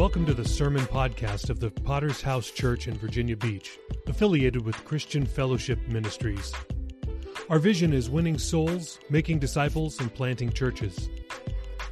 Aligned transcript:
Welcome 0.00 0.24
to 0.24 0.32
the 0.32 0.48
Sermon 0.48 0.80
Podcast 0.86 1.50
of 1.50 1.60
the 1.60 1.70
Potter's 1.70 2.22
House 2.22 2.50
Church 2.50 2.88
in 2.88 2.94
Virginia 2.94 3.36
Beach, 3.36 3.78
affiliated 4.06 4.64
with 4.64 4.82
Christian 4.86 5.26
Fellowship 5.26 5.78
Ministries. 5.88 6.54
Our 7.50 7.58
vision 7.58 7.92
is 7.92 8.08
winning 8.08 8.38
souls, 8.38 8.98
making 9.10 9.40
disciples, 9.40 10.00
and 10.00 10.12
planting 10.14 10.54
churches. 10.54 11.10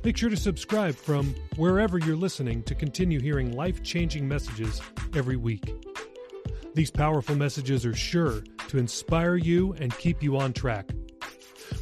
Make 0.04 0.16
sure 0.16 0.30
to 0.30 0.38
subscribe 0.38 0.94
from 0.94 1.34
wherever 1.56 1.98
you're 1.98 2.16
listening 2.16 2.62
to 2.62 2.74
continue 2.74 3.20
hearing 3.20 3.54
life 3.54 3.82
changing 3.82 4.26
messages 4.26 4.80
every 5.14 5.36
week. 5.36 5.86
These 6.74 6.90
powerful 6.90 7.36
messages 7.36 7.84
are 7.84 7.94
sure 7.94 8.42
to 8.68 8.78
inspire 8.78 9.36
you 9.36 9.74
and 9.74 9.94
keep 9.98 10.22
you 10.22 10.38
on 10.38 10.54
track. 10.54 10.92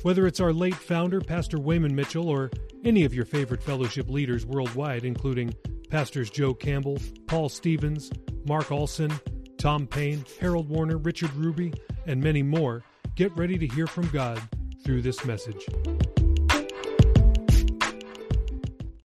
Whether 0.03 0.27
it's 0.27 0.41
our 0.41 0.53
late 0.53 0.75
founder, 0.75 1.21
Pastor 1.21 1.61
Wayman 1.61 1.95
Mitchell, 1.95 2.29
or 2.29 2.51
any 2.85 3.05
of 3.05 3.15
your 3.15 3.27
favorite 3.27 3.63
fellowship 3.63 4.09
leaders 4.09 4.45
worldwide, 4.45 5.05
including 5.05 5.55
Pastors 5.89 6.31
Joe 6.31 6.55
Campbell, 6.55 6.99
Paul 7.27 7.49
Stevens, 7.49 8.11
Mark 8.45 8.71
Olson, 8.73 9.13
Tom 9.59 9.87
Payne, 9.87 10.25
Harold 10.41 10.69
Warner, 10.69 10.99
Richard 10.99 11.33
Ruby, 11.35 11.73
and 12.07 12.23
many 12.23 12.43
more, 12.43 12.83
get 13.15 13.37
ready 13.37 13.59
to 13.59 13.67
hear 13.67 13.87
from 13.87 14.09
God 14.09 14.41
through 14.85 15.03
this 15.03 15.25
message. 15.25 15.67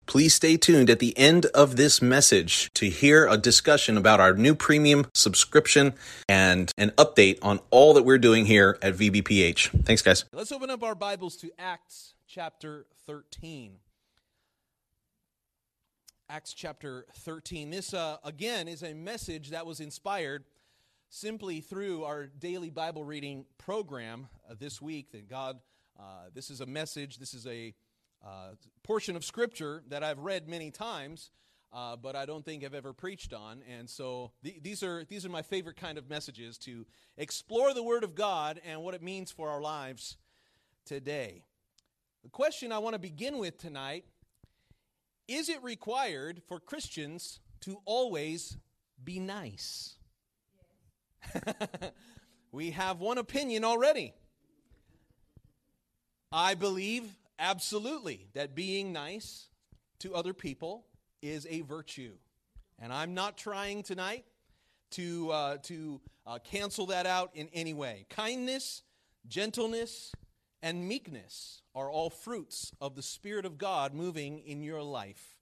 Please 0.05 0.33
stay 0.33 0.57
tuned 0.57 0.89
at 0.89 0.99
the 0.99 1.17
end 1.17 1.45
of 1.47 1.77
this 1.77 2.01
message 2.01 2.69
to 2.73 2.89
hear 2.89 3.25
a 3.27 3.37
discussion 3.37 3.95
about 3.95 4.19
our 4.19 4.33
new 4.33 4.53
premium 4.53 5.05
subscription 5.13 5.93
and 6.27 6.69
an 6.77 6.89
update 6.97 7.39
on 7.41 7.61
all 7.69 7.93
that 7.93 8.03
we're 8.03 8.17
doing 8.17 8.45
here 8.45 8.77
at 8.81 8.93
VBPH. 8.95 9.85
Thanks, 9.85 10.01
guys. 10.01 10.25
Let's 10.33 10.51
open 10.51 10.69
up 10.69 10.83
our 10.83 10.95
Bibles 10.95 11.37
to 11.37 11.49
Acts 11.57 12.15
chapter 12.27 12.87
13. 13.05 13.77
Acts 16.31 16.53
chapter 16.53 17.05
13. 17.13 17.71
This, 17.71 17.93
uh, 17.93 18.15
again, 18.23 18.69
is 18.69 18.83
a 18.83 18.93
message 18.93 19.49
that 19.49 19.65
was 19.65 19.81
inspired 19.81 20.45
simply 21.09 21.59
through 21.59 22.05
our 22.05 22.27
daily 22.27 22.69
Bible 22.69 23.03
reading 23.03 23.43
program 23.57 24.29
uh, 24.49 24.53
this 24.57 24.81
week. 24.81 25.11
That 25.11 25.27
God, 25.27 25.59
uh, 25.99 26.29
this 26.33 26.49
is 26.49 26.61
a 26.61 26.65
message, 26.65 27.17
this 27.17 27.33
is 27.33 27.45
a 27.47 27.73
uh, 28.25 28.51
portion 28.81 29.17
of 29.17 29.25
Scripture 29.25 29.83
that 29.89 30.05
I've 30.05 30.19
read 30.19 30.47
many 30.47 30.71
times, 30.71 31.31
uh, 31.73 31.97
but 31.97 32.15
I 32.15 32.25
don't 32.25 32.45
think 32.45 32.63
I've 32.63 32.75
ever 32.75 32.93
preached 32.93 33.33
on. 33.33 33.61
And 33.69 33.89
so 33.89 34.31
th- 34.41 34.63
these, 34.63 34.83
are, 34.83 35.03
these 35.03 35.25
are 35.25 35.29
my 35.29 35.41
favorite 35.41 35.75
kind 35.75 35.97
of 35.97 36.09
messages 36.09 36.57
to 36.59 36.85
explore 37.17 37.73
the 37.73 37.83
Word 37.83 38.05
of 38.05 38.15
God 38.15 38.61
and 38.65 38.81
what 38.83 38.93
it 38.93 39.03
means 39.03 39.31
for 39.31 39.49
our 39.49 39.59
lives 39.59 40.15
today. 40.85 41.43
The 42.23 42.29
question 42.29 42.71
I 42.71 42.77
want 42.77 42.93
to 42.93 42.99
begin 42.99 43.37
with 43.37 43.57
tonight 43.57 44.05
is 45.33 45.49
it 45.49 45.63
required 45.63 46.41
for 46.47 46.59
Christians 46.59 47.39
to 47.61 47.77
always 47.85 48.57
be 49.03 49.19
nice? 49.19 49.95
we 52.51 52.71
have 52.71 52.99
one 52.99 53.17
opinion 53.17 53.63
already. 53.63 54.13
I 56.31 56.55
believe 56.55 57.03
absolutely 57.39 58.27
that 58.33 58.55
being 58.55 58.93
nice 58.93 59.47
to 59.99 60.15
other 60.15 60.33
people 60.33 60.85
is 61.21 61.47
a 61.49 61.61
virtue. 61.61 62.13
And 62.79 62.91
I'm 62.91 63.13
not 63.13 63.37
trying 63.37 63.83
tonight 63.83 64.25
to, 64.91 65.31
uh, 65.31 65.57
to 65.63 66.01
uh, 66.25 66.39
cancel 66.43 66.87
that 66.87 67.05
out 67.05 67.31
in 67.35 67.49
any 67.53 67.73
way. 67.73 68.05
Kindness, 68.09 68.81
gentleness, 69.27 70.11
and 70.63 70.87
meekness 70.87 71.60
are 71.73 71.89
all 71.89 72.09
fruits 72.09 72.71
of 72.81 72.95
the 72.95 73.01
Spirit 73.01 73.45
of 73.45 73.57
God 73.57 73.93
moving 73.93 74.39
in 74.39 74.61
your 74.61 74.81
life. 74.81 75.37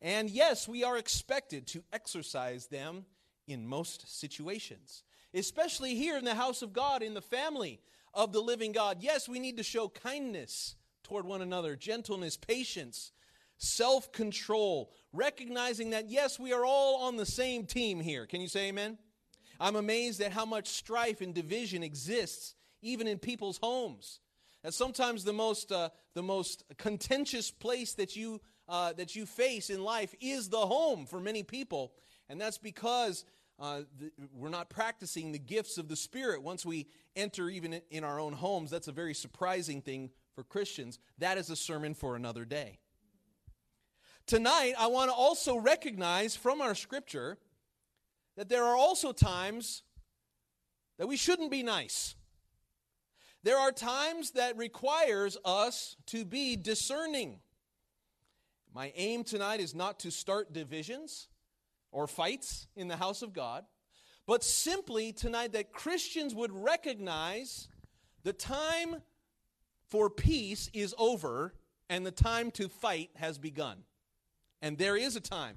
And 0.00 0.30
yes, 0.30 0.68
we 0.68 0.84
are 0.84 0.96
expected 0.96 1.66
to 1.68 1.82
exercise 1.92 2.66
them 2.66 3.04
in 3.46 3.66
most 3.66 4.18
situations, 4.20 5.02
especially 5.34 5.94
here 5.94 6.16
in 6.16 6.24
the 6.24 6.34
house 6.34 6.62
of 6.62 6.72
God, 6.72 7.02
in 7.02 7.14
the 7.14 7.22
family 7.22 7.80
of 8.14 8.32
the 8.32 8.40
living 8.40 8.72
God. 8.72 8.98
Yes, 9.00 9.28
we 9.28 9.38
need 9.38 9.56
to 9.56 9.62
show 9.62 9.88
kindness 9.88 10.76
toward 11.02 11.24
one 11.24 11.42
another, 11.42 11.74
gentleness, 11.74 12.36
patience, 12.36 13.12
self 13.56 14.12
control, 14.12 14.92
recognizing 15.12 15.90
that, 15.90 16.08
yes, 16.08 16.38
we 16.38 16.52
are 16.52 16.64
all 16.64 17.02
on 17.02 17.16
the 17.16 17.26
same 17.26 17.66
team 17.66 18.00
here. 18.00 18.26
Can 18.26 18.40
you 18.40 18.48
say 18.48 18.68
amen? 18.68 18.98
I'm 19.60 19.76
amazed 19.76 20.20
at 20.20 20.32
how 20.32 20.44
much 20.44 20.68
strife 20.68 21.20
and 21.20 21.34
division 21.34 21.82
exists 21.82 22.54
even 22.82 23.08
in 23.08 23.18
people's 23.18 23.58
homes. 23.58 24.20
And 24.64 24.74
sometimes 24.74 25.24
the 25.24 25.32
most, 25.32 25.70
uh, 25.70 25.90
the 26.14 26.22
most 26.22 26.64
contentious 26.78 27.50
place 27.50 27.94
that 27.94 28.16
you, 28.16 28.40
uh, 28.68 28.92
that 28.94 29.14
you 29.14 29.24
face 29.24 29.70
in 29.70 29.82
life 29.82 30.14
is 30.20 30.48
the 30.48 30.58
home 30.58 31.06
for 31.06 31.20
many 31.20 31.42
people. 31.42 31.92
And 32.28 32.40
that's 32.40 32.58
because 32.58 33.24
uh, 33.58 33.82
we're 34.32 34.48
not 34.48 34.70
practicing 34.70 35.32
the 35.32 35.38
gifts 35.38 35.78
of 35.78 35.88
the 35.88 35.96
Spirit 35.96 36.42
once 36.42 36.64
we 36.64 36.86
enter 37.16 37.48
even 37.48 37.80
in 37.90 38.04
our 38.04 38.20
own 38.20 38.32
homes. 38.32 38.70
That's 38.70 38.88
a 38.88 38.92
very 38.92 39.14
surprising 39.14 39.82
thing 39.82 40.10
for 40.34 40.44
Christians. 40.44 40.98
That 41.18 41.38
is 41.38 41.50
a 41.50 41.56
sermon 41.56 41.94
for 41.94 42.14
another 42.14 42.44
day. 42.44 42.78
Tonight, 44.26 44.74
I 44.78 44.88
want 44.88 45.10
to 45.10 45.14
also 45.14 45.56
recognize 45.56 46.36
from 46.36 46.60
our 46.60 46.74
scripture 46.74 47.38
that 48.36 48.48
there 48.48 48.64
are 48.64 48.76
also 48.76 49.10
times 49.10 49.82
that 50.98 51.08
we 51.08 51.16
shouldn't 51.16 51.50
be 51.50 51.62
nice. 51.62 52.14
There 53.44 53.58
are 53.58 53.72
times 53.72 54.32
that 54.32 54.56
requires 54.56 55.36
us 55.44 55.96
to 56.06 56.24
be 56.24 56.56
discerning. 56.56 57.38
My 58.74 58.92
aim 58.96 59.24
tonight 59.24 59.60
is 59.60 59.74
not 59.74 60.00
to 60.00 60.10
start 60.10 60.52
divisions 60.52 61.28
or 61.92 62.06
fights 62.06 62.66
in 62.76 62.88
the 62.88 62.96
house 62.96 63.22
of 63.22 63.32
God, 63.32 63.64
but 64.26 64.44
simply 64.44 65.12
tonight 65.12 65.52
that 65.52 65.72
Christians 65.72 66.34
would 66.34 66.52
recognize 66.52 67.68
the 68.24 68.32
time 68.32 68.96
for 69.88 70.10
peace 70.10 70.68
is 70.74 70.94
over 70.98 71.54
and 71.88 72.04
the 72.04 72.10
time 72.10 72.50
to 72.52 72.68
fight 72.68 73.10
has 73.16 73.38
begun. 73.38 73.78
And 74.60 74.76
there 74.76 74.96
is 74.96 75.16
a 75.16 75.20
time. 75.20 75.56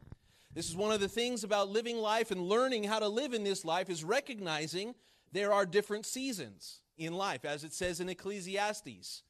This 0.53 0.69
is 0.69 0.75
one 0.75 0.91
of 0.91 0.99
the 0.99 1.09
things 1.09 1.43
about 1.43 1.69
living 1.69 1.97
life 1.97 2.31
and 2.31 2.41
learning 2.41 2.83
how 2.83 2.99
to 2.99 3.07
live 3.07 3.33
in 3.33 3.43
this 3.43 3.65
life 3.65 3.89
is 3.89 4.03
recognizing 4.03 4.95
there 5.31 5.51
are 5.51 5.65
different 5.65 6.05
seasons 6.05 6.81
in 7.05 7.13
life, 7.13 7.45
as 7.45 7.63
it 7.63 7.73
says 7.73 7.99
in 7.99 8.09
Ecclesiastes. 8.09 9.23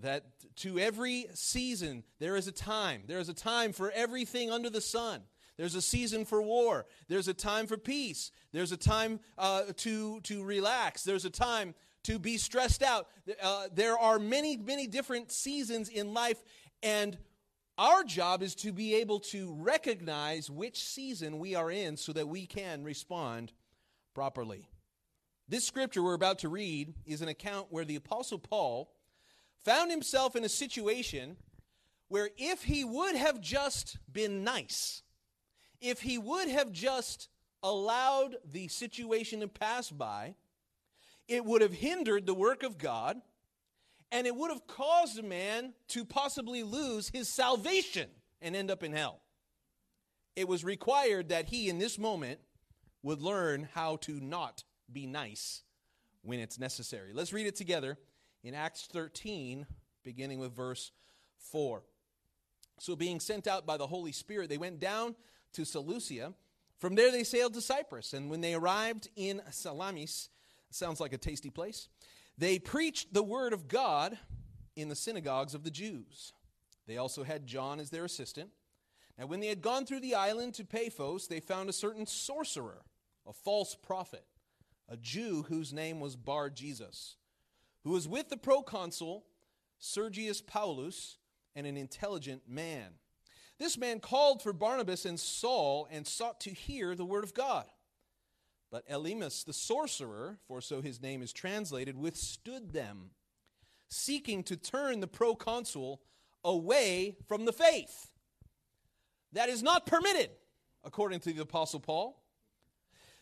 That 0.00 0.24
to 0.56 0.78
every 0.78 1.26
season 1.34 2.02
there 2.18 2.36
is 2.36 2.48
a 2.48 2.52
time. 2.52 3.02
There 3.06 3.18
is 3.18 3.28
a 3.28 3.34
time 3.34 3.72
for 3.72 3.90
everything 3.90 4.50
under 4.50 4.70
the 4.70 4.80
sun. 4.80 5.22
There's 5.58 5.74
a 5.74 5.82
season 5.82 6.24
for 6.24 6.40
war. 6.40 6.86
There's 7.08 7.28
a 7.28 7.34
time 7.34 7.66
for 7.66 7.76
peace. 7.76 8.30
There's 8.52 8.72
a 8.72 8.76
time 8.76 9.20
uh, 9.36 9.64
to, 9.76 10.20
to 10.22 10.42
relax. 10.42 11.04
There's 11.04 11.26
a 11.26 11.30
time 11.30 11.74
to 12.04 12.18
be 12.18 12.38
stressed 12.38 12.82
out. 12.82 13.08
Uh, 13.40 13.68
there 13.72 13.98
are 13.98 14.18
many, 14.18 14.56
many 14.56 14.86
different 14.86 15.30
seasons 15.30 15.88
in 15.88 16.14
life, 16.14 16.42
and 16.82 17.18
our 17.78 18.02
job 18.02 18.42
is 18.42 18.54
to 18.56 18.72
be 18.72 18.94
able 18.96 19.20
to 19.20 19.54
recognize 19.54 20.50
which 20.50 20.82
season 20.82 21.38
we 21.38 21.54
are 21.54 21.70
in 21.70 21.96
so 21.96 22.12
that 22.12 22.28
we 22.28 22.46
can 22.46 22.82
respond 22.82 23.52
properly. 24.14 24.68
This 25.52 25.66
scripture 25.66 26.02
we're 26.02 26.14
about 26.14 26.38
to 26.38 26.48
read 26.48 26.94
is 27.04 27.20
an 27.20 27.28
account 27.28 27.66
where 27.68 27.84
the 27.84 27.96
Apostle 27.96 28.38
Paul 28.38 28.90
found 29.66 29.90
himself 29.90 30.34
in 30.34 30.44
a 30.44 30.48
situation 30.48 31.36
where 32.08 32.30
if 32.38 32.62
he 32.62 32.84
would 32.84 33.16
have 33.16 33.38
just 33.38 33.98
been 34.10 34.44
nice, 34.44 35.02
if 35.78 36.00
he 36.00 36.16
would 36.16 36.48
have 36.48 36.72
just 36.72 37.28
allowed 37.62 38.36
the 38.50 38.68
situation 38.68 39.40
to 39.40 39.46
pass 39.46 39.90
by, 39.90 40.36
it 41.28 41.44
would 41.44 41.60
have 41.60 41.74
hindered 41.74 42.24
the 42.24 42.32
work 42.32 42.62
of 42.62 42.78
God 42.78 43.20
and 44.10 44.26
it 44.26 44.34
would 44.34 44.50
have 44.50 44.66
caused 44.66 45.18
a 45.18 45.22
man 45.22 45.74
to 45.88 46.06
possibly 46.06 46.62
lose 46.62 47.10
his 47.10 47.28
salvation 47.28 48.08
and 48.40 48.56
end 48.56 48.70
up 48.70 48.82
in 48.82 48.94
hell. 48.94 49.20
It 50.34 50.48
was 50.48 50.64
required 50.64 51.28
that 51.28 51.50
he, 51.50 51.68
in 51.68 51.78
this 51.78 51.98
moment, 51.98 52.40
would 53.02 53.20
learn 53.20 53.68
how 53.74 53.96
to 53.96 54.18
not 54.18 54.64
be 54.92 55.06
nice 55.06 55.62
when 56.22 56.38
it's 56.38 56.58
necessary. 56.58 57.12
Let's 57.12 57.32
read 57.32 57.46
it 57.46 57.56
together 57.56 57.98
in 58.42 58.54
Acts 58.54 58.88
13, 58.92 59.66
beginning 60.04 60.38
with 60.38 60.54
verse 60.54 60.92
4. 61.50 61.82
So, 62.78 62.96
being 62.96 63.20
sent 63.20 63.46
out 63.46 63.66
by 63.66 63.76
the 63.76 63.86
Holy 63.86 64.12
Spirit, 64.12 64.48
they 64.48 64.58
went 64.58 64.80
down 64.80 65.14
to 65.52 65.64
Seleucia. 65.64 66.32
From 66.78 66.94
there, 66.94 67.12
they 67.12 67.22
sailed 67.22 67.54
to 67.54 67.60
Cyprus. 67.60 68.12
And 68.12 68.30
when 68.30 68.40
they 68.40 68.54
arrived 68.54 69.08
in 69.14 69.40
Salamis, 69.50 70.28
sounds 70.70 71.00
like 71.00 71.12
a 71.12 71.18
tasty 71.18 71.50
place, 71.50 71.88
they 72.38 72.58
preached 72.58 73.12
the 73.12 73.22
word 73.22 73.52
of 73.52 73.68
God 73.68 74.18
in 74.74 74.88
the 74.88 74.96
synagogues 74.96 75.54
of 75.54 75.64
the 75.64 75.70
Jews. 75.70 76.32
They 76.86 76.96
also 76.96 77.22
had 77.22 77.46
John 77.46 77.78
as 77.78 77.90
their 77.90 78.04
assistant. 78.04 78.50
Now, 79.18 79.26
when 79.26 79.40
they 79.40 79.48
had 79.48 79.60
gone 79.60 79.84
through 79.84 80.00
the 80.00 80.14
island 80.14 80.54
to 80.54 80.64
Paphos, 80.64 81.28
they 81.28 81.40
found 81.40 81.68
a 81.68 81.74
certain 81.74 82.06
sorcerer, 82.06 82.82
a 83.26 83.32
false 83.32 83.76
prophet 83.76 84.24
a 84.92 84.96
Jew 84.98 85.46
whose 85.48 85.72
name 85.72 86.00
was 86.00 86.16
Bar 86.16 86.50
Jesus, 86.50 87.16
who 87.82 87.92
was 87.92 88.06
with 88.06 88.28
the 88.28 88.36
proconsul 88.36 89.24
Sergius 89.78 90.42
Paulus 90.42 91.16
and 91.56 91.66
an 91.66 91.78
intelligent 91.78 92.42
man. 92.46 92.90
This 93.58 93.78
man 93.78 94.00
called 94.00 94.42
for 94.42 94.52
Barnabas 94.52 95.06
and 95.06 95.18
Saul 95.18 95.88
and 95.90 96.06
sought 96.06 96.40
to 96.40 96.50
hear 96.50 96.94
the 96.94 97.06
word 97.06 97.24
of 97.24 97.32
God. 97.32 97.64
But 98.70 98.86
Elymas 98.86 99.46
the 99.46 99.54
sorcerer, 99.54 100.38
for 100.46 100.60
so 100.60 100.82
his 100.82 101.00
name 101.00 101.22
is 101.22 101.32
translated, 101.32 101.96
withstood 101.96 102.74
them, 102.74 103.12
seeking 103.88 104.42
to 104.44 104.56
turn 104.56 105.00
the 105.00 105.06
proconsul 105.06 106.02
away 106.44 107.16
from 107.28 107.46
the 107.46 107.52
faith. 107.52 108.10
That 109.32 109.48
is 109.48 109.62
not 109.62 109.86
permitted, 109.86 110.30
according 110.84 111.20
to 111.20 111.32
the 111.32 111.42
Apostle 111.42 111.80
Paul. 111.80 112.21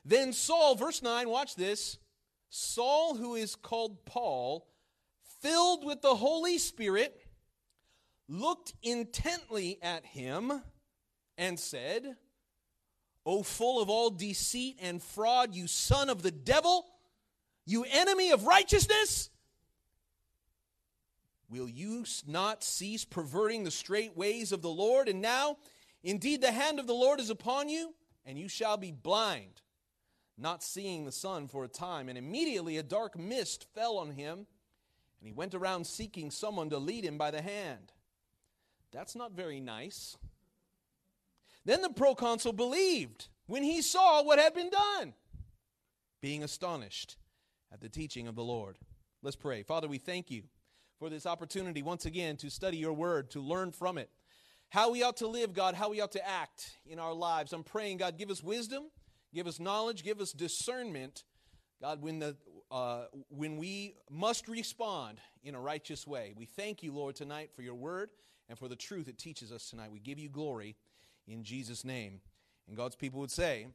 Then 0.05 0.32
Saul, 0.32 0.75
verse 0.75 1.02
9, 1.02 1.29
watch 1.29 1.55
this. 1.56 1.99
Saul, 2.49 3.14
who 3.14 3.35
is 3.35 3.55
called 3.55 4.05
Paul, 4.05 4.67
filled 5.41 5.85
with 5.85 6.02
the 6.02 6.17
Holy 6.17 6.58
Spirit, 6.58 7.20
looked 8.29 8.75
intently 8.82 9.79
at 9.82 10.05
him 10.05 10.62
and 11.37 11.58
said, 11.58 12.17
O 13.26 13.43
full 13.43 13.81
of 13.81 13.91
all 13.91 14.11
deceit 14.11 14.79
and 14.81 15.02
fraud, 15.02 15.55
you 15.55 15.67
son 15.67 16.08
of 16.08 16.23
the 16.23 16.31
devil, 16.31 16.87
you 17.67 17.85
enemy 17.91 18.31
of 18.31 18.47
righteousness, 18.47 19.31
will 21.49 21.69
you 21.69 22.05
not 22.26 22.64
cease 22.64 23.05
perverting 23.05 23.64
the 23.64 23.70
straight 23.70 24.17
ways 24.17 24.52
of 24.52 24.62
the 24.62 24.70
Lord? 24.70 25.08
And 25.08 25.20
now, 25.20 25.56
indeed, 26.02 26.41
the 26.41 26.52
hand 26.52 26.79
of 26.79 26.87
the 26.87 26.94
Lord 26.94 27.20
is 27.20 27.31
upon 27.31 27.69
you, 27.69 27.94
and 28.25 28.38
you 28.38 28.49
shall 28.49 28.76
be 28.76 28.93
blind, 28.93 29.61
not 30.41 30.63
seeing 30.63 31.05
the 31.05 31.13
sun 31.13 31.49
for 31.49 31.65
a 31.65 31.69
time. 31.69 32.09
And 32.09 32.17
immediately 32.17 32.77
a 32.79 32.83
dark 32.83 33.19
mist 33.19 33.67
fell 33.75 33.99
on 33.99 34.11
him, 34.11 34.39
and 35.21 35.27
he 35.27 35.33
went 35.33 35.55
around 35.55 35.87
seeking 35.87 36.31
someone 36.31 36.71
to 36.71 36.79
lead 36.79 37.05
him 37.05 37.19
by 37.19 37.31
the 37.31 37.43
hand. 37.43 37.93
That's 38.93 39.15
not 39.15 39.33
very 39.33 39.61
nice. 39.61 40.17
Then 41.65 41.83
the 41.83 41.91
proconsul 41.91 42.53
believed 42.53 43.29
when 43.47 43.63
he 43.63 43.83
saw 43.83 44.23
what 44.23 44.39
had 44.39 44.55
been 44.55 44.71
done, 44.71 45.15
being 46.21 46.43
astonished 46.43 47.17
at 47.73 47.81
the 47.81 47.89
teaching 47.89 48.27
of 48.27 48.35
the 48.35 48.43
Lord. 48.43 48.79
Let's 49.23 49.37
pray. 49.37 49.63
Father, 49.63 49.87
we 49.87 49.99
thank 49.99 50.31
you 50.31 50.45
for 50.99 51.11
this 51.11 51.27
opportunity 51.27 51.83
once 51.83 52.07
again 52.07 52.37
to 52.39 52.51
study 52.51 52.79
your 52.79 52.93
word, 52.93 53.31
to 53.33 53.41
learn 53.41 53.73
from 53.73 53.99
it. 53.99 54.11
How 54.71 54.91
we 54.91 55.03
ought 55.03 55.17
to 55.19 55.27
live, 55.27 55.53
God, 55.53 55.75
how 55.75 55.91
we 55.91 56.01
ought 56.01 56.13
to 56.13 56.29
act 56.29 56.77
in 56.87 56.99
our 56.99 57.13
lives. 57.13 57.53
I'm 57.53 57.65
praying, 57.65 57.99
God, 57.99 58.17
give 58.17 58.31
us 58.31 58.43
wisdom, 58.43 58.85
give 59.35 59.47
us 59.47 59.61
knowledge, 59.61 60.03
give 60.03 60.21
us 60.21 60.32
discernment. 60.32 61.25
God, 61.81 62.03
when, 62.03 62.19
the, 62.19 62.37
uh, 62.71 63.05
when 63.31 63.56
we 63.56 63.94
must 64.11 64.49
respond 64.49 65.19
in 65.43 65.55
a 65.55 65.61
righteous 65.61 66.06
way. 66.06 66.35
We 66.37 66.44
thank 66.44 66.82
you, 66.82 66.93
Lord, 66.93 67.17
tonight 67.17 67.50
for 67.55 67.62
your 67.62 67.75
word 67.75 68.11
and 68.49 68.59
for 68.59 68.69
the 68.69 68.77
truth 68.77 69.09
it 69.09 69.19
teaches 69.19 69.50
us 69.50 69.71
tonight. 69.71 69.91
We 69.91 70.00
give 70.00 70.19
you 70.19 70.29
glory 70.29 70.77
in 71.27 71.43
Jesus' 71.43 71.85
name. 71.85 72.21
And 72.69 72.77
God's 72.77 72.97
people 72.97 73.21
would 73.21 73.31
say, 73.31 73.69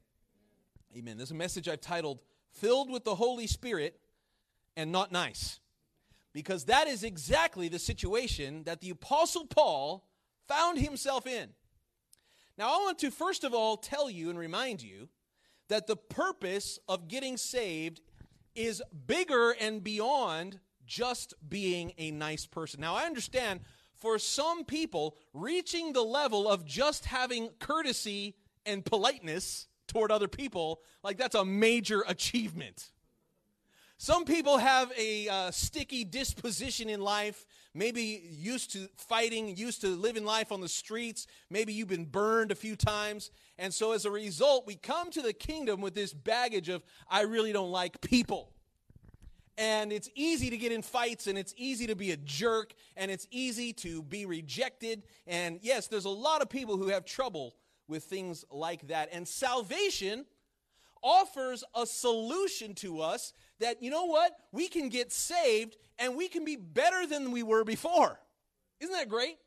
Amen. 0.95 1.17
This 1.17 1.27
is 1.27 1.31
a 1.31 1.35
message 1.35 1.67
I've 1.67 1.81
titled, 1.81 2.21
Filled 2.51 2.89
with 2.89 3.03
the 3.03 3.15
Holy 3.15 3.47
Spirit 3.47 3.99
and 4.77 4.91
Not 4.91 5.11
Nice. 5.11 5.59
Because 6.31 6.65
that 6.65 6.87
is 6.87 7.03
exactly 7.03 7.67
the 7.67 7.79
situation 7.79 8.63
that 8.63 8.81
the 8.81 8.91
Apostle 8.91 9.45
Paul 9.45 10.07
found 10.47 10.79
himself 10.79 11.27
in. 11.27 11.49
Now, 12.57 12.67
I 12.67 12.77
want 12.83 12.99
to 12.99 13.11
first 13.11 13.43
of 13.43 13.53
all 13.53 13.77
tell 13.77 14.09
you 14.09 14.29
and 14.29 14.39
remind 14.39 14.81
you 14.81 15.09
that 15.67 15.87
the 15.87 15.95
purpose 15.95 16.79
of 16.87 17.07
getting 17.07 17.37
saved 17.37 18.01
is 18.55 18.81
bigger 19.07 19.51
and 19.51 19.83
beyond 19.83 20.59
just 20.85 21.33
being 21.47 21.93
a 21.97 22.11
nice 22.11 22.45
person. 22.45 22.81
Now, 22.81 22.95
I 22.95 23.05
understand 23.05 23.61
for 23.93 24.19
some 24.19 24.65
people, 24.65 25.17
reaching 25.33 25.93
the 25.93 26.03
level 26.03 26.47
of 26.47 26.65
just 26.65 27.05
having 27.05 27.49
courtesy 27.59 28.35
and 28.65 28.85
politeness 28.85 29.67
toward 29.87 30.11
other 30.11 30.27
people, 30.27 30.81
like 31.03 31.17
that's 31.17 31.35
a 31.35 31.45
major 31.45 32.03
achievement. 32.07 32.91
Some 33.97 34.25
people 34.25 34.57
have 34.57 34.91
a 34.97 35.29
uh, 35.29 35.51
sticky 35.51 36.03
disposition 36.03 36.89
in 36.89 36.99
life, 36.99 37.45
maybe 37.75 38.23
used 38.31 38.71
to 38.71 38.87
fighting, 38.95 39.55
used 39.55 39.81
to 39.81 39.87
living 39.89 40.25
life 40.25 40.51
on 40.51 40.61
the 40.61 40.69
streets. 40.69 41.27
Maybe 41.51 41.73
you've 41.73 41.89
been 41.89 42.05
burned 42.05 42.51
a 42.51 42.55
few 42.55 42.75
times. 42.75 43.29
And 43.59 43.71
so 43.71 43.91
as 43.91 44.05
a 44.05 44.11
result, 44.11 44.65
we 44.65 44.75
come 44.75 45.11
to 45.11 45.21
the 45.21 45.33
kingdom 45.33 45.81
with 45.81 45.93
this 45.93 46.13
baggage 46.13 46.69
of, 46.69 46.83
I 47.07 47.21
really 47.21 47.51
don't 47.51 47.71
like 47.71 48.01
people 48.01 48.51
and 49.57 49.91
it's 49.91 50.09
easy 50.15 50.49
to 50.49 50.57
get 50.57 50.71
in 50.71 50.81
fights 50.81 51.27
and 51.27 51.37
it's 51.37 51.53
easy 51.57 51.87
to 51.87 51.95
be 51.95 52.11
a 52.11 52.17
jerk 52.17 52.73
and 52.97 53.09
it's 53.09 53.27
easy 53.31 53.71
to 53.71 54.03
be 54.03 54.25
rejected 54.25 55.03
and 55.27 55.59
yes 55.61 55.87
there's 55.87 56.05
a 56.05 56.09
lot 56.09 56.41
of 56.41 56.49
people 56.49 56.77
who 56.77 56.87
have 56.87 57.05
trouble 57.05 57.55
with 57.87 58.03
things 58.03 58.43
like 58.51 58.87
that 58.87 59.09
and 59.11 59.27
salvation 59.27 60.25
offers 61.01 61.63
a 61.75 61.85
solution 61.85 62.73
to 62.73 62.99
us 62.99 63.33
that 63.59 63.81
you 63.81 63.89
know 63.89 64.05
what 64.05 64.35
we 64.51 64.67
can 64.67 64.89
get 64.89 65.11
saved 65.11 65.77
and 65.99 66.15
we 66.15 66.27
can 66.27 66.45
be 66.45 66.55
better 66.55 67.07
than 67.07 67.31
we 67.31 67.43
were 67.43 67.63
before 67.63 68.19
isn't 68.79 68.93
that 68.93 69.09
great 69.09 69.37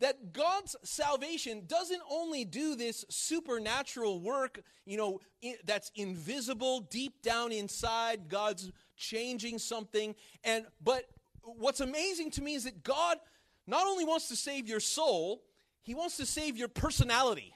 that 0.00 0.32
God's 0.32 0.76
salvation 0.84 1.64
doesn't 1.66 2.00
only 2.08 2.44
do 2.44 2.76
this 2.76 3.04
supernatural 3.08 4.20
work, 4.20 4.60
you 4.86 4.96
know, 4.96 5.20
that's 5.64 5.90
invisible 5.96 6.82
deep 6.82 7.20
down 7.20 7.50
inside 7.50 8.28
God's 8.28 8.70
changing 8.96 9.58
something 9.58 10.14
and 10.44 10.66
but 10.82 11.04
what's 11.42 11.80
amazing 11.80 12.30
to 12.32 12.42
me 12.42 12.54
is 12.54 12.64
that 12.64 12.82
God 12.82 13.18
not 13.66 13.86
only 13.86 14.04
wants 14.04 14.28
to 14.28 14.36
save 14.36 14.68
your 14.68 14.80
soul, 14.80 15.42
he 15.82 15.94
wants 15.94 16.16
to 16.16 16.26
save 16.26 16.56
your 16.56 16.68
personality. 16.68 17.54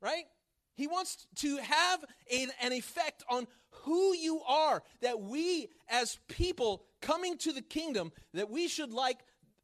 Right? 0.00 0.24
He 0.74 0.86
wants 0.86 1.26
to 1.36 1.56
have 1.58 2.04
an, 2.32 2.48
an 2.62 2.72
effect 2.72 3.22
on 3.28 3.46
who 3.70 4.14
you 4.14 4.40
are 4.42 4.82
that 5.00 5.20
we 5.20 5.68
as 5.88 6.18
people 6.28 6.84
coming 7.00 7.36
to 7.38 7.52
the 7.52 7.62
kingdom 7.62 8.12
that 8.32 8.50
we 8.50 8.68
should 8.68 8.92
like 8.92 9.18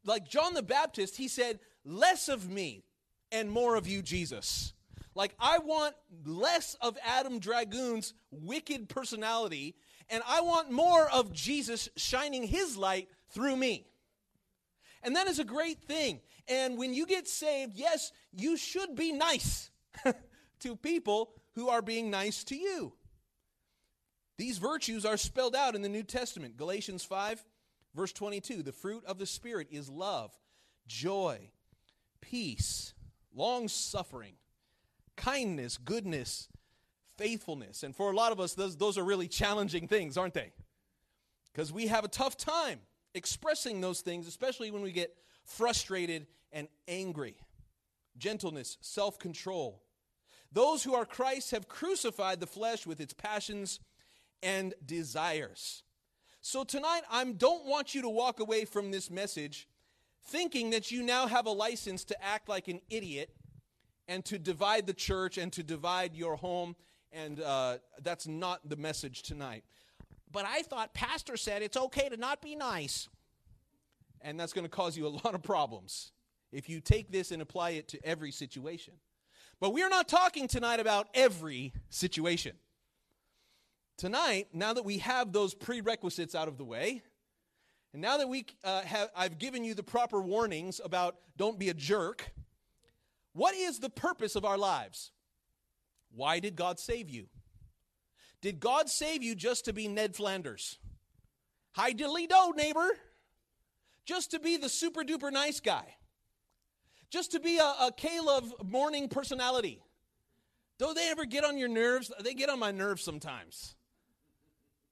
like 0.05 0.29
John 0.29 0.53
the 0.53 0.63
Baptist, 0.63 1.17
he 1.17 1.27
said, 1.27 1.59
less 1.85 2.29
of 2.29 2.49
me 2.49 2.83
and 3.31 3.51
more 3.51 3.75
of 3.75 3.87
you, 3.87 4.01
Jesus. 4.01 4.73
Like, 5.15 5.35
I 5.39 5.59
want 5.59 5.95
less 6.25 6.75
of 6.81 6.97
Adam 7.05 7.39
Dragoon's 7.39 8.13
wicked 8.31 8.89
personality, 8.89 9.75
and 10.09 10.23
I 10.27 10.41
want 10.41 10.71
more 10.71 11.09
of 11.09 11.33
Jesus 11.33 11.89
shining 11.97 12.43
his 12.43 12.77
light 12.77 13.09
through 13.31 13.57
me. 13.57 13.85
And 15.03 15.15
that 15.15 15.27
is 15.27 15.39
a 15.39 15.43
great 15.43 15.79
thing. 15.79 16.21
And 16.47 16.77
when 16.77 16.93
you 16.93 17.05
get 17.05 17.27
saved, 17.27 17.73
yes, 17.75 18.11
you 18.31 18.57
should 18.57 18.95
be 18.95 19.11
nice 19.11 19.69
to 20.59 20.75
people 20.75 21.31
who 21.55 21.69
are 21.69 21.81
being 21.81 22.09
nice 22.09 22.43
to 22.45 22.55
you. 22.55 22.93
These 24.37 24.57
virtues 24.57 25.05
are 25.05 25.17
spelled 25.17 25.55
out 25.55 25.75
in 25.75 25.81
the 25.81 25.89
New 25.89 26.03
Testament. 26.03 26.57
Galatians 26.57 27.03
5 27.03 27.43
Verse 27.95 28.13
22 28.13 28.63
the 28.63 28.71
fruit 28.71 29.03
of 29.05 29.17
the 29.17 29.25
Spirit 29.25 29.67
is 29.71 29.89
love, 29.89 30.31
joy, 30.87 31.49
peace, 32.21 32.93
long 33.33 33.67
suffering, 33.67 34.33
kindness, 35.15 35.77
goodness, 35.77 36.47
faithfulness. 37.17 37.83
And 37.83 37.95
for 37.95 38.11
a 38.11 38.15
lot 38.15 38.31
of 38.31 38.39
us, 38.39 38.53
those, 38.53 38.77
those 38.77 38.97
are 38.97 39.03
really 39.03 39.27
challenging 39.27 39.87
things, 39.87 40.17
aren't 40.17 40.33
they? 40.33 40.51
Because 41.51 41.73
we 41.73 41.87
have 41.87 42.05
a 42.05 42.09
tough 42.09 42.37
time 42.37 42.79
expressing 43.13 43.81
those 43.81 44.01
things, 44.01 44.27
especially 44.27 44.71
when 44.71 44.81
we 44.81 44.91
get 44.91 45.15
frustrated 45.43 46.27
and 46.51 46.67
angry. 46.87 47.35
Gentleness, 48.17 48.77
self 48.81 49.17
control. 49.17 49.81
Those 50.51 50.83
who 50.83 50.95
are 50.95 51.05
Christ 51.05 51.51
have 51.51 51.67
crucified 51.67 52.39
the 52.39 52.47
flesh 52.47 52.87
with 52.87 52.99
its 52.99 53.13
passions 53.13 53.79
and 54.41 54.73
desires. 54.85 55.83
So 56.41 56.63
tonight, 56.63 57.01
I 57.11 57.23
don't 57.25 57.65
want 57.65 57.93
you 57.93 58.01
to 58.01 58.09
walk 58.09 58.39
away 58.39 58.65
from 58.65 58.91
this 58.91 59.11
message 59.11 59.67
thinking 60.25 60.69
that 60.71 60.91
you 60.91 61.03
now 61.03 61.27
have 61.27 61.45
a 61.45 61.51
license 61.51 62.03
to 62.05 62.23
act 62.23 62.47
like 62.47 62.67
an 62.67 62.81
idiot 62.89 63.29
and 64.07 64.23
to 64.25 64.39
divide 64.39 64.87
the 64.87 64.93
church 64.93 65.37
and 65.37 65.51
to 65.53 65.63
divide 65.63 66.15
your 66.15 66.35
home. 66.35 66.75
And 67.11 67.39
uh, 67.41 67.77
that's 68.01 68.27
not 68.27 68.67
the 68.67 68.75
message 68.75 69.23
tonight. 69.23 69.63
But 70.31 70.45
I 70.45 70.61
thought 70.61 70.93
Pastor 70.93 71.37
said 71.37 71.61
it's 71.61 71.77
okay 71.77 72.09
to 72.09 72.17
not 72.17 72.41
be 72.41 72.55
nice. 72.55 73.09
And 74.21 74.39
that's 74.39 74.53
going 74.53 74.65
to 74.65 74.69
cause 74.69 74.97
you 74.97 75.07
a 75.07 75.09
lot 75.09 75.33
of 75.35 75.43
problems 75.43 76.11
if 76.51 76.69
you 76.69 76.81
take 76.81 77.11
this 77.11 77.31
and 77.31 77.41
apply 77.41 77.71
it 77.71 77.87
to 77.89 78.05
every 78.05 78.31
situation. 78.31 78.93
But 79.59 79.73
we're 79.73 79.89
not 79.89 80.07
talking 80.07 80.47
tonight 80.47 80.79
about 80.79 81.07
every 81.13 81.73
situation. 81.89 82.55
Tonight, 83.97 84.47
now 84.53 84.73
that 84.73 84.85
we 84.85 84.99
have 84.99 85.33
those 85.33 85.53
prerequisites 85.53 86.33
out 86.33 86.47
of 86.47 86.57
the 86.57 86.63
way, 86.63 87.01
and 87.91 88.01
now 88.01 88.17
that 88.17 88.29
we 88.29 88.45
uh, 88.63 88.81
have, 88.81 89.09
I've 89.15 89.37
given 89.37 89.63
you 89.63 89.73
the 89.73 89.83
proper 89.83 90.21
warnings 90.21 90.79
about 90.83 91.17
don't 91.35 91.59
be 91.59 91.69
a 91.69 91.73
jerk, 91.73 92.31
what 93.33 93.53
is 93.53 93.79
the 93.79 93.89
purpose 93.89 94.35
of 94.35 94.45
our 94.45 94.57
lives? 94.57 95.11
Why 96.15 96.39
did 96.39 96.55
God 96.55 96.79
save 96.79 97.09
you? 97.09 97.27
Did 98.41 98.59
God 98.59 98.89
save 98.89 99.21
you 99.21 99.35
just 99.35 99.65
to 99.65 99.73
be 99.73 99.87
Ned 99.87 100.15
Flanders? 100.15 100.77
Hi 101.73 101.91
diddly 101.93 102.27
do, 102.27 102.53
neighbor. 102.55 102.89
Just 104.05 104.31
to 104.31 104.39
be 104.39 104.57
the 104.57 104.69
super 104.69 105.03
duper 105.03 105.31
nice 105.31 105.59
guy. 105.59 105.95
Just 107.09 107.31
to 107.31 107.39
be 107.39 107.57
a, 107.57 107.63
a 107.63 107.91
Caleb 107.95 108.45
morning 108.63 109.09
personality. 109.09 109.81
Don't 110.77 110.95
they 110.95 111.09
ever 111.09 111.25
get 111.25 111.43
on 111.43 111.57
your 111.57 111.67
nerves? 111.67 112.11
They 112.23 112.33
get 112.33 112.49
on 112.49 112.59
my 112.59 112.71
nerves 112.71 113.03
sometimes. 113.03 113.75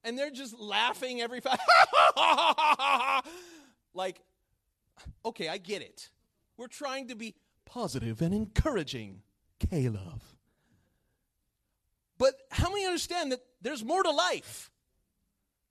And 0.03 0.17
they're 0.17 0.31
just 0.31 0.57
laughing 0.59 1.21
every 1.21 1.39
five. 1.39 1.59
like, 3.93 4.21
okay, 5.25 5.47
I 5.47 5.57
get 5.57 5.81
it. 5.81 6.09
We're 6.57 6.67
trying 6.67 7.07
to 7.09 7.15
be 7.15 7.35
positive 7.65 8.21
and 8.21 8.33
encouraging, 8.33 9.21
Caleb. 9.59 10.21
But 12.17 12.33
how 12.51 12.69
many 12.69 12.85
understand 12.85 13.31
that 13.31 13.41
there's 13.61 13.83
more 13.83 14.01
to 14.03 14.11
life? 14.11 14.71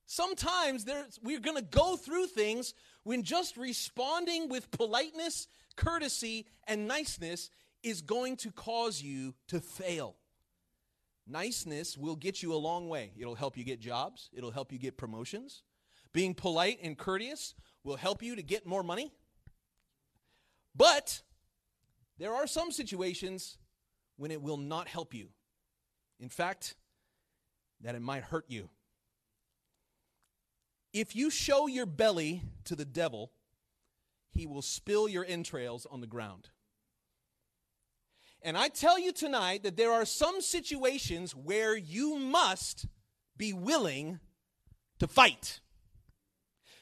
Sometimes 0.07 0.87
we're 1.23 1.41
going 1.41 1.57
to 1.57 1.63
go 1.63 1.97
through 1.97 2.27
things 2.29 2.75
when 3.03 3.25
just 3.25 3.57
responding 3.57 4.49
with 4.49 4.71
politeness, 4.71 5.49
courtesy, 5.77 6.47
and 6.67 6.89
niceness 6.89 7.51
is 7.83 8.03
going 8.03 8.37
to 8.39 8.51
cause 8.51 9.01
you 9.01 9.35
to 9.49 9.61
fail. 9.61 10.17
Niceness 11.27 11.97
will 11.97 12.17
get 12.17 12.43
you 12.43 12.55
a 12.55 12.57
long 12.57 12.89
way. 12.89 13.13
It'll 13.19 13.35
help 13.35 13.57
you 13.57 13.65
get 13.65 13.81
jobs, 13.81 14.31
it'll 14.33 14.51
help 14.51 14.73
you 14.73 14.79
get 14.79 14.97
promotions. 14.97 15.63
Being 16.13 16.35
polite 16.35 16.79
and 16.83 16.97
courteous 16.97 17.55
will 17.85 17.97
help 17.97 18.23
you 18.23 18.37
to 18.37 18.43
get 18.43 18.67
more 18.67 18.83
money. 18.83 19.13
But 20.75 21.23
there 22.19 22.35
are 22.35 22.47
some 22.47 22.71
situations 22.71 23.59
when 24.17 24.31
it 24.31 24.41
will 24.41 24.57
not 24.57 24.89
help 24.89 25.15
you. 25.15 25.29
In 26.19 26.29
fact, 26.29 26.75
that 27.83 27.95
it 27.95 28.01
might 28.01 28.23
hurt 28.23 28.47
you. 28.49 28.71
If 30.93 31.15
you 31.15 31.29
show 31.29 31.67
your 31.67 31.85
belly 31.85 32.43
to 32.65 32.75
the 32.75 32.87
devil, 32.87 33.33
he 34.37 34.47
will 34.47 34.63
spill 34.63 35.09
your 35.09 35.25
entrails 35.25 35.87
on 35.91 36.01
the 36.01 36.07
ground. 36.07 36.51
And 38.43 38.57
I 38.57 38.69
tell 38.69 38.99
you 38.99 39.13
tonight 39.13 39.65
that 39.65 39.77
there 39.77 39.93
are 39.93 40.05
some 40.05 40.41
situations 40.41 41.35
where 41.35 41.77
you 41.77 42.17
must 42.17 42.87
be 43.37 43.53
willing 43.53 44.21
to 45.01 45.09
fight. 45.09 45.61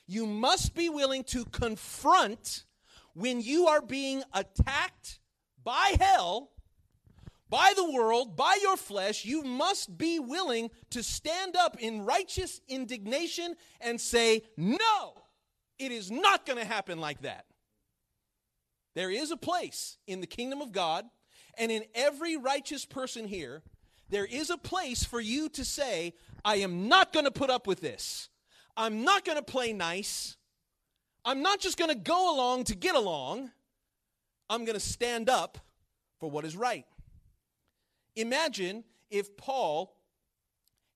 You 0.06 0.26
must 0.26 0.74
be 0.74 0.88
willing 0.88 1.24
to 1.24 1.44
confront 1.46 2.64
when 3.14 3.40
you 3.40 3.66
are 3.66 3.80
being 3.80 4.22
attacked 4.34 5.20
by 5.62 5.94
hell, 5.98 6.50
by 7.48 7.72
the 7.74 7.90
world, 7.90 8.36
by 8.36 8.58
your 8.60 8.76
flesh. 8.76 9.24
You 9.24 9.42
must 9.42 9.96
be 9.96 10.18
willing 10.18 10.70
to 10.90 11.02
stand 11.02 11.56
up 11.56 11.76
in 11.80 12.04
righteous 12.04 12.60
indignation 12.68 13.54
and 13.80 13.98
say, 14.00 14.42
No, 14.56 15.23
it 15.84 15.92
is 15.92 16.10
not 16.10 16.46
going 16.46 16.58
to 16.58 16.64
happen 16.64 16.98
like 16.98 17.22
that. 17.22 17.46
There 18.94 19.10
is 19.10 19.30
a 19.30 19.36
place 19.36 19.98
in 20.06 20.20
the 20.20 20.26
kingdom 20.26 20.60
of 20.60 20.72
God 20.72 21.04
and 21.58 21.70
in 21.70 21.84
every 21.94 22.36
righteous 22.36 22.84
person 22.84 23.26
here, 23.26 23.62
there 24.08 24.24
is 24.24 24.50
a 24.50 24.58
place 24.58 25.04
for 25.04 25.20
you 25.20 25.48
to 25.50 25.64
say, 25.64 26.14
I 26.44 26.56
am 26.56 26.88
not 26.88 27.12
going 27.12 27.24
to 27.24 27.30
put 27.30 27.50
up 27.50 27.66
with 27.66 27.80
this. 27.80 28.28
I'm 28.76 29.04
not 29.04 29.24
going 29.24 29.38
to 29.38 29.44
play 29.44 29.72
nice. 29.72 30.36
I'm 31.24 31.42
not 31.42 31.60
just 31.60 31.78
going 31.78 31.90
to 31.90 31.96
go 31.96 32.34
along 32.34 32.64
to 32.64 32.74
get 32.74 32.94
along. 32.94 33.50
I'm 34.50 34.64
going 34.64 34.74
to 34.74 34.80
stand 34.80 35.28
up 35.28 35.58
for 36.20 36.30
what 36.30 36.44
is 36.44 36.56
right. 36.56 36.84
Imagine 38.16 38.84
if 39.10 39.36
Paul 39.36 39.96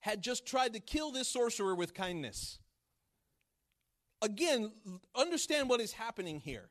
had 0.01 0.23
just 0.23 0.47
tried 0.47 0.75
to 0.75 0.81
kill 0.81 1.11
this 1.11 1.29
sorcerer 1.29 1.75
with 1.75 1.95
kindness. 1.95 2.59
Again, 4.23 4.73
understand 5.15 5.69
what 5.69 5.81
is 5.81 5.93
happening 5.93 6.41
here. 6.41 6.69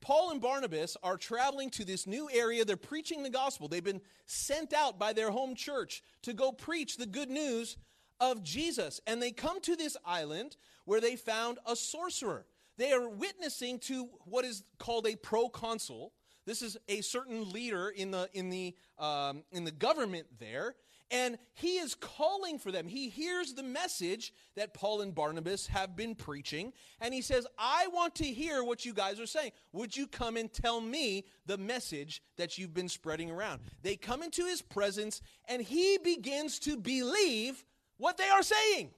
Paul 0.00 0.30
and 0.30 0.40
Barnabas 0.40 0.96
are 1.02 1.16
traveling 1.16 1.70
to 1.70 1.84
this 1.84 2.06
new 2.06 2.30
area. 2.32 2.64
They're 2.64 2.76
preaching 2.76 3.22
the 3.22 3.30
gospel. 3.30 3.68
They've 3.68 3.84
been 3.84 4.00
sent 4.26 4.72
out 4.72 4.98
by 4.98 5.12
their 5.12 5.30
home 5.30 5.54
church 5.54 6.02
to 6.22 6.32
go 6.32 6.52
preach 6.52 6.96
the 6.96 7.06
good 7.06 7.28
news 7.28 7.76
of 8.18 8.42
Jesus. 8.42 9.00
And 9.06 9.20
they 9.20 9.30
come 9.30 9.60
to 9.62 9.76
this 9.76 9.96
island 10.04 10.56
where 10.86 11.00
they 11.00 11.16
found 11.16 11.58
a 11.66 11.76
sorcerer. 11.76 12.46
They 12.78 12.92
are 12.92 13.08
witnessing 13.08 13.78
to 13.80 14.08
what 14.24 14.46
is 14.46 14.62
called 14.78 15.06
a 15.06 15.16
proconsul. 15.16 16.14
This 16.46 16.62
is 16.62 16.78
a 16.88 17.02
certain 17.02 17.50
leader 17.50 17.90
in 17.90 18.10
the, 18.10 18.30
in 18.32 18.48
the, 18.48 18.74
um, 18.98 19.44
in 19.52 19.64
the 19.64 19.70
government 19.70 20.26
there 20.38 20.76
and 21.10 21.38
he 21.54 21.78
is 21.78 21.94
calling 21.94 22.58
for 22.58 22.70
them. 22.70 22.86
He 22.86 23.08
hears 23.08 23.54
the 23.54 23.62
message 23.62 24.32
that 24.54 24.74
Paul 24.74 25.00
and 25.00 25.14
Barnabas 25.14 25.66
have 25.66 25.96
been 25.96 26.14
preaching, 26.14 26.72
and 27.00 27.12
he 27.12 27.20
says, 27.20 27.46
I 27.58 27.88
want 27.92 28.14
to 28.16 28.24
hear 28.24 28.62
what 28.62 28.84
you 28.84 28.94
guys 28.94 29.18
are 29.18 29.26
saying. 29.26 29.52
Would 29.72 29.96
you 29.96 30.06
come 30.06 30.36
and 30.36 30.52
tell 30.52 30.80
me 30.80 31.24
the 31.46 31.58
message 31.58 32.22
that 32.36 32.58
you've 32.58 32.74
been 32.74 32.88
spreading 32.88 33.30
around? 33.30 33.60
They 33.82 33.96
come 33.96 34.22
into 34.22 34.44
his 34.44 34.62
presence, 34.62 35.20
and 35.48 35.60
he 35.60 35.98
begins 35.98 36.58
to 36.60 36.76
believe 36.76 37.64
what 37.96 38.16
they 38.16 38.28
are 38.28 38.42
saying. 38.42 38.90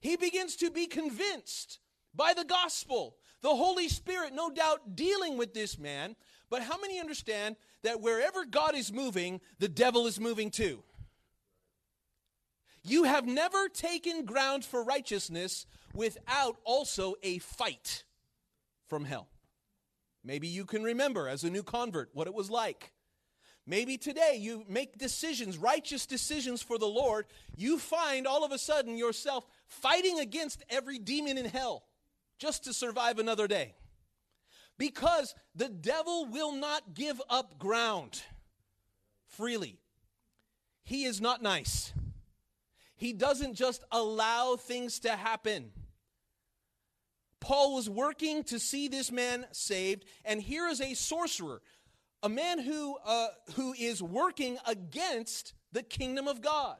He 0.00 0.16
begins 0.16 0.56
to 0.56 0.70
be 0.70 0.86
convinced 0.86 1.78
by 2.14 2.34
the 2.34 2.44
gospel. 2.44 3.16
The 3.42 3.54
Holy 3.54 3.88
Spirit, 3.88 4.32
no 4.34 4.50
doubt, 4.50 4.96
dealing 4.96 5.38
with 5.38 5.54
this 5.54 5.78
man. 5.78 6.16
But 6.50 6.62
how 6.62 6.78
many 6.80 6.98
understand 6.98 7.56
that 7.82 8.00
wherever 8.00 8.44
God 8.44 8.74
is 8.74 8.92
moving, 8.92 9.40
the 9.58 9.68
devil 9.68 10.06
is 10.06 10.18
moving 10.18 10.50
too? 10.50 10.82
You 12.88 13.02
have 13.02 13.26
never 13.26 13.68
taken 13.68 14.24
ground 14.24 14.64
for 14.64 14.84
righteousness 14.84 15.66
without 15.92 16.56
also 16.62 17.16
a 17.20 17.38
fight 17.38 18.04
from 18.86 19.04
hell. 19.04 19.26
Maybe 20.22 20.46
you 20.46 20.64
can 20.64 20.84
remember 20.84 21.28
as 21.28 21.42
a 21.42 21.50
new 21.50 21.64
convert 21.64 22.10
what 22.12 22.28
it 22.28 22.34
was 22.34 22.48
like. 22.48 22.92
Maybe 23.66 23.98
today 23.98 24.36
you 24.38 24.64
make 24.68 24.98
decisions, 24.98 25.58
righteous 25.58 26.06
decisions 26.06 26.62
for 26.62 26.78
the 26.78 26.86
Lord. 26.86 27.26
You 27.56 27.80
find 27.80 28.24
all 28.24 28.44
of 28.44 28.52
a 28.52 28.58
sudden 28.58 28.96
yourself 28.96 29.44
fighting 29.66 30.20
against 30.20 30.62
every 30.70 31.00
demon 31.00 31.38
in 31.38 31.46
hell 31.46 31.82
just 32.38 32.62
to 32.64 32.72
survive 32.72 33.18
another 33.18 33.48
day. 33.48 33.74
Because 34.78 35.34
the 35.56 35.68
devil 35.68 36.26
will 36.26 36.52
not 36.52 36.94
give 36.94 37.20
up 37.28 37.58
ground 37.58 38.22
freely. 39.26 39.80
He 40.84 41.04
is 41.04 41.20
not 41.20 41.42
nice. 41.42 41.92
He 42.96 43.12
doesn't 43.12 43.54
just 43.54 43.84
allow 43.92 44.56
things 44.56 45.00
to 45.00 45.10
happen. 45.10 45.70
Paul 47.40 47.74
was 47.74 47.88
working 47.88 48.42
to 48.44 48.58
see 48.58 48.88
this 48.88 49.12
man 49.12 49.46
saved, 49.52 50.04
and 50.24 50.40
here 50.40 50.66
is 50.66 50.80
a 50.80 50.94
sorcerer, 50.94 51.60
a 52.22 52.28
man 52.28 52.58
who, 52.58 52.96
uh, 53.04 53.28
who 53.54 53.74
is 53.74 54.02
working 54.02 54.58
against 54.66 55.54
the 55.72 55.82
kingdom 55.82 56.26
of 56.26 56.40
God. 56.40 56.76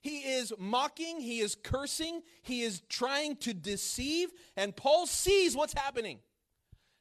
He 0.00 0.20
is 0.20 0.52
mocking, 0.58 1.20
he 1.20 1.38
is 1.38 1.54
cursing, 1.54 2.22
he 2.42 2.62
is 2.62 2.80
trying 2.88 3.36
to 3.36 3.54
deceive, 3.54 4.30
and 4.56 4.74
Paul 4.74 5.06
sees 5.06 5.54
what's 5.54 5.74
happening. 5.74 6.18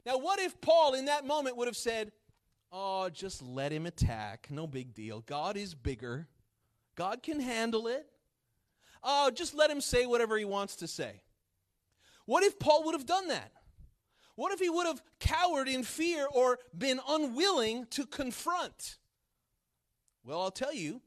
Now, 0.06 0.18
what 0.18 0.40
if 0.40 0.60
Paul 0.62 0.94
in 0.94 1.06
that 1.06 1.26
moment 1.26 1.58
would 1.58 1.68
have 1.68 1.78
said, 1.78 2.12
Oh, 2.72 3.10
just 3.10 3.42
let 3.42 3.72
him 3.72 3.86
attack. 3.86 4.48
No 4.50 4.66
big 4.66 4.94
deal. 4.94 5.22
God 5.22 5.58
is 5.58 5.76
bigger. 5.76 6.28
God 6.96 7.22
can 7.22 7.40
handle 7.40 7.88
it. 7.88 8.06
Oh, 9.04 9.32
just 9.32 9.54
let 9.54 9.72
him 9.72 9.82
say 9.82 10.06
whatever 10.06 10.38
he 10.38 10.46
wants 10.46 10.76
to 10.78 10.88
say. 10.88 11.22
What 12.26 12.44
if 12.44 12.60
Paul 12.60 12.86
would 12.86 12.94
have 12.94 13.06
done 13.06 13.28
that? 13.30 13.52
What 14.36 14.52
if 14.52 14.60
he 14.60 14.70
would 14.70 14.88
have 14.88 15.02
cowered 15.20 15.68
in 15.68 15.84
fear 15.84 16.28
or 16.32 16.60
been 16.78 17.00
unwilling 17.08 17.88
to 17.92 18.06
confront? 18.06 18.98
Well, 20.24 20.42
I'll 20.42 20.52
tell 20.52 20.74
you, 20.74 21.02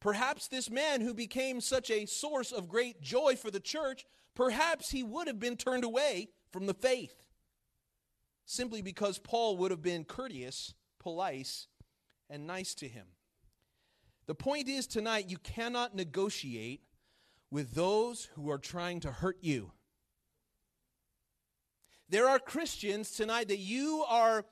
perhaps 0.00 0.48
this 0.48 0.70
man 0.70 1.00
who 1.00 1.14
became 1.14 1.60
such 1.60 1.90
a 1.90 2.06
source 2.06 2.52
of 2.52 2.68
great 2.68 3.00
joy 3.00 3.36
for 3.36 3.50
the 3.50 3.60
church, 3.60 4.04
perhaps 4.34 4.90
he 4.90 5.02
would 5.02 5.26
have 5.26 5.40
been 5.40 5.56
turned 5.56 5.84
away 5.84 6.28
from 6.52 6.66
the 6.66 6.74
faith 6.74 7.24
simply 8.46 8.82
because 8.82 9.18
Paul 9.18 9.56
would 9.58 9.70
have 9.70 9.82
been 9.82 10.04
courteous, 10.04 10.74
polite, 10.98 11.66
and 12.28 12.46
nice 12.46 12.74
to 12.74 12.88
him. 12.88 13.06
The 14.26 14.34
point 14.34 14.68
is 14.68 14.86
tonight, 14.86 15.28
you 15.28 15.38
cannot 15.38 15.94
negotiate 15.94 16.82
with 17.50 17.74
those 17.74 18.28
who 18.34 18.50
are 18.50 18.58
trying 18.58 19.00
to 19.00 19.12
hurt 19.12 19.38
you. 19.40 19.72
There 22.08 22.28
are 22.28 22.38
Christians 22.38 23.10
tonight 23.10 23.48
that 23.48 23.58
you 23.58 24.04
are 24.08 24.44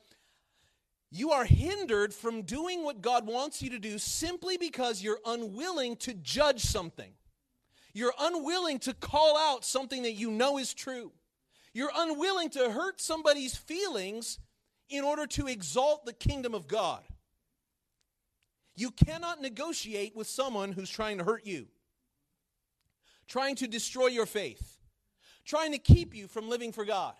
you 1.14 1.32
are 1.32 1.44
hindered 1.44 2.14
from 2.14 2.42
doing 2.42 2.84
what 2.84 3.02
God 3.02 3.26
wants 3.26 3.60
you 3.60 3.68
to 3.70 3.78
do 3.78 3.98
simply 3.98 4.56
because 4.56 5.02
you're 5.02 5.20
unwilling 5.26 5.96
to 5.96 6.14
judge 6.14 6.62
something. 6.62 7.12
You're 7.92 8.14
unwilling 8.18 8.78
to 8.80 8.94
call 8.94 9.36
out 9.36 9.62
something 9.62 10.04
that 10.04 10.12
you 10.12 10.30
know 10.30 10.56
is 10.56 10.72
true. 10.72 11.12
You're 11.74 11.92
unwilling 11.94 12.48
to 12.50 12.70
hurt 12.70 13.00
somebody's 13.00 13.54
feelings 13.54 14.38
in 14.88 15.04
order 15.04 15.26
to 15.26 15.48
exalt 15.48 16.06
the 16.06 16.14
kingdom 16.14 16.54
of 16.54 16.66
God. 16.66 17.02
You 18.74 18.90
cannot 18.90 19.40
negotiate 19.40 20.16
with 20.16 20.26
someone 20.26 20.72
who's 20.72 20.90
trying 20.90 21.18
to 21.18 21.24
hurt 21.24 21.46
you, 21.46 21.66
trying 23.28 23.56
to 23.56 23.66
destroy 23.66 24.06
your 24.06 24.26
faith, 24.26 24.78
trying 25.44 25.72
to 25.72 25.78
keep 25.78 26.14
you 26.14 26.26
from 26.26 26.48
living 26.48 26.72
for 26.72 26.84
God. 26.84 27.14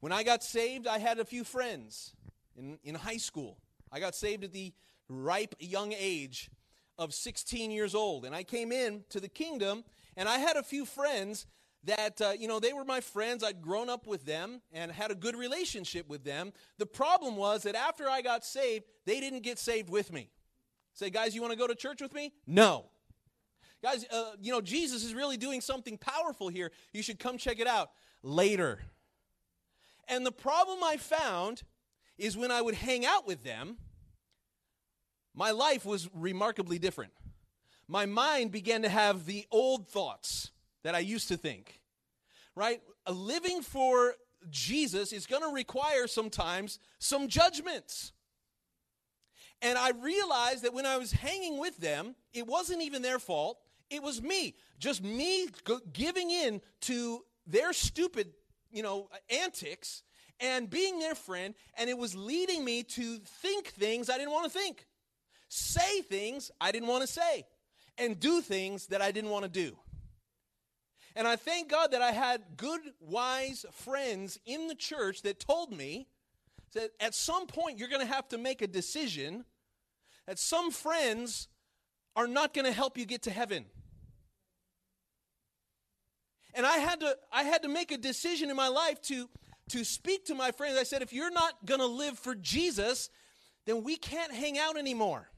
When 0.00 0.12
I 0.12 0.22
got 0.22 0.44
saved, 0.44 0.86
I 0.86 0.98
had 0.98 1.18
a 1.18 1.24
few 1.24 1.44
friends 1.44 2.14
in, 2.56 2.78
in 2.84 2.94
high 2.94 3.16
school. 3.16 3.58
I 3.90 4.00
got 4.00 4.14
saved 4.14 4.44
at 4.44 4.52
the 4.52 4.72
ripe 5.08 5.54
young 5.58 5.92
age 5.96 6.50
of 6.98 7.14
16 7.14 7.70
years 7.70 7.94
old. 7.94 8.24
And 8.24 8.34
I 8.34 8.42
came 8.42 8.72
in 8.72 9.04
to 9.10 9.20
the 9.20 9.28
kingdom, 9.28 9.84
and 10.16 10.28
I 10.28 10.38
had 10.38 10.56
a 10.56 10.62
few 10.62 10.84
friends 10.84 11.46
that, 11.84 12.20
uh, 12.20 12.32
you 12.38 12.48
know, 12.48 12.60
they 12.60 12.72
were 12.72 12.84
my 12.84 13.00
friends. 13.00 13.44
I'd 13.44 13.62
grown 13.62 13.88
up 13.88 14.06
with 14.06 14.24
them 14.24 14.60
and 14.72 14.90
had 14.90 15.10
a 15.10 15.14
good 15.14 15.36
relationship 15.36 16.08
with 16.08 16.24
them. 16.24 16.52
The 16.78 16.86
problem 16.86 17.36
was 17.36 17.62
that 17.62 17.74
after 17.74 18.08
I 18.08 18.20
got 18.20 18.44
saved, 18.44 18.84
they 19.06 19.20
didn't 19.20 19.42
get 19.42 19.58
saved 19.58 19.88
with 19.88 20.12
me. 20.12 20.30
Say, 20.94 21.10
guys, 21.10 21.34
you 21.34 21.40
want 21.40 21.52
to 21.52 21.58
go 21.58 21.66
to 21.66 21.74
church 21.74 22.02
with 22.02 22.12
me? 22.12 22.32
No. 22.46 22.86
Guys, 23.82 24.04
uh, 24.10 24.32
you 24.40 24.50
know, 24.50 24.60
Jesus 24.60 25.04
is 25.04 25.14
really 25.14 25.36
doing 25.36 25.60
something 25.60 25.96
powerful 25.96 26.48
here. 26.48 26.72
You 26.92 27.02
should 27.02 27.20
come 27.20 27.38
check 27.38 27.60
it 27.60 27.68
out 27.68 27.90
later. 28.22 28.80
And 30.08 30.26
the 30.26 30.32
problem 30.32 30.78
I 30.82 30.96
found 30.96 31.62
is 32.16 32.36
when 32.36 32.50
I 32.50 32.60
would 32.60 32.74
hang 32.74 33.06
out 33.06 33.26
with 33.26 33.44
them, 33.44 33.76
my 35.34 35.52
life 35.52 35.86
was 35.86 36.08
remarkably 36.12 36.80
different. 36.80 37.12
My 37.86 38.06
mind 38.06 38.50
began 38.50 38.82
to 38.82 38.88
have 38.88 39.24
the 39.24 39.46
old 39.52 39.88
thoughts 39.88 40.50
that 40.88 40.94
I 40.94 41.00
used 41.00 41.28
to 41.28 41.36
think, 41.36 41.82
right? 42.56 42.80
A 43.04 43.12
living 43.12 43.60
for 43.60 44.14
Jesus 44.48 45.12
is 45.12 45.26
going 45.26 45.42
to 45.42 45.54
require 45.54 46.06
sometimes 46.06 46.78
some 46.98 47.28
judgments. 47.28 48.12
And 49.60 49.76
I 49.76 49.90
realized 49.90 50.64
that 50.64 50.72
when 50.72 50.86
I 50.86 50.96
was 50.96 51.12
hanging 51.12 51.58
with 51.58 51.76
them, 51.76 52.14
it 52.32 52.46
wasn't 52.46 52.80
even 52.80 53.02
their 53.02 53.18
fault. 53.18 53.58
It 53.90 54.02
was 54.02 54.22
me, 54.22 54.54
just 54.78 55.04
me 55.04 55.48
giving 55.92 56.30
in 56.30 56.62
to 56.82 57.20
their 57.46 57.74
stupid, 57.74 58.28
you 58.72 58.82
know, 58.82 59.10
antics 59.28 60.02
and 60.40 60.70
being 60.70 61.00
their 61.00 61.14
friend, 61.14 61.54
and 61.76 61.90
it 61.90 61.98
was 61.98 62.16
leading 62.16 62.64
me 62.64 62.82
to 62.84 63.18
think 63.42 63.66
things 63.66 64.08
I 64.08 64.16
didn't 64.16 64.32
want 64.32 64.50
to 64.50 64.58
think 64.58 64.86
say 65.50 66.00
things 66.00 66.50
I 66.58 66.72
didn't 66.72 66.88
want 66.88 67.02
to 67.02 67.12
say, 67.12 67.44
and 67.98 68.18
do 68.18 68.40
things 68.40 68.86
that 68.86 69.02
I 69.02 69.10
didn't 69.10 69.28
want 69.28 69.44
to 69.44 69.50
do. 69.50 69.76
And 71.18 71.26
I 71.26 71.34
thank 71.34 71.68
God 71.68 71.90
that 71.90 72.00
I 72.00 72.12
had 72.12 72.42
good, 72.56 72.80
wise 73.00 73.66
friends 73.72 74.38
in 74.46 74.68
the 74.68 74.74
church 74.76 75.22
that 75.22 75.40
told 75.40 75.76
me 75.76 76.06
that 76.74 76.90
at 77.00 77.12
some 77.12 77.48
point 77.48 77.76
you're 77.76 77.88
going 77.88 78.06
to 78.06 78.14
have 78.14 78.28
to 78.28 78.38
make 78.38 78.62
a 78.62 78.68
decision 78.68 79.44
that 80.28 80.38
some 80.38 80.70
friends 80.70 81.48
are 82.14 82.28
not 82.28 82.54
going 82.54 82.66
to 82.66 82.72
help 82.72 82.96
you 82.96 83.04
get 83.04 83.22
to 83.22 83.32
heaven. 83.32 83.64
And 86.54 86.64
I 86.64 86.76
had 86.76 87.00
to 87.00 87.16
I 87.32 87.42
had 87.42 87.62
to 87.62 87.68
make 87.68 87.90
a 87.90 87.98
decision 87.98 88.48
in 88.48 88.54
my 88.54 88.68
life 88.68 89.02
to 89.02 89.28
to 89.70 89.82
speak 89.84 90.26
to 90.26 90.36
my 90.36 90.52
friends. 90.52 90.78
I 90.78 90.84
said 90.84 91.02
if 91.02 91.12
you're 91.12 91.32
not 91.32 91.66
going 91.66 91.80
to 91.80 91.86
live 91.86 92.16
for 92.16 92.36
Jesus, 92.36 93.10
then 93.66 93.82
we 93.82 93.96
can't 93.96 94.32
hang 94.32 94.56
out 94.56 94.78
anymore. 94.78 95.28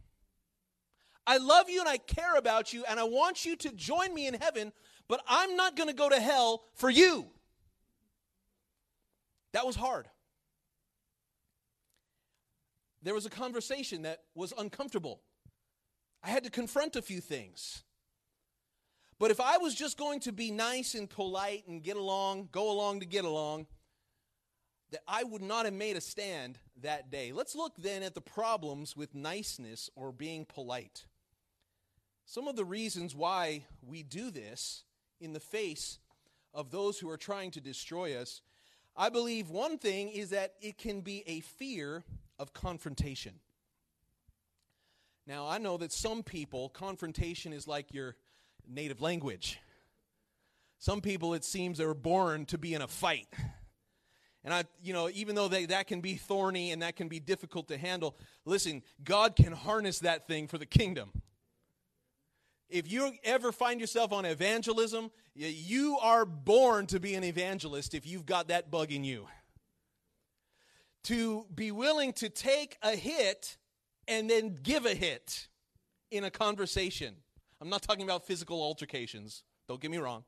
I 1.27 1.39
love 1.39 1.71
you 1.71 1.81
and 1.81 1.89
I 1.89 1.97
care 1.97 2.37
about 2.37 2.75
you 2.75 2.85
and 2.85 3.01
I 3.01 3.05
want 3.05 3.47
you 3.47 3.57
to 3.57 3.73
join 3.73 4.13
me 4.13 4.27
in 4.27 4.35
heaven, 4.35 4.73
but 5.11 5.25
I'm 5.29 5.57
not 5.57 5.75
going 5.75 5.89
to 5.89 5.95
go 5.95 6.09
to 6.09 6.21
hell 6.21 6.63
for 6.75 6.89
you. 6.89 7.27
That 9.53 9.67
was 9.67 9.75
hard. 9.75 10.07
There 13.03 13.13
was 13.13 13.27
a 13.27 13.31
conversation 13.31 14.03
that 14.03 14.21
was 14.37 14.55
uncomfortable. 14.57 15.21
I 16.23 16.31
had 16.31 16.45
to 16.45 16.51
confront 16.51 16.95
a 16.95 17.03
few 17.03 17.21
things. 17.21 17.83
But 19.19 19.33
if 19.33 19.41
I 19.41 19.59
was 19.59 19.75
just 19.75 19.99
going 19.99 20.21
to 20.21 20.33
be 20.33 20.53
nice 20.53 20.95
and 20.95 21.11
polite 21.11 21.67
and 21.67 21.83
get 21.83 21.97
along, 21.97 22.51
go 22.53 22.71
along 22.71 23.01
to 23.01 23.07
get 23.07 23.25
along, 23.25 23.67
that 24.93 25.03
I 25.09 25.25
would 25.25 25.43
not 25.43 25.65
have 25.65 25.75
made 25.75 25.97
a 25.97 26.01
stand 26.01 26.61
that 26.83 27.11
day. 27.11 27.33
Let's 27.33 27.57
look 27.57 27.73
then 27.77 28.05
at 28.05 28.15
the 28.15 28.21
problems 28.21 28.97
with 28.97 29.13
niceness 29.13 29.91
or 29.97 30.13
being 30.13 30.45
polite. 30.45 31.07
Some 32.27 32.47
of 32.47 32.55
the 32.55 32.65
reasons 32.65 33.17
why 33.17 33.65
we 33.83 34.05
do 34.05 34.31
this 34.31 34.85
in 35.21 35.33
the 35.33 35.41
face 35.41 35.99
of 36.53 36.71
those 36.71 36.99
who 36.99 37.09
are 37.09 37.17
trying 37.17 37.51
to 37.53 37.61
destroy 37.61 38.17
us, 38.17 38.41
I 38.97 39.09
believe 39.09 39.51
one 39.51 39.79
thing 39.79 40.09
is 40.09 40.31
that 40.31 40.55
it 40.61 40.79
can 40.79 41.01
be 41.01 41.23
a 41.27 41.41
fear 41.41 42.05
of 42.39 42.53
confrontation. 42.53 43.35
Now, 45.27 45.47
I 45.47 45.59
know 45.59 45.77
that 45.77 45.93
some 45.93 46.23
people, 46.23 46.71
confrontation 46.71 47.53
is 47.53 47.69
like 47.69 47.95
your 47.95 48.17
native 48.69 49.01
language. 49.01 49.61
Some 50.79 51.01
people, 51.01 51.35
it 51.35 51.45
seems, 51.45 51.81
are 51.81 51.95
born 51.95 52.47
to 52.47 52.59
be 52.59 52.75
in 52.75 52.83
a 52.83 52.89
fight. 52.89 53.29
And 54.43 54.55
I, 54.55 54.65
you 54.83 54.93
know, 54.93 55.11
even 55.13 55.35
though 55.35 55.49
they, 55.49 55.67
that 55.67 55.87
can 55.87 56.01
be 56.01 56.15
thorny 56.15 56.73
and 56.73 56.83
that 56.83 56.97
can 56.97 57.09
be 57.09 57.21
difficult 57.21 57.69
to 57.69 57.77
handle, 57.77 58.17
listen, 58.45 58.83
God 59.05 59.37
can 59.37 59.53
harness 59.53 59.99
that 60.01 60.27
thing 60.27 60.49
for 60.49 60.57
the 60.57 60.67
kingdom. 60.67 61.11
If 62.71 62.91
you 62.91 63.13
ever 63.25 63.53
find 63.53 63.81
yourself 63.81 64.13
on 64.13 64.25
evangelism, 64.25 65.11
you 65.35 65.99
are 66.01 66.25
born 66.25 66.87
to 66.87 67.01
be 67.01 67.15
an 67.15 67.25
evangelist 67.25 67.95
if 67.95 68.07
you've 68.07 68.27
got 68.27 68.49
that 68.49 68.71
bug 68.71 68.93
in 68.93 69.05
you. 69.05 69.27
To 71.05 71.47
be 71.55 71.73
willing 71.73 72.13
to 72.15 72.29
take 72.29 72.77
a 72.83 72.95
hit 72.95 73.57
and 74.07 74.31
then 74.31 74.57
give 74.63 74.87
a 74.87 74.95
hit 74.95 75.49
in 76.11 76.25
a 76.25 76.31
conversation. 76.31 77.17
I'm 77.61 77.69
not 77.69 77.83
talking 77.83 78.05
about 78.05 78.27
physical 78.27 78.63
altercations, 78.63 79.43
don't 79.69 79.81
get 79.81 79.91
me 79.91 79.99
wrong. 79.99 80.25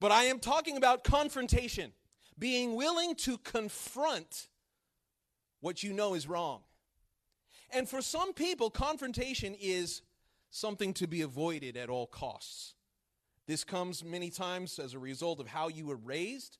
But 0.00 0.12
I 0.12 0.24
am 0.24 0.38
talking 0.38 0.76
about 0.76 1.02
confrontation, 1.02 1.92
being 2.38 2.76
willing 2.76 3.16
to 3.16 3.36
confront 3.38 4.48
what 5.60 5.82
you 5.82 5.92
know 5.92 6.14
is 6.14 6.28
wrong. 6.28 6.60
And 7.70 7.88
for 7.88 8.00
some 8.00 8.32
people, 8.32 8.70
confrontation 8.70 9.56
is 9.60 10.02
something 10.50 10.92
to 10.94 11.06
be 11.06 11.22
avoided 11.22 11.76
at 11.76 11.90
all 11.90 12.06
costs. 12.06 12.74
This 13.46 13.64
comes 13.64 14.04
many 14.04 14.30
times 14.30 14.78
as 14.78 14.94
a 14.94 14.98
result 14.98 15.40
of 15.40 15.46
how 15.46 15.68
you 15.68 15.86
were 15.86 15.96
raised, 15.96 16.58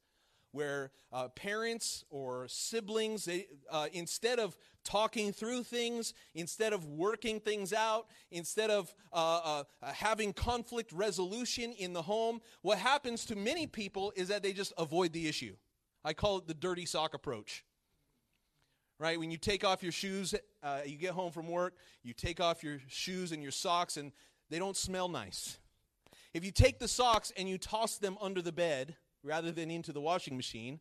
where 0.52 0.90
uh, 1.12 1.28
parents 1.28 2.04
or 2.08 2.46
siblings, 2.48 3.28
uh, 3.70 3.86
instead 3.92 4.38
of 4.38 4.56
talking 4.84 5.30
through 5.30 5.62
things, 5.64 6.14
instead 6.34 6.72
of 6.72 6.86
working 6.86 7.40
things 7.40 7.74
out, 7.74 8.06
instead 8.30 8.70
of 8.70 8.94
uh, 9.12 9.62
uh 9.82 9.92
having 9.92 10.32
conflict 10.32 10.90
resolution 10.92 11.72
in 11.72 11.92
the 11.92 12.00
home, 12.00 12.40
what 12.62 12.78
happens 12.78 13.26
to 13.26 13.36
many 13.36 13.66
people 13.66 14.12
is 14.16 14.28
that 14.28 14.42
they 14.42 14.54
just 14.54 14.72
avoid 14.78 15.12
the 15.12 15.28
issue. 15.28 15.54
I 16.02 16.14
call 16.14 16.38
it 16.38 16.46
the 16.46 16.54
dirty 16.54 16.86
sock 16.86 17.12
approach 17.12 17.64
right? 18.98 19.18
When 19.18 19.30
you 19.30 19.36
take 19.36 19.64
off 19.64 19.82
your 19.82 19.92
shoes, 19.92 20.34
uh, 20.62 20.80
you 20.84 20.96
get 20.96 21.12
home 21.12 21.32
from 21.32 21.48
work, 21.48 21.74
you 22.02 22.12
take 22.12 22.40
off 22.40 22.62
your 22.62 22.78
shoes 22.88 23.32
and 23.32 23.42
your 23.42 23.52
socks, 23.52 23.96
and 23.96 24.12
they 24.50 24.58
don't 24.58 24.76
smell 24.76 25.08
nice. 25.08 25.58
If 26.34 26.44
you 26.44 26.50
take 26.50 26.78
the 26.78 26.88
socks 26.88 27.32
and 27.36 27.48
you 27.48 27.58
toss 27.58 27.98
them 27.98 28.16
under 28.20 28.42
the 28.42 28.52
bed 28.52 28.96
rather 29.22 29.50
than 29.52 29.70
into 29.70 29.92
the 29.92 30.00
washing 30.00 30.36
machine, 30.36 30.80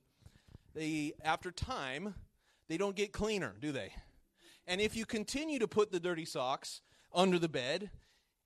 they, 0.73 1.13
after 1.23 1.51
time, 1.51 2.15
they 2.67 2.77
don't 2.77 2.95
get 2.95 3.11
cleaner, 3.11 3.55
do 3.59 3.71
they? 3.71 3.93
And 4.67 4.81
if 4.81 4.95
you 4.95 5.05
continue 5.05 5.59
to 5.59 5.67
put 5.67 5.91
the 5.91 5.99
dirty 5.99 6.25
socks 6.25 6.81
under 7.13 7.39
the 7.39 7.49
bed, 7.49 7.89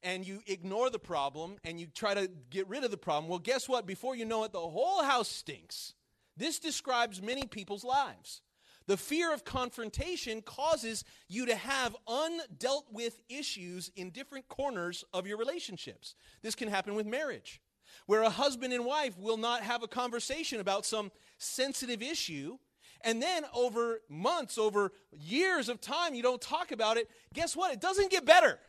and 0.03 0.25
you 0.25 0.41
ignore 0.47 0.89
the 0.89 0.99
problem 0.99 1.57
and 1.63 1.79
you 1.79 1.87
try 1.87 2.13
to 2.13 2.29
get 2.49 2.67
rid 2.67 2.83
of 2.83 2.91
the 2.91 2.97
problem, 2.97 3.29
well, 3.29 3.39
guess 3.39 3.69
what? 3.69 3.85
Before 3.85 4.15
you 4.15 4.25
know 4.25 4.43
it, 4.43 4.51
the 4.51 4.59
whole 4.59 5.03
house 5.03 5.29
stinks. 5.29 5.93
This 6.35 6.59
describes 6.59 7.21
many 7.21 7.45
people's 7.45 7.83
lives. 7.83 8.41
The 8.87 8.97
fear 8.97 9.33
of 9.33 9.45
confrontation 9.45 10.41
causes 10.41 11.03
you 11.27 11.45
to 11.45 11.55
have 11.55 11.95
undealt 12.07 12.83
with 12.91 13.21
issues 13.29 13.91
in 13.95 14.09
different 14.09 14.47
corners 14.47 15.03
of 15.13 15.27
your 15.27 15.37
relationships. 15.37 16.15
This 16.41 16.55
can 16.55 16.67
happen 16.67 16.95
with 16.95 17.05
marriage, 17.05 17.61
where 18.05 18.23
a 18.23 18.29
husband 18.29 18.73
and 18.73 18.85
wife 18.85 19.17
will 19.17 19.37
not 19.37 19.61
have 19.61 19.83
a 19.83 19.87
conversation 19.87 20.59
about 20.59 20.85
some 20.85 21.11
sensitive 21.37 22.01
issue. 22.01 22.57
And 23.03 23.21
then 23.21 23.45
over 23.53 24.01
months, 24.09 24.57
over 24.57 24.91
years 25.11 25.69
of 25.69 25.79
time, 25.79 26.13
you 26.13 26.23
don't 26.23 26.41
talk 26.41 26.71
about 26.71 26.97
it. 26.97 27.09
Guess 27.33 27.55
what? 27.55 27.73
It 27.73 27.81
doesn't 27.81 28.11
get 28.11 28.25
better. 28.25 28.59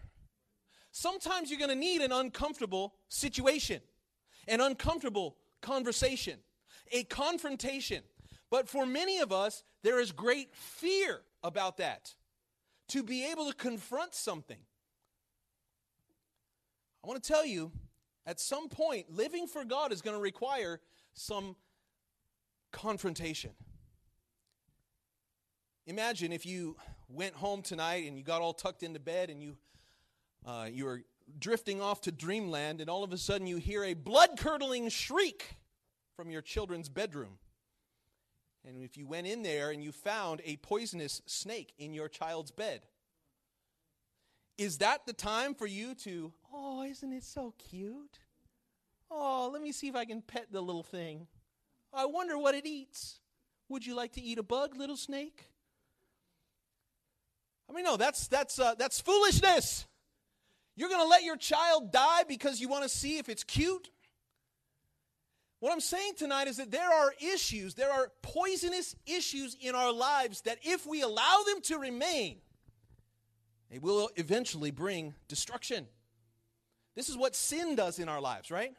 Sometimes 0.90 1.50
you're 1.50 1.58
going 1.58 1.70
to 1.70 1.76
need 1.76 2.02
an 2.02 2.12
uncomfortable 2.12 2.94
situation, 3.08 3.80
an 4.46 4.60
uncomfortable 4.60 5.36
conversation, 5.62 6.38
a 6.92 7.04
confrontation. 7.04 8.02
But 8.50 8.68
for 8.68 8.84
many 8.84 9.18
of 9.18 9.32
us, 9.32 9.64
there 9.82 10.00
is 10.00 10.12
great 10.12 10.54
fear 10.54 11.20
about 11.42 11.78
that. 11.78 12.14
To 12.88 13.02
be 13.02 13.30
able 13.30 13.48
to 13.48 13.54
confront 13.54 14.14
something. 14.14 14.58
I 17.02 17.08
want 17.08 17.22
to 17.22 17.26
tell 17.26 17.44
you, 17.44 17.72
at 18.26 18.38
some 18.38 18.68
point, 18.68 19.10
living 19.10 19.46
for 19.46 19.64
God 19.64 19.92
is 19.92 20.02
going 20.02 20.16
to 20.16 20.22
require 20.22 20.80
some 21.14 21.56
confrontation. 22.70 23.50
Imagine 25.86 26.32
if 26.32 26.46
you 26.46 26.76
went 27.08 27.34
home 27.34 27.62
tonight 27.62 28.06
and 28.06 28.16
you 28.16 28.22
got 28.22 28.40
all 28.40 28.52
tucked 28.52 28.82
into 28.82 29.00
bed 29.00 29.30
and 29.30 29.42
you 29.42 29.56
uh, 30.46 30.68
you 30.70 30.84
were 30.84 31.02
drifting 31.38 31.80
off 31.80 32.00
to 32.02 32.12
dreamland, 32.12 32.80
and 32.80 32.90
all 32.90 33.04
of 33.04 33.12
a 33.12 33.18
sudden 33.18 33.46
you 33.46 33.56
hear 33.56 33.84
a 33.84 33.94
blood 33.94 34.30
curdling 34.36 34.88
shriek 34.88 35.56
from 36.16 36.30
your 36.30 36.42
children's 36.42 36.88
bedroom. 36.88 37.38
And 38.66 38.82
if 38.82 38.96
you 38.96 39.06
went 39.06 39.26
in 39.26 39.42
there 39.42 39.70
and 39.70 39.82
you 39.82 39.92
found 39.92 40.40
a 40.44 40.56
poisonous 40.56 41.20
snake 41.26 41.72
in 41.78 41.94
your 41.94 42.08
child's 42.08 42.50
bed, 42.50 42.82
is 44.58 44.78
that 44.78 45.06
the 45.06 45.12
time 45.12 45.54
for 45.54 45.66
you 45.66 45.94
to, 45.96 46.32
oh, 46.52 46.82
isn't 46.84 47.12
it 47.12 47.24
so 47.24 47.54
cute? 47.58 48.18
Oh, 49.10 49.50
let 49.52 49.62
me 49.62 49.72
see 49.72 49.88
if 49.88 49.96
I 49.96 50.04
can 50.04 50.22
pet 50.22 50.46
the 50.50 50.60
little 50.60 50.82
thing. 50.82 51.26
I 51.92 52.06
wonder 52.06 52.38
what 52.38 52.54
it 52.54 52.66
eats. 52.66 53.20
Would 53.68 53.86
you 53.86 53.94
like 53.94 54.12
to 54.12 54.22
eat 54.22 54.38
a 54.38 54.42
bug, 54.42 54.76
little 54.76 54.96
snake? 54.96 55.44
I 57.68 57.74
mean, 57.74 57.84
no, 57.84 57.96
that's 57.96 58.28
that's 58.28 58.58
uh, 58.58 58.74
that's 58.74 59.00
foolishness. 59.00 59.86
You're 60.76 60.88
going 60.88 61.00
to 61.00 61.08
let 61.08 61.22
your 61.22 61.36
child 61.36 61.92
die 61.92 62.24
because 62.26 62.60
you 62.60 62.68
want 62.68 62.82
to 62.82 62.88
see 62.88 63.18
if 63.18 63.28
it's 63.28 63.44
cute? 63.44 63.90
What 65.62 65.70
I'm 65.70 65.78
saying 65.78 66.14
tonight 66.16 66.48
is 66.48 66.56
that 66.56 66.72
there 66.72 66.92
are 66.92 67.14
issues, 67.20 67.74
there 67.74 67.92
are 67.92 68.10
poisonous 68.20 68.96
issues 69.06 69.56
in 69.60 69.76
our 69.76 69.92
lives 69.92 70.40
that 70.40 70.58
if 70.64 70.84
we 70.86 71.02
allow 71.02 71.44
them 71.46 71.60
to 71.60 71.78
remain, 71.78 72.38
they 73.70 73.78
will 73.78 74.10
eventually 74.16 74.72
bring 74.72 75.14
destruction. 75.28 75.86
This 76.96 77.08
is 77.08 77.16
what 77.16 77.36
sin 77.36 77.76
does 77.76 78.00
in 78.00 78.08
our 78.08 78.20
lives, 78.20 78.50
right? 78.50 78.74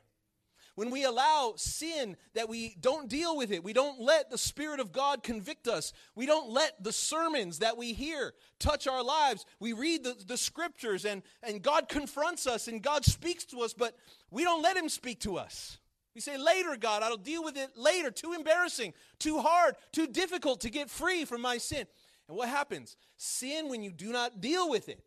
When 0.75 0.89
we 0.89 1.05
allow 1.05 1.53
sin 1.55 2.17
that 2.33 2.49
we 2.49 2.75
don't 2.81 3.07
deal 3.07 3.37
with 3.37 3.53
it, 3.53 3.63
we 3.63 3.71
don't 3.71 4.01
let 4.01 4.29
the 4.29 4.37
Spirit 4.37 4.81
of 4.81 4.91
God 4.91 5.23
convict 5.23 5.69
us, 5.69 5.93
we 6.15 6.25
don't 6.25 6.49
let 6.49 6.83
the 6.83 6.91
sermons 6.91 7.59
that 7.59 7.77
we 7.77 7.93
hear 7.93 8.33
touch 8.59 8.87
our 8.87 9.05
lives. 9.05 9.45
We 9.61 9.71
read 9.71 10.03
the, 10.03 10.21
the 10.27 10.35
scriptures 10.35 11.05
and, 11.05 11.23
and 11.43 11.61
God 11.61 11.87
confronts 11.87 12.45
us 12.45 12.67
and 12.67 12.83
God 12.83 13.05
speaks 13.05 13.45
to 13.45 13.61
us, 13.61 13.73
but 13.73 13.95
we 14.31 14.43
don't 14.43 14.61
let 14.61 14.75
Him 14.75 14.89
speak 14.89 15.21
to 15.21 15.37
us. 15.37 15.77
We 16.15 16.21
say, 16.21 16.37
later, 16.37 16.75
God, 16.77 17.01
I'll 17.03 17.17
deal 17.17 17.43
with 17.43 17.57
it 17.57 17.71
later. 17.75 18.11
Too 18.11 18.33
embarrassing, 18.33 18.93
too 19.19 19.39
hard, 19.39 19.75
too 19.91 20.07
difficult 20.07 20.61
to 20.61 20.69
get 20.69 20.89
free 20.89 21.25
from 21.25 21.41
my 21.41 21.57
sin. 21.57 21.85
And 22.27 22.37
what 22.37 22.49
happens? 22.49 22.95
Sin, 23.17 23.69
when 23.69 23.81
you 23.83 23.91
do 23.91 24.11
not 24.11 24.39
deal 24.39 24.69
with 24.69 24.89
it, 24.89 25.03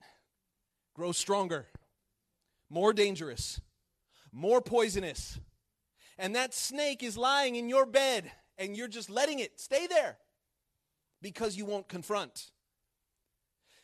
grows 0.94 1.16
stronger, 1.16 1.66
more 2.68 2.92
dangerous, 2.92 3.60
more 4.32 4.60
poisonous 4.60 5.38
and 6.18 6.34
that 6.34 6.54
snake 6.54 7.02
is 7.02 7.16
lying 7.16 7.56
in 7.56 7.68
your 7.68 7.86
bed 7.86 8.30
and 8.58 8.76
you're 8.76 8.88
just 8.88 9.10
letting 9.10 9.38
it 9.38 9.60
stay 9.60 9.86
there 9.86 10.16
because 11.20 11.56
you 11.56 11.64
won't 11.64 11.88
confront. 11.88 12.50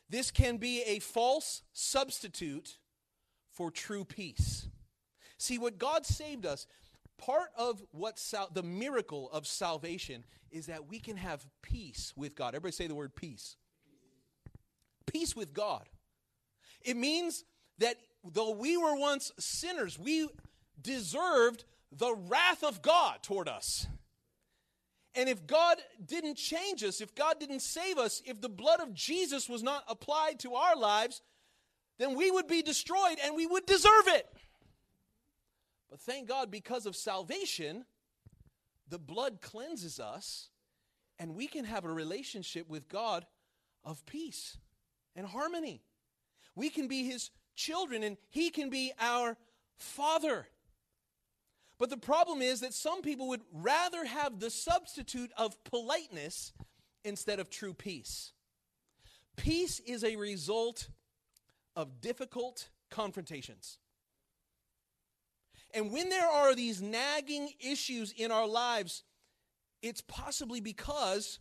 This 0.08 0.30
can 0.30 0.56
be 0.56 0.82
a 0.82 0.98
false 0.98 1.62
substitute 1.72 2.78
for 3.50 3.70
true 3.70 4.04
peace. 4.04 4.68
See, 5.38 5.58
what 5.58 5.78
God 5.78 6.06
saved 6.06 6.46
us, 6.46 6.66
part 7.18 7.50
of 7.56 7.82
what 7.92 8.18
sal- 8.18 8.50
the 8.52 8.62
miracle 8.62 9.30
of 9.30 9.46
salvation 9.46 10.24
is 10.50 10.66
that 10.66 10.88
we 10.88 10.98
can 10.98 11.16
have 11.16 11.46
peace 11.62 12.12
with 12.16 12.36
God. 12.36 12.48
Everybody 12.48 12.72
say 12.72 12.86
the 12.86 12.94
word 12.94 13.14
peace. 13.14 13.56
Peace 15.06 15.34
with 15.34 15.52
God. 15.52 15.88
It 16.82 16.96
means 16.96 17.44
that 17.78 17.96
though 18.24 18.50
we 18.50 18.76
were 18.76 18.96
once 18.96 19.32
sinners, 19.38 19.98
we 19.98 20.28
deserved 20.80 21.64
the 21.90 22.14
wrath 22.14 22.62
of 22.62 22.82
God 22.82 23.22
toward 23.22 23.48
us. 23.48 23.86
And 25.14 25.28
if 25.28 25.46
God 25.46 25.76
didn't 26.04 26.36
change 26.36 26.82
us, 26.82 27.00
if 27.00 27.14
God 27.14 27.38
didn't 27.38 27.60
save 27.60 27.98
us, 27.98 28.22
if 28.24 28.40
the 28.40 28.48
blood 28.48 28.80
of 28.80 28.94
Jesus 28.94 29.48
was 29.48 29.62
not 29.62 29.84
applied 29.86 30.38
to 30.40 30.54
our 30.54 30.74
lives, 30.74 31.20
then 31.98 32.16
we 32.16 32.30
would 32.30 32.46
be 32.46 32.62
destroyed 32.62 33.18
and 33.22 33.36
we 33.36 33.46
would 33.46 33.66
deserve 33.66 34.08
it. 34.08 34.26
But 35.92 36.00
thank 36.00 36.26
God, 36.26 36.50
because 36.50 36.86
of 36.86 36.96
salvation, 36.96 37.84
the 38.88 38.98
blood 38.98 39.42
cleanses 39.42 40.00
us 40.00 40.48
and 41.18 41.34
we 41.34 41.46
can 41.46 41.66
have 41.66 41.84
a 41.84 41.92
relationship 41.92 42.66
with 42.66 42.88
God 42.88 43.26
of 43.84 44.06
peace 44.06 44.56
and 45.14 45.26
harmony. 45.26 45.82
We 46.54 46.70
can 46.70 46.88
be 46.88 47.04
His 47.04 47.30
children 47.56 48.02
and 48.02 48.16
He 48.30 48.48
can 48.48 48.70
be 48.70 48.94
our 48.98 49.36
Father. 49.76 50.46
But 51.78 51.90
the 51.90 51.98
problem 51.98 52.40
is 52.40 52.60
that 52.60 52.72
some 52.72 53.02
people 53.02 53.28
would 53.28 53.42
rather 53.52 54.06
have 54.06 54.40
the 54.40 54.48
substitute 54.48 55.30
of 55.36 55.62
politeness 55.62 56.54
instead 57.04 57.38
of 57.38 57.50
true 57.50 57.74
peace. 57.74 58.32
Peace 59.36 59.78
is 59.80 60.04
a 60.04 60.16
result 60.16 60.88
of 61.76 62.00
difficult 62.00 62.70
confrontations. 62.90 63.76
And 65.74 65.90
when 65.90 66.08
there 66.10 66.28
are 66.28 66.54
these 66.54 66.82
nagging 66.82 67.50
issues 67.60 68.12
in 68.12 68.30
our 68.30 68.46
lives, 68.46 69.04
it's 69.80 70.02
possibly 70.02 70.60
because 70.60 71.38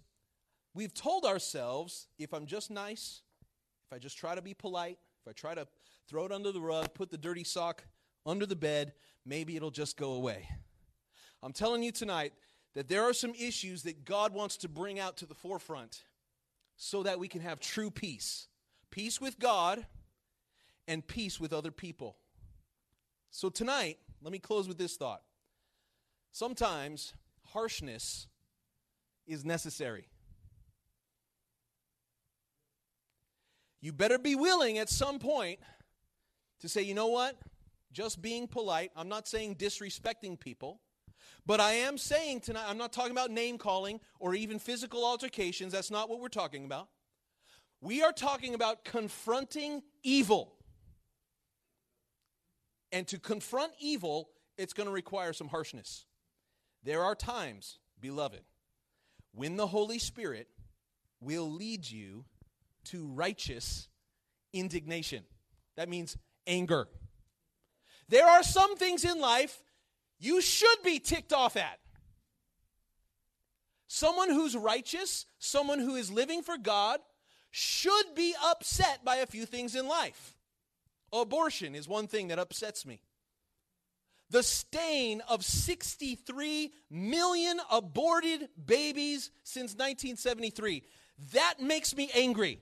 we've 0.74 0.94
told 0.94 1.26
ourselves 1.26 2.08
if 2.18 2.34
I'm 2.34 2.46
just 2.46 2.72
nice, 2.72 3.22
if 3.88 3.96
I 3.96 4.00
just 4.00 4.18
try 4.18 4.36
to 4.36 4.42
be 4.42 4.54
polite, 4.54 4.98
if 5.22 5.30
I 5.30 5.34
try 5.34 5.54
to 5.54 5.68
throw 6.08 6.26
it 6.26 6.32
under 6.32 6.52
the 6.52 6.62
rug, 6.62 6.94
put 6.94 7.12
the 7.12 7.18
dirty 7.18 7.44
sock 7.44 7.84
under 8.26 8.46
the 8.46 8.56
bed, 8.56 8.94
maybe 9.26 9.56
it'll 9.56 9.72
just 9.72 9.98
go 9.98 10.14
away. 10.14 10.48
I'm 11.44 11.54
telling 11.54 11.84
you 11.84 11.92
tonight 11.92 12.34
that 12.74 12.88
there 12.88 13.04
are 13.04 13.14
some 13.14 13.34
issues 13.38 13.84
that 13.84 14.06
God 14.06 14.34
wants 14.34 14.58
to 14.58 14.70
bring 14.70 15.00
out 15.00 15.18
to 15.18 15.26
the 15.26 15.36
forefront 15.36 16.04
so 16.78 17.04
that 17.04 17.20
we 17.20 17.28
can 17.28 17.42
have 17.42 17.60
true 17.60 17.92
peace 17.92 18.48
peace 18.92 19.22
with 19.22 19.40
God 19.40 19.86
and 20.88 21.08
peace 21.08 21.40
with 21.40 21.54
other 21.54 21.72
people. 21.72 22.18
So, 23.30 23.48
tonight, 23.50 23.98
let 24.22 24.32
me 24.32 24.40
close 24.40 24.68
with 24.68 24.78
this 24.78 24.98
thought. 24.98 25.22
Sometimes 26.32 27.14
harshness 27.48 28.28
is 29.28 29.44
necessary. 29.44 30.08
You 33.82 33.92
better 33.92 34.20
be 34.20 34.36
willing 34.36 34.78
at 34.78 34.90
some 34.90 35.20
point 35.20 35.60
to 36.60 36.70
say, 36.70 36.84
you 36.84 36.94
know 36.94 37.08
what? 37.08 37.38
just 37.92 38.22
being 38.22 38.48
polite. 38.48 38.92
I'm 38.96 39.10
not 39.10 39.28
saying 39.28 39.56
disrespecting 39.56 40.40
people. 40.40 40.80
But 41.46 41.60
I 41.60 41.74
am 41.74 41.98
saying 41.98 42.42
tonight, 42.42 42.66
I'm 42.68 42.78
not 42.78 42.94
talking 42.94 43.12
about 43.12 43.32
name 43.32 43.58
calling 43.58 44.00
or 44.20 44.36
even 44.36 44.60
physical 44.60 45.06
altercations. 45.06 45.74
That's 45.74 45.92
not 45.92 46.10
what 46.10 46.20
we're 46.20 46.30
talking 46.30 46.66
about. 46.66 46.88
We 47.82 48.04
are 48.04 48.12
talking 48.12 48.54
about 48.54 48.86
confronting 48.86 49.82
evil. 50.04 50.54
And 52.92 53.08
to 53.08 53.20
confront 53.20 53.74
evil, 53.80 54.30
it's 54.58 54.74
going 54.74 54.88
to 54.88 54.94
require 54.94 55.34
some 55.34 55.48
harshness. 55.48 56.06
There 56.84 57.04
are 57.04 57.16
times, 57.16 57.80
beloved, 58.00 58.42
when 59.34 59.56
the 59.56 59.68
Holy 59.68 60.00
Spirit 60.00 60.48
will 61.20 61.50
lead 61.50 61.90
you 61.90 62.26
to 62.86 63.08
righteous 63.08 63.88
indignation. 64.52 65.24
That 65.78 65.88
means 65.88 66.18
anger. 66.48 66.88
There 68.10 68.28
are 68.28 68.44
some 68.44 68.76
things 68.76 69.06
in 69.06 69.20
life 69.20 69.62
you 70.20 70.42
should 70.42 70.84
be 70.84 71.00
ticked 71.00 71.32
off 71.32 71.56
at. 71.56 71.80
Someone 73.88 74.30
who's 74.30 74.56
righteous, 74.56 75.26
someone 75.40 75.80
who 75.80 75.96
is 75.96 76.12
living 76.12 76.44
for 76.44 76.58
God, 76.58 77.00
should 77.52 78.16
be 78.16 78.34
upset 78.44 79.04
by 79.04 79.18
a 79.18 79.26
few 79.26 79.46
things 79.46 79.76
in 79.76 79.88
life. 79.88 80.36
Abortion 81.14 81.76
is 81.76 81.88
one 81.88 82.08
thing 82.08 82.30
that 82.30 82.40
upsets 82.40 82.86
me. 82.86 83.02
The 84.30 84.44
stain 84.44 85.22
of 85.28 85.44
63 85.44 86.72
million 86.90 87.60
aborted 87.70 88.48
babies 88.66 89.30
since 89.44 89.74
1973. 89.74 90.84
That 91.34 91.56
makes 91.60 91.96
me 91.96 92.10
angry 92.16 92.60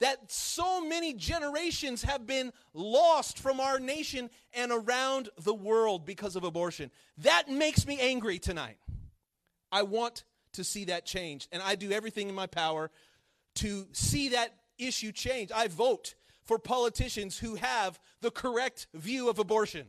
that 0.00 0.30
so 0.30 0.80
many 0.80 1.14
generations 1.14 2.02
have 2.02 2.26
been 2.26 2.52
lost 2.72 3.38
from 3.38 3.58
our 3.58 3.78
nation 3.78 4.28
and 4.52 4.70
around 4.70 5.30
the 5.42 5.54
world 5.54 6.04
because 6.04 6.36
of 6.36 6.44
abortion. 6.44 6.90
That 7.18 7.48
makes 7.48 7.86
me 7.86 7.98
angry 8.00 8.38
tonight. 8.38 8.76
I 9.72 9.82
want 9.82 10.24
to 10.52 10.64
see 10.64 10.84
that 10.84 11.06
change, 11.06 11.48
and 11.50 11.62
I 11.62 11.74
do 11.74 11.90
everything 11.90 12.28
in 12.28 12.34
my 12.34 12.46
power 12.46 12.90
to 13.56 13.86
see 13.92 14.30
that 14.30 14.54
issue 14.78 15.10
change. 15.10 15.50
I 15.52 15.68
vote 15.68 16.14
for 16.44 16.58
politicians 16.58 17.38
who 17.38 17.54
have 17.56 17.98
the 18.20 18.30
correct 18.30 18.86
view 18.94 19.28
of 19.28 19.38
abortion. 19.38 19.86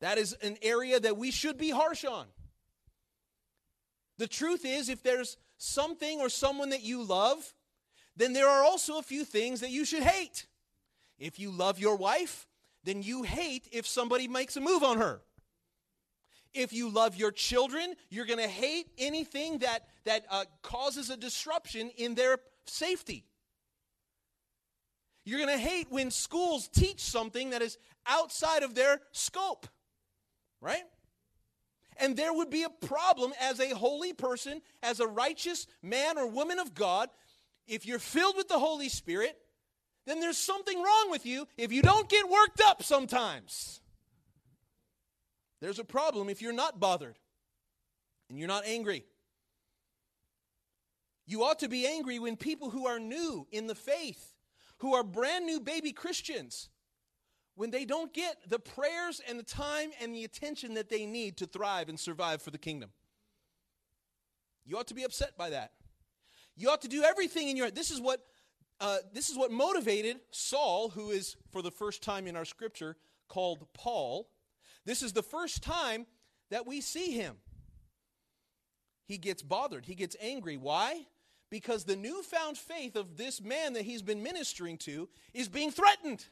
That 0.00 0.18
is 0.18 0.34
an 0.42 0.56
area 0.62 0.98
that 1.00 1.16
we 1.16 1.30
should 1.30 1.58
be 1.58 1.70
harsh 1.70 2.04
on. 2.04 2.26
The 4.18 4.28
truth 4.28 4.64
is, 4.64 4.88
if 4.88 5.02
there's 5.02 5.36
something 5.56 6.20
or 6.20 6.28
someone 6.28 6.70
that 6.70 6.82
you 6.82 7.02
love, 7.02 7.54
then 8.16 8.32
there 8.32 8.48
are 8.48 8.62
also 8.64 8.98
a 8.98 9.02
few 9.02 9.24
things 9.24 9.60
that 9.60 9.70
you 9.70 9.84
should 9.84 10.02
hate. 10.02 10.46
If 11.18 11.38
you 11.38 11.50
love 11.50 11.78
your 11.78 11.96
wife, 11.96 12.46
then 12.84 13.02
you 13.02 13.22
hate 13.22 13.68
if 13.72 13.86
somebody 13.86 14.28
makes 14.28 14.56
a 14.56 14.60
move 14.60 14.82
on 14.82 14.98
her. 14.98 15.20
If 16.52 16.72
you 16.72 16.88
love 16.88 17.14
your 17.14 17.30
children, 17.30 17.94
you're 18.08 18.26
going 18.26 18.40
to 18.40 18.48
hate 18.48 18.88
anything 18.98 19.58
that, 19.58 19.86
that 20.04 20.24
uh, 20.30 20.44
causes 20.62 21.08
a 21.08 21.16
disruption 21.16 21.90
in 21.96 22.14
their 22.14 22.38
safety. 22.66 23.24
You're 25.24 25.38
going 25.38 25.56
to 25.56 25.62
hate 25.62 25.86
when 25.90 26.10
schools 26.10 26.68
teach 26.68 27.00
something 27.00 27.50
that 27.50 27.62
is 27.62 27.78
outside 28.06 28.62
of 28.62 28.74
their 28.74 29.00
scope, 29.12 29.66
right? 30.60 30.82
And 31.98 32.16
there 32.16 32.32
would 32.32 32.48
be 32.50 32.62
a 32.62 32.70
problem 32.86 33.32
as 33.40 33.60
a 33.60 33.74
holy 33.74 34.14
person, 34.14 34.62
as 34.82 35.00
a 35.00 35.06
righteous 35.06 35.66
man 35.82 36.16
or 36.16 36.26
woman 36.26 36.58
of 36.58 36.74
God. 36.74 37.10
If 37.68 37.84
you're 37.84 37.98
filled 37.98 38.36
with 38.36 38.48
the 38.48 38.58
Holy 38.58 38.88
Spirit, 38.88 39.36
then 40.06 40.20
there's 40.20 40.38
something 40.38 40.82
wrong 40.82 41.10
with 41.10 41.26
you 41.26 41.46
if 41.58 41.72
you 41.72 41.82
don't 41.82 42.08
get 42.08 42.28
worked 42.28 42.60
up 42.64 42.82
sometimes. 42.82 43.80
There's 45.60 45.78
a 45.78 45.84
problem 45.84 46.30
if 46.30 46.40
you're 46.40 46.54
not 46.54 46.80
bothered 46.80 47.18
and 48.28 48.38
you're 48.38 48.48
not 48.48 48.64
angry. 48.66 49.04
You 51.26 51.44
ought 51.44 51.58
to 51.60 51.68
be 51.68 51.86
angry 51.86 52.18
when 52.18 52.36
people 52.36 52.70
who 52.70 52.86
are 52.86 52.98
new 52.98 53.46
in 53.52 53.66
the 53.66 53.74
faith, 53.74 54.29
who 54.80 54.94
are 54.94 55.02
brand 55.02 55.46
new 55.46 55.60
baby 55.60 55.92
Christians, 55.92 56.68
when 57.54 57.70
they 57.70 57.84
don't 57.84 58.12
get 58.12 58.36
the 58.48 58.58
prayers 58.58 59.20
and 59.28 59.38
the 59.38 59.44
time 59.44 59.90
and 60.00 60.14
the 60.14 60.24
attention 60.24 60.74
that 60.74 60.88
they 60.88 61.06
need 61.06 61.36
to 61.36 61.46
thrive 61.46 61.88
and 61.88 62.00
survive 62.00 62.40
for 62.40 62.50
the 62.50 62.58
kingdom. 62.58 62.90
You 64.64 64.78
ought 64.78 64.86
to 64.88 64.94
be 64.94 65.04
upset 65.04 65.36
by 65.36 65.50
that. 65.50 65.72
You 66.56 66.70
ought 66.70 66.82
to 66.82 66.88
do 66.88 67.02
everything 67.02 67.48
in 67.48 67.56
your 67.56 67.70
this 67.70 67.90
is 67.90 68.00
what 68.00 68.20
uh, 68.80 68.98
this 69.12 69.28
is 69.28 69.36
what 69.36 69.50
motivated 69.50 70.20
Saul, 70.30 70.88
who 70.88 71.10
is 71.10 71.36
for 71.52 71.60
the 71.60 71.70
first 71.70 72.02
time 72.02 72.26
in 72.26 72.34
our 72.34 72.46
scripture 72.46 72.96
called 73.28 73.66
Paul. 73.74 74.30
This 74.86 75.02
is 75.02 75.12
the 75.12 75.22
first 75.22 75.62
time 75.62 76.06
that 76.50 76.66
we 76.66 76.80
see 76.80 77.12
him. 77.12 77.36
He 79.04 79.18
gets 79.18 79.42
bothered. 79.42 79.84
He 79.84 79.94
gets 79.94 80.16
angry. 80.20 80.56
Why? 80.56 81.06
Because 81.50 81.84
the 81.84 81.96
newfound 81.96 82.56
faith 82.56 82.94
of 82.94 83.16
this 83.16 83.40
man 83.40 83.72
that 83.72 83.82
he's 83.82 84.02
been 84.02 84.22
ministering 84.22 84.78
to 84.78 85.08
is 85.34 85.48
being 85.48 85.72
threatened 85.72 86.24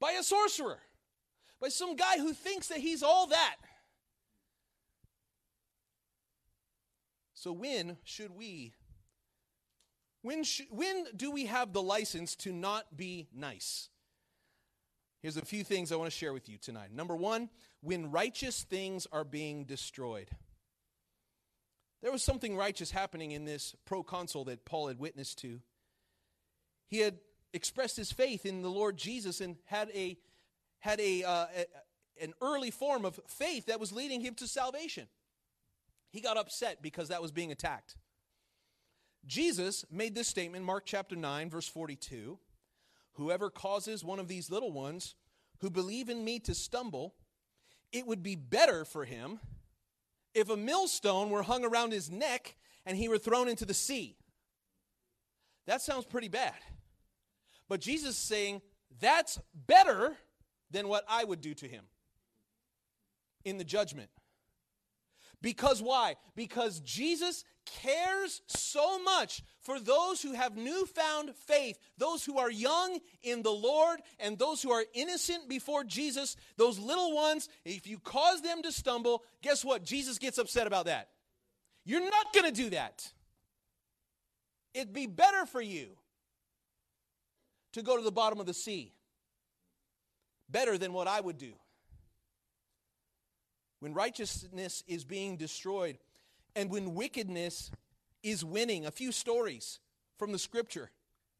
by 0.00 0.12
a 0.12 0.22
sorcerer, 0.22 0.78
by 1.60 1.68
some 1.68 1.94
guy 1.94 2.16
who 2.16 2.32
thinks 2.32 2.68
that 2.68 2.78
he's 2.78 3.02
all 3.02 3.26
that. 3.28 3.56
So, 7.34 7.52
when 7.52 7.98
should 8.04 8.36
we? 8.36 8.72
When, 10.22 10.44
sh- 10.44 10.62
when 10.70 11.06
do 11.16 11.30
we 11.30 11.46
have 11.46 11.72
the 11.72 11.82
license 11.82 12.36
to 12.36 12.52
not 12.52 12.96
be 12.96 13.28
nice? 13.34 13.88
Here's 15.20 15.36
a 15.36 15.44
few 15.44 15.64
things 15.64 15.92
I 15.92 15.96
want 15.96 16.10
to 16.10 16.16
share 16.16 16.32
with 16.32 16.48
you 16.48 16.58
tonight. 16.58 16.92
Number 16.92 17.16
one, 17.16 17.50
when 17.80 18.10
righteous 18.10 18.62
things 18.62 19.06
are 19.12 19.24
being 19.24 19.64
destroyed. 19.64 20.28
There 22.02 22.12
was 22.12 22.22
something 22.22 22.56
righteous 22.56 22.90
happening 22.90 23.30
in 23.30 23.44
this 23.44 23.76
proconsul 23.84 24.44
that 24.46 24.64
Paul 24.64 24.88
had 24.88 24.98
witnessed 24.98 25.38
to. 25.38 25.60
He 26.88 26.98
had 26.98 27.18
expressed 27.52 27.96
his 27.96 28.12
faith 28.12 28.44
in 28.44 28.62
the 28.62 28.68
Lord 28.68 28.96
Jesus 28.96 29.40
and 29.40 29.56
had 29.66 29.90
a 29.94 30.18
had 30.80 31.00
a, 31.00 31.22
uh, 31.22 31.46
a, 31.56 32.24
an 32.24 32.34
early 32.40 32.72
form 32.72 33.04
of 33.04 33.20
faith 33.28 33.66
that 33.66 33.78
was 33.78 33.92
leading 33.92 34.20
him 34.20 34.34
to 34.34 34.48
salvation. 34.48 35.06
He 36.10 36.20
got 36.20 36.36
upset 36.36 36.82
because 36.82 37.08
that 37.08 37.22
was 37.22 37.30
being 37.30 37.52
attacked. 37.52 37.96
Jesus 39.24 39.84
made 39.92 40.16
this 40.16 40.26
statement, 40.26 40.64
Mark 40.64 40.84
chapter 40.84 41.14
9, 41.14 41.50
verse 41.50 41.68
42 41.68 42.38
Whoever 43.12 43.48
causes 43.48 44.04
one 44.04 44.18
of 44.18 44.26
these 44.26 44.50
little 44.50 44.72
ones 44.72 45.14
who 45.60 45.70
believe 45.70 46.08
in 46.08 46.24
me 46.24 46.40
to 46.40 46.54
stumble, 46.54 47.14
it 47.92 48.06
would 48.06 48.22
be 48.22 48.34
better 48.34 48.84
for 48.84 49.04
him 49.04 49.38
if 50.34 50.50
a 50.50 50.56
millstone 50.56 51.30
were 51.30 51.42
hung 51.42 51.64
around 51.64 51.92
his 51.92 52.10
neck 52.10 52.56
and 52.86 52.96
he 52.96 53.08
were 53.08 53.18
thrown 53.18 53.48
into 53.48 53.64
the 53.64 53.74
sea. 53.74 54.16
That 55.66 55.82
sounds 55.82 56.04
pretty 56.04 56.28
bad. 56.28 56.54
But 57.68 57.80
Jesus 57.80 58.10
is 58.10 58.18
saying 58.18 58.62
that's 59.00 59.38
better 59.54 60.16
than 60.70 60.88
what 60.88 61.04
I 61.08 61.24
would 61.24 61.40
do 61.40 61.54
to 61.54 61.68
him 61.68 61.84
in 63.44 63.58
the 63.58 63.64
judgment. 63.64 64.10
Because 65.40 65.82
why? 65.82 66.16
Because 66.36 66.80
Jesus 66.80 67.44
cares 67.64 68.42
so 68.46 69.02
much 69.02 69.42
for 69.60 69.78
those 69.78 70.22
who 70.22 70.32
have 70.32 70.56
newfound 70.56 71.34
faith, 71.46 71.78
those 71.98 72.24
who 72.24 72.38
are 72.38 72.50
young 72.50 72.98
in 73.22 73.42
the 73.42 73.52
Lord, 73.52 74.00
and 74.18 74.38
those 74.38 74.62
who 74.62 74.70
are 74.70 74.84
innocent 74.94 75.48
before 75.48 75.84
Jesus, 75.84 76.36
those 76.56 76.78
little 76.78 77.14
ones, 77.14 77.48
if 77.64 77.86
you 77.86 77.98
cause 77.98 78.42
them 78.42 78.62
to 78.62 78.72
stumble, 78.72 79.22
guess 79.42 79.64
what? 79.64 79.84
Jesus 79.84 80.18
gets 80.18 80.38
upset 80.38 80.66
about 80.66 80.86
that. 80.86 81.08
You're 81.84 82.00
not 82.00 82.32
going 82.32 82.46
to 82.46 82.62
do 82.62 82.70
that. 82.70 83.10
It'd 84.74 84.92
be 84.92 85.06
better 85.06 85.46
for 85.46 85.60
you 85.60 85.88
to 87.72 87.82
go 87.82 87.96
to 87.96 88.02
the 88.02 88.12
bottom 88.12 88.40
of 88.40 88.46
the 88.46 88.54
sea. 88.54 88.92
Better 90.48 90.76
than 90.76 90.92
what 90.92 91.08
I 91.08 91.20
would 91.20 91.38
do 91.38 91.52
when 93.82 93.94
righteousness 93.94 94.84
is 94.86 95.02
being 95.02 95.36
destroyed, 95.36 95.98
and 96.54 96.70
when 96.70 96.94
wickedness 96.94 97.70
is 98.22 98.44
winning. 98.44 98.86
A 98.86 98.90
few 98.90 99.12
stories 99.12 99.80
from 100.18 100.32
the 100.32 100.38
scripture 100.38 100.90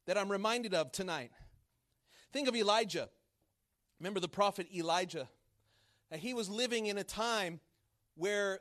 that 0.05 0.17
I'm 0.17 0.31
reminded 0.31 0.73
of 0.73 0.91
tonight. 0.91 1.31
Think 2.31 2.47
of 2.47 2.55
Elijah. 2.55 3.09
Remember 3.99 4.19
the 4.19 4.27
prophet 4.27 4.67
Elijah? 4.75 5.29
He 6.11 6.33
was 6.33 6.49
living 6.49 6.87
in 6.87 6.97
a 6.97 7.03
time 7.03 7.59
where 8.15 8.59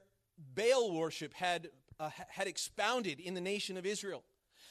Baal 0.54 0.94
worship 0.94 1.34
had, 1.34 1.68
uh, 2.00 2.10
had 2.28 2.46
expounded 2.46 3.20
in 3.20 3.34
the 3.34 3.40
nation 3.40 3.76
of 3.76 3.84
Israel. 3.84 4.24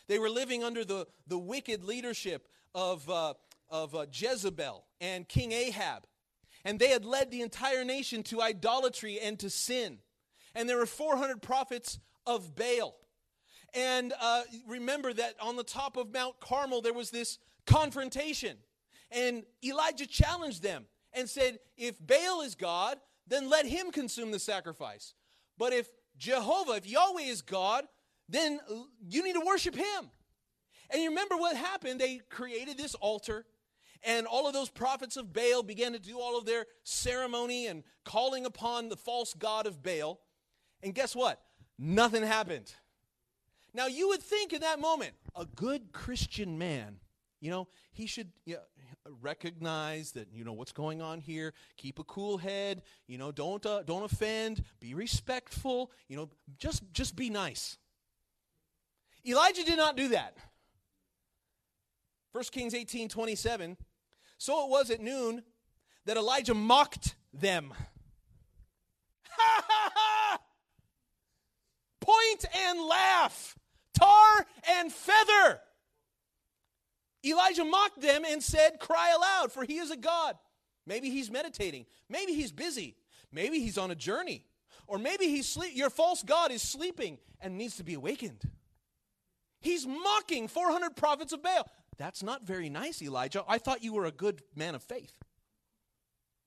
They 0.07 0.19
were 0.19 0.29
living 0.29 0.63
under 0.63 0.83
the, 0.83 1.07
the 1.27 1.37
wicked 1.37 1.83
leadership 1.83 2.47
of, 2.73 3.07
uh, 3.09 3.33
of 3.69 3.93
uh, 3.93 4.05
Jezebel 4.11 4.85
and 4.99 5.27
King 5.27 5.51
Ahab. 5.51 6.05
And 6.63 6.79
they 6.79 6.89
had 6.89 7.05
led 7.05 7.31
the 7.31 7.41
entire 7.41 7.83
nation 7.83 8.23
to 8.23 8.41
idolatry 8.41 9.19
and 9.19 9.37
to 9.39 9.49
sin. 9.49 9.99
And 10.55 10.67
there 10.67 10.77
were 10.77 10.85
400 10.85 11.41
prophets 11.41 11.99
of 12.25 12.55
Baal. 12.55 12.95
And 13.73 14.13
uh, 14.19 14.43
remember 14.67 15.13
that 15.13 15.35
on 15.41 15.55
the 15.55 15.63
top 15.63 15.97
of 15.97 16.13
Mount 16.13 16.39
Carmel, 16.39 16.81
there 16.81 16.93
was 16.93 17.09
this 17.09 17.39
confrontation. 17.65 18.57
And 19.11 19.43
Elijah 19.63 20.07
challenged 20.07 20.61
them 20.61 20.85
and 21.13 21.29
said, 21.29 21.59
If 21.77 21.95
Baal 22.05 22.41
is 22.41 22.55
God, 22.55 22.97
then 23.27 23.49
let 23.49 23.65
him 23.65 23.91
consume 23.91 24.31
the 24.31 24.39
sacrifice. 24.39 25.13
But 25.57 25.73
if 25.73 25.89
Jehovah, 26.17 26.73
if 26.73 26.87
Yahweh 26.87 27.21
is 27.21 27.41
God, 27.41 27.85
then 28.27 28.59
you 29.07 29.23
need 29.23 29.33
to 29.33 29.45
worship 29.45 29.75
him. 29.75 30.11
And 30.89 31.01
you 31.01 31.09
remember 31.09 31.37
what 31.37 31.55
happened? 31.55 32.01
They 32.01 32.19
created 32.29 32.77
this 32.77 32.95
altar 32.95 33.45
and 34.03 34.25
all 34.25 34.47
of 34.47 34.53
those 34.53 34.69
prophets 34.69 35.15
of 35.15 35.31
Baal 35.31 35.63
began 35.63 35.93
to 35.93 35.99
do 35.99 36.19
all 36.19 36.37
of 36.37 36.45
their 36.45 36.65
ceremony 36.83 37.67
and 37.67 37.83
calling 38.03 38.45
upon 38.45 38.89
the 38.89 38.97
false 38.97 39.33
god 39.33 39.67
of 39.67 39.83
Baal. 39.83 40.19
And 40.83 40.93
guess 40.93 41.15
what? 41.15 41.39
Nothing 41.77 42.23
happened. 42.23 42.73
Now, 43.73 43.87
you 43.87 44.09
would 44.09 44.21
think 44.21 44.53
in 44.53 44.61
that 44.61 44.79
moment, 44.79 45.13
a 45.35 45.45
good 45.45 45.93
Christian 45.93 46.57
man, 46.57 46.99
you 47.39 47.49
know, 47.49 47.67
he 47.93 48.05
should 48.05 48.29
you 48.45 48.55
know, 48.55 48.61
recognize 49.21 50.11
that, 50.11 50.27
you 50.33 50.43
know, 50.43 50.53
what's 50.53 50.73
going 50.73 51.01
on 51.01 51.21
here, 51.21 51.53
keep 51.77 51.97
a 51.97 52.03
cool 52.03 52.37
head, 52.37 52.81
you 53.07 53.17
know, 53.17 53.31
don't, 53.31 53.65
uh, 53.65 53.83
don't 53.83 54.03
offend, 54.03 54.63
be 54.79 54.93
respectful, 54.93 55.91
you 56.07 56.17
know, 56.17 56.29
just, 56.57 56.83
just 56.93 57.15
be 57.15 57.29
nice. 57.29 57.77
Elijah 59.25 59.63
did 59.63 59.77
not 59.77 59.95
do 59.95 60.09
that. 60.09 60.35
1 62.33 62.43
Kings 62.45 62.73
18 62.73 63.09
27 63.09 63.77
so 64.41 64.65
it 64.65 64.71
was 64.71 64.89
at 64.89 64.99
noon 65.01 65.43
that 66.05 66.17
Elijah 66.17 66.55
mocked 66.55 67.15
them. 67.31 67.73
Ha 69.33 69.63
ha 69.65 69.91
ha! 69.95 70.20
Point 72.01 72.45
and 72.67 72.81
laugh, 72.81 73.55
tar 73.93 74.45
and 74.77 74.91
feather. 74.91 75.61
Elijah 77.23 77.63
mocked 77.63 78.01
them 78.01 78.23
and 78.27 78.41
said, 78.41 78.79
Cry 78.79 79.13
aloud, 79.15 79.51
for 79.51 79.63
he 79.63 79.77
is 79.77 79.91
a 79.91 79.97
God. 79.97 80.35
Maybe 80.87 81.09
he's 81.09 81.29
meditating. 81.29 81.85
Maybe 82.09 82.33
he's 82.33 82.51
busy. 82.51 82.95
Maybe 83.31 83.59
he's 83.59 83.77
on 83.77 83.91
a 83.91 83.95
journey. 83.95 84.43
Or 84.87 84.97
maybe 84.97 85.25
he's 85.27 85.47
sleep. 85.47 85.75
Your 85.75 85.89
false 85.89 86.23
God 86.23 86.51
is 86.51 86.61
sleeping 86.61 87.19
and 87.39 87.57
needs 87.57 87.77
to 87.77 87.83
be 87.83 87.93
awakened. 87.93 88.41
He's 89.59 89.85
mocking 89.85 90.47
400 90.47 90.95
prophets 90.95 91.33
of 91.33 91.43
Baal. 91.43 91.69
That's 91.97 92.23
not 92.23 92.45
very 92.47 92.69
nice, 92.69 93.01
Elijah. 93.01 93.43
I 93.47 93.59
thought 93.59 93.83
you 93.83 93.93
were 93.93 94.05
a 94.05 94.11
good 94.11 94.41
man 94.55 94.73
of 94.73 94.81
faith. 94.81 95.13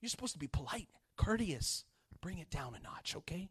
You're 0.01 0.11
supposed 0.11 0.33
to 0.33 0.38
be 0.38 0.49
polite, 0.49 0.88
courteous. 1.17 1.85
Bring 2.21 2.38
it 2.38 2.51
down 2.51 2.75
a 2.75 2.83
notch, 2.83 3.14
okay? 3.17 3.51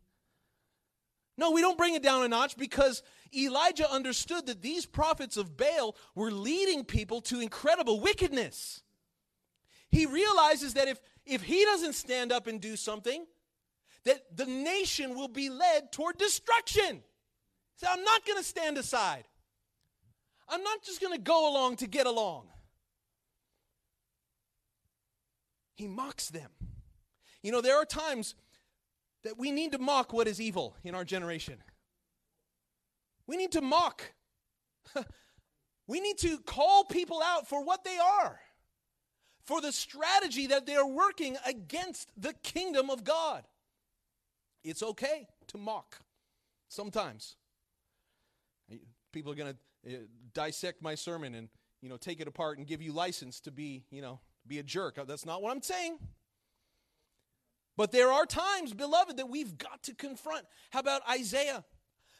No, 1.37 1.51
we 1.51 1.61
don't 1.61 1.77
bring 1.77 1.95
it 1.95 2.03
down 2.03 2.23
a 2.23 2.27
notch 2.27 2.57
because 2.57 3.01
Elijah 3.35 3.89
understood 3.91 4.45
that 4.45 4.61
these 4.61 4.85
prophets 4.85 5.37
of 5.37 5.57
Baal 5.57 5.95
were 6.13 6.31
leading 6.31 6.85
people 6.85 7.21
to 7.21 7.39
incredible 7.39 7.99
wickedness. 7.99 8.83
He 9.89 10.05
realizes 10.05 10.75
that 10.75 10.87
if, 10.87 10.99
if 11.25 11.41
he 11.43 11.63
doesn't 11.65 11.93
stand 11.93 12.31
up 12.31 12.47
and 12.47 12.61
do 12.61 12.75
something, 12.75 13.25
that 14.05 14.35
the 14.35 14.45
nation 14.45 15.15
will 15.15 15.27
be 15.27 15.49
led 15.49 15.91
toward 15.91 16.17
destruction. 16.17 17.03
So 17.77 17.87
I'm 17.89 18.03
not 18.03 18.25
going 18.25 18.37
to 18.37 18.43
stand 18.43 18.77
aside. 18.77 19.23
I'm 20.47 20.63
not 20.63 20.83
just 20.83 21.01
going 21.01 21.13
to 21.13 21.21
go 21.21 21.51
along 21.51 21.77
to 21.77 21.87
get 21.87 22.05
along. 22.05 22.47
He 25.75 25.87
mocks 25.87 26.29
them. 26.29 26.51
You 27.41 27.51
know, 27.51 27.61
there 27.61 27.77
are 27.77 27.85
times 27.85 28.35
that 29.23 29.37
we 29.37 29.51
need 29.51 29.71
to 29.71 29.79
mock 29.79 30.13
what 30.13 30.27
is 30.27 30.39
evil 30.39 30.75
in 30.83 30.95
our 30.95 31.05
generation. 31.05 31.57
We 33.25 33.37
need 33.37 33.51
to 33.53 33.61
mock. 33.61 34.13
we 35.87 35.99
need 35.99 36.17
to 36.19 36.37
call 36.39 36.83
people 36.85 37.21
out 37.23 37.47
for 37.47 37.63
what 37.63 37.83
they 37.83 37.97
are, 37.97 38.39
for 39.45 39.61
the 39.61 39.71
strategy 39.71 40.47
that 40.47 40.65
they 40.65 40.75
are 40.75 40.87
working 40.87 41.37
against 41.45 42.11
the 42.17 42.33
kingdom 42.43 42.89
of 42.89 43.03
God. 43.03 43.45
It's 44.63 44.83
okay 44.83 45.27
to 45.47 45.57
mock 45.57 45.99
sometimes. 46.69 47.35
People 49.11 49.31
are 49.31 49.35
going 49.35 49.53
to 49.85 49.95
uh, 49.95 49.99
dissect 50.33 50.81
my 50.81 50.95
sermon 50.95 51.35
and 51.35 51.49
you 51.81 51.89
know 51.89 51.97
take 51.97 52.21
it 52.21 52.27
apart 52.27 52.57
and 52.57 52.65
give 52.65 52.81
you 52.81 52.93
license 52.93 53.41
to 53.41 53.51
be 53.51 53.83
you 53.91 54.01
know 54.01 54.19
be 54.47 54.59
a 54.59 54.63
jerk. 54.63 54.97
That's 55.05 55.25
not 55.25 55.41
what 55.41 55.51
I'm 55.51 55.61
saying. 55.61 55.97
But 57.75 57.91
there 57.91 58.11
are 58.11 58.25
times, 58.25 58.73
beloved, 58.73 59.17
that 59.17 59.29
we've 59.29 59.57
got 59.57 59.83
to 59.83 59.95
confront. 59.95 60.45
How 60.71 60.79
about 60.79 61.01
Isaiah? 61.09 61.63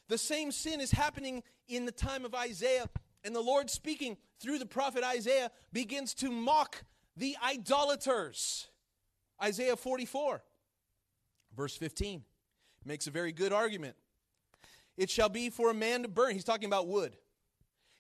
The 0.10 0.18
same 0.18 0.52
sin 0.52 0.82
is 0.82 0.92
happening 0.92 1.44
in 1.68 1.86
the 1.86 1.92
time 1.92 2.26
of 2.26 2.34
Isaiah, 2.34 2.90
and 3.24 3.36
the 3.36 3.42
Lord 3.42 3.70
speaking 3.70 4.18
through 4.40 4.60
the 4.60 4.66
prophet 4.66 5.04
Isaiah 5.04 5.52
begins 5.72 6.14
to 6.16 6.32
mock 6.32 6.84
the 7.16 7.38
idolaters. 7.44 8.68
Isaiah 9.42 9.76
44, 9.76 10.44
verse 11.56 11.76
15, 11.76 12.24
makes 12.86 13.08
a 13.08 13.12
very 13.12 13.32
good 13.32 13.54
argument. 13.54 13.96
It 14.98 15.10
shall 15.10 15.30
be 15.30 15.50
for 15.50 15.70
a 15.70 15.74
man 15.74 16.04
to 16.04 16.08
burn. 16.08 16.34
He's 16.34 16.44
talking 16.44 16.68
about 16.68 16.88
wood. 16.88 17.16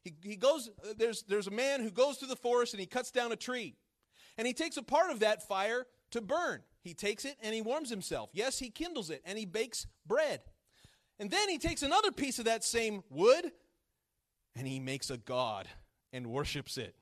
He, 0.03 0.13
he 0.21 0.35
goes, 0.35 0.69
uh, 0.83 0.93
there's, 0.97 1.23
there's 1.23 1.47
a 1.47 1.51
man 1.51 1.81
who 1.81 1.89
goes 1.89 2.17
through 2.17 2.27
the 2.27 2.35
forest 2.35 2.73
and 2.73 2.81
he 2.81 2.85
cuts 2.85 3.11
down 3.11 3.31
a 3.31 3.35
tree. 3.35 3.75
And 4.37 4.45
he 4.45 4.53
takes 4.53 4.77
a 4.77 4.83
part 4.83 5.11
of 5.11 5.19
that 5.19 5.47
fire 5.47 5.85
to 6.11 6.21
burn. 6.21 6.61
He 6.83 6.93
takes 6.93 7.25
it 7.25 7.37
and 7.41 7.55
he 7.55 7.61
warms 7.61 7.89
himself. 7.89 8.29
Yes, 8.33 8.59
he 8.59 8.69
kindles 8.69 9.09
it 9.09 9.21
and 9.25 9.37
he 9.37 9.45
bakes 9.45 9.87
bread. 10.05 10.41
And 11.17 11.31
then 11.31 11.49
he 11.49 11.57
takes 11.57 11.81
another 11.81 12.11
piece 12.11 12.39
of 12.39 12.45
that 12.45 12.63
same 12.63 13.03
wood 13.09 13.51
and 14.55 14.67
he 14.67 14.79
makes 14.79 15.09
a 15.09 15.17
god 15.17 15.67
and 16.11 16.27
worships 16.27 16.77
it. 16.77 16.95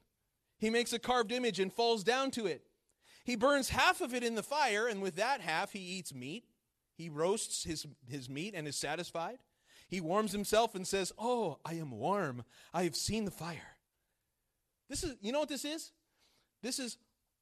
He 0.58 0.70
makes 0.70 0.94
a 0.94 1.00
carved 1.00 1.32
image 1.32 1.60
and 1.60 1.74
falls 1.74 2.04
down 2.04 2.32
to 2.32 2.46
it. 2.46 2.64
He 3.24 3.36
burns 3.36 3.70
half 3.70 4.02
of 4.02 4.14
it 4.14 4.24
in 4.24 4.36
the 4.36 4.44
fire, 4.44 4.88
and 4.88 5.02
with 5.02 5.16
that 5.16 5.42
half, 5.42 5.74
he 5.74 5.80
eats 5.80 6.14
meat. 6.14 6.46
He 6.96 7.10
roasts 7.10 7.64
his, 7.64 7.86
his 8.08 8.30
meat 8.30 8.54
and 8.56 8.68
is 8.68 8.76
satisfied. 8.76 9.40
He 9.88 10.02
warms 10.02 10.32
himself 10.32 10.76
and 10.76 10.88
says, 10.88 11.12
Oh, 11.18 11.60
I 11.66 11.74
am 11.74 11.92
warm. 11.92 12.44
I 12.74 12.84
have 12.84 12.96
seen 12.96 13.26
the 13.26 13.32
fire. 13.32 13.78
This 14.90 15.04
is, 15.04 15.16
you 15.22 15.32
know 15.32 15.40
what 15.40 15.50
this 15.50 15.66
is? 15.66 15.92
This 16.62 16.80
is 16.80 16.98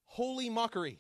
holy 0.06 0.50
mockery. 0.50 1.00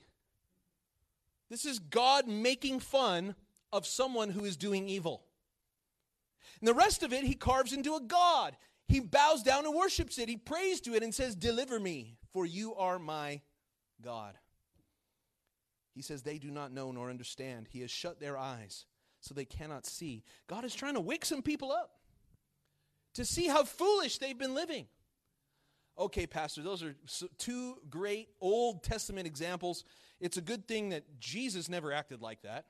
This 1.49 1.65
is 1.65 1.79
God 1.79 2.27
making 2.27 2.79
fun 2.79 3.35
of 3.71 3.85
someone 3.85 4.29
who 4.29 4.45
is 4.45 4.57
doing 4.57 4.87
evil. 4.87 5.23
And 6.59 6.67
the 6.67 6.73
rest 6.73 7.03
of 7.03 7.13
it, 7.13 7.23
he 7.23 7.33
carves 7.33 7.73
into 7.73 7.95
a 7.95 8.01
God. 8.01 8.55
He 8.87 8.99
bows 8.99 9.43
down 9.43 9.65
and 9.65 9.75
worships 9.75 10.17
it. 10.17 10.29
He 10.29 10.37
prays 10.37 10.81
to 10.81 10.95
it 10.95 11.03
and 11.03 11.13
says, 11.13 11.35
Deliver 11.35 11.79
me, 11.79 12.17
for 12.33 12.45
you 12.45 12.75
are 12.75 12.99
my 12.99 13.41
God. 14.01 14.35
He 15.93 16.01
says, 16.01 16.21
They 16.21 16.37
do 16.37 16.51
not 16.51 16.71
know 16.71 16.91
nor 16.91 17.09
understand. 17.09 17.67
He 17.69 17.81
has 17.81 17.91
shut 17.91 18.19
their 18.19 18.37
eyes 18.37 18.85
so 19.21 19.33
they 19.33 19.45
cannot 19.45 19.85
see. 19.85 20.23
God 20.47 20.65
is 20.65 20.73
trying 20.73 20.95
to 20.95 21.01
wake 21.01 21.25
some 21.25 21.41
people 21.41 21.71
up 21.71 21.91
to 23.15 23.25
see 23.25 23.47
how 23.47 23.63
foolish 23.63 24.17
they've 24.17 24.37
been 24.37 24.55
living. 24.55 24.87
Okay, 25.99 26.25
Pastor, 26.25 26.61
those 26.61 26.81
are 26.81 26.95
two 27.37 27.75
great 27.89 28.29
Old 28.39 28.83
Testament 28.83 29.27
examples. 29.27 29.83
It's 30.21 30.37
a 30.37 30.41
good 30.41 30.65
thing 30.65 30.89
that 30.89 31.19
Jesus 31.19 31.67
never 31.67 31.91
acted 31.91 32.21
like 32.21 32.41
that. 32.43 32.65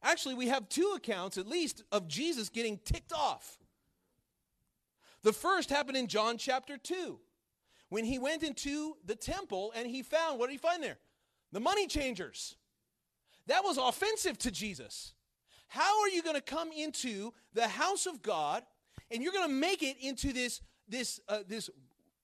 Actually, 0.00 0.36
we 0.36 0.48
have 0.48 0.68
two 0.68 0.92
accounts, 0.96 1.36
at 1.36 1.48
least, 1.48 1.82
of 1.90 2.06
Jesus 2.06 2.50
getting 2.50 2.78
ticked 2.84 3.12
off. 3.12 3.58
The 5.22 5.32
first 5.32 5.70
happened 5.70 5.96
in 5.96 6.06
John 6.06 6.38
chapter 6.38 6.76
2, 6.76 7.18
when 7.88 8.04
he 8.04 8.18
went 8.18 8.42
into 8.42 8.96
the 9.04 9.16
temple 9.16 9.72
and 9.74 9.88
he 9.88 10.02
found, 10.02 10.38
what 10.38 10.46
did 10.46 10.52
he 10.52 10.58
find 10.58 10.82
there? 10.82 10.98
The 11.50 11.60
money 11.60 11.86
changers. 11.86 12.56
That 13.46 13.64
was 13.64 13.76
offensive 13.76 14.38
to 14.38 14.50
Jesus. 14.50 15.14
How 15.68 16.02
are 16.02 16.08
you 16.08 16.22
going 16.22 16.36
to 16.36 16.42
come 16.42 16.70
into 16.70 17.32
the 17.54 17.66
house 17.66 18.06
of 18.06 18.22
God 18.22 18.62
and 19.10 19.22
you're 19.22 19.32
going 19.32 19.48
to 19.48 19.54
make 19.54 19.82
it 19.82 19.96
into 20.00 20.32
this 20.32 20.60
this 20.88 21.20
uh, 21.28 21.38
this 21.46 21.70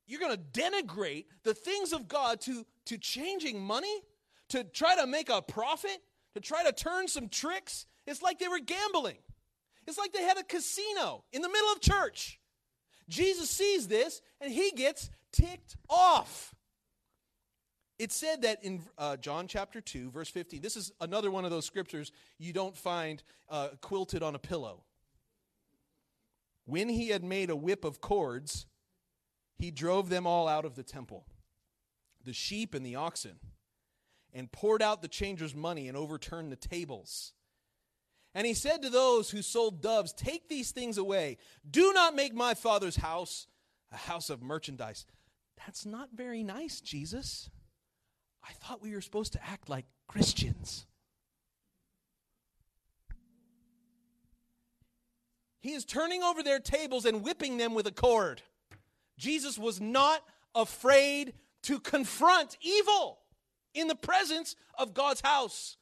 you're 0.07 0.19
going 0.19 0.35
to 0.35 0.59
denigrate 0.59 1.25
the 1.43 1.53
things 1.53 1.93
of 1.93 2.07
God 2.07 2.41
to 2.41 2.65
to 2.85 2.97
changing 2.97 3.61
money 3.61 4.01
to 4.49 4.63
try 4.63 4.95
to 4.95 5.07
make 5.07 5.29
a 5.29 5.41
profit 5.41 5.97
to 6.33 6.39
try 6.39 6.63
to 6.63 6.71
turn 6.71 7.07
some 7.07 7.29
tricks. 7.29 7.85
It's 8.07 8.21
like 8.21 8.39
they 8.39 8.47
were 8.47 8.59
gambling. 8.59 9.17
It's 9.87 9.97
like 9.97 10.13
they 10.13 10.23
had 10.23 10.37
a 10.37 10.43
casino 10.43 11.23
in 11.31 11.41
the 11.41 11.49
middle 11.49 11.71
of 11.71 11.81
church. 11.81 12.39
Jesus 13.09 13.49
sees 13.49 13.87
this 13.87 14.21
and 14.39 14.51
he 14.51 14.71
gets 14.71 15.09
ticked 15.31 15.75
off. 15.89 16.53
It 17.99 18.11
said 18.11 18.41
that 18.41 18.63
in 18.63 18.81
uh, 18.97 19.17
john 19.17 19.45
chapter 19.47 19.79
2 19.79 20.09
verse 20.09 20.27
15 20.27 20.59
this 20.59 20.75
is 20.75 20.91
another 21.01 21.29
one 21.29 21.45
of 21.45 21.51
those 21.51 21.67
scriptures 21.67 22.11
you 22.39 22.51
don't 22.51 22.75
find 22.75 23.21
uh, 23.47 23.69
quilted 23.79 24.23
on 24.23 24.33
a 24.33 24.39
pillow 24.39 24.81
when 26.65 26.89
he 26.89 27.09
had 27.09 27.23
made 27.23 27.49
a 27.49 27.55
whip 27.55 27.83
of 27.83 28.01
cords, 28.01 28.65
he 29.57 29.71
drove 29.71 30.09
them 30.09 30.25
all 30.25 30.47
out 30.47 30.65
of 30.65 30.75
the 30.75 30.83
temple, 30.83 31.25
the 32.23 32.33
sheep 32.33 32.73
and 32.73 32.85
the 32.85 32.95
oxen, 32.95 33.39
and 34.33 34.51
poured 34.51 34.81
out 34.81 35.01
the 35.01 35.07
changers' 35.07 35.55
money 35.55 35.87
and 35.87 35.97
overturned 35.97 36.51
the 36.51 36.55
tables. 36.55 37.33
And 38.33 38.47
he 38.47 38.53
said 38.53 38.81
to 38.81 38.89
those 38.89 39.29
who 39.29 39.41
sold 39.41 39.81
doves, 39.81 40.13
Take 40.13 40.47
these 40.47 40.71
things 40.71 40.97
away. 40.97 41.37
Do 41.69 41.91
not 41.93 42.15
make 42.15 42.33
my 42.33 42.53
father's 42.53 42.95
house 42.95 43.47
a 43.91 43.97
house 43.97 44.29
of 44.29 44.41
merchandise. 44.41 45.05
That's 45.57 45.85
not 45.85 46.09
very 46.13 46.43
nice, 46.43 46.79
Jesus. 46.79 47.49
I 48.43 48.53
thought 48.53 48.81
we 48.81 48.95
were 48.95 49.01
supposed 49.01 49.33
to 49.33 49.43
act 49.43 49.69
like 49.69 49.85
Christians. 50.07 50.85
He 55.61 55.73
is 55.73 55.85
turning 55.85 56.23
over 56.23 56.43
their 56.43 56.59
tables 56.59 57.05
and 57.05 57.23
whipping 57.23 57.57
them 57.57 57.73
with 57.73 57.87
a 57.87 57.91
cord. 57.91 58.41
Jesus 59.17 59.57
was 59.57 59.79
not 59.79 60.23
afraid 60.55 61.33
to 61.63 61.79
confront 61.79 62.57
evil 62.61 63.19
in 63.73 63.87
the 63.87 63.95
presence 63.95 64.55
of 64.77 64.93
God's 64.93 65.21
house. 65.21 65.77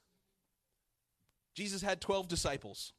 Jesus 1.56 1.82
had 1.82 2.02
12 2.02 2.28
disciples. 2.28 2.94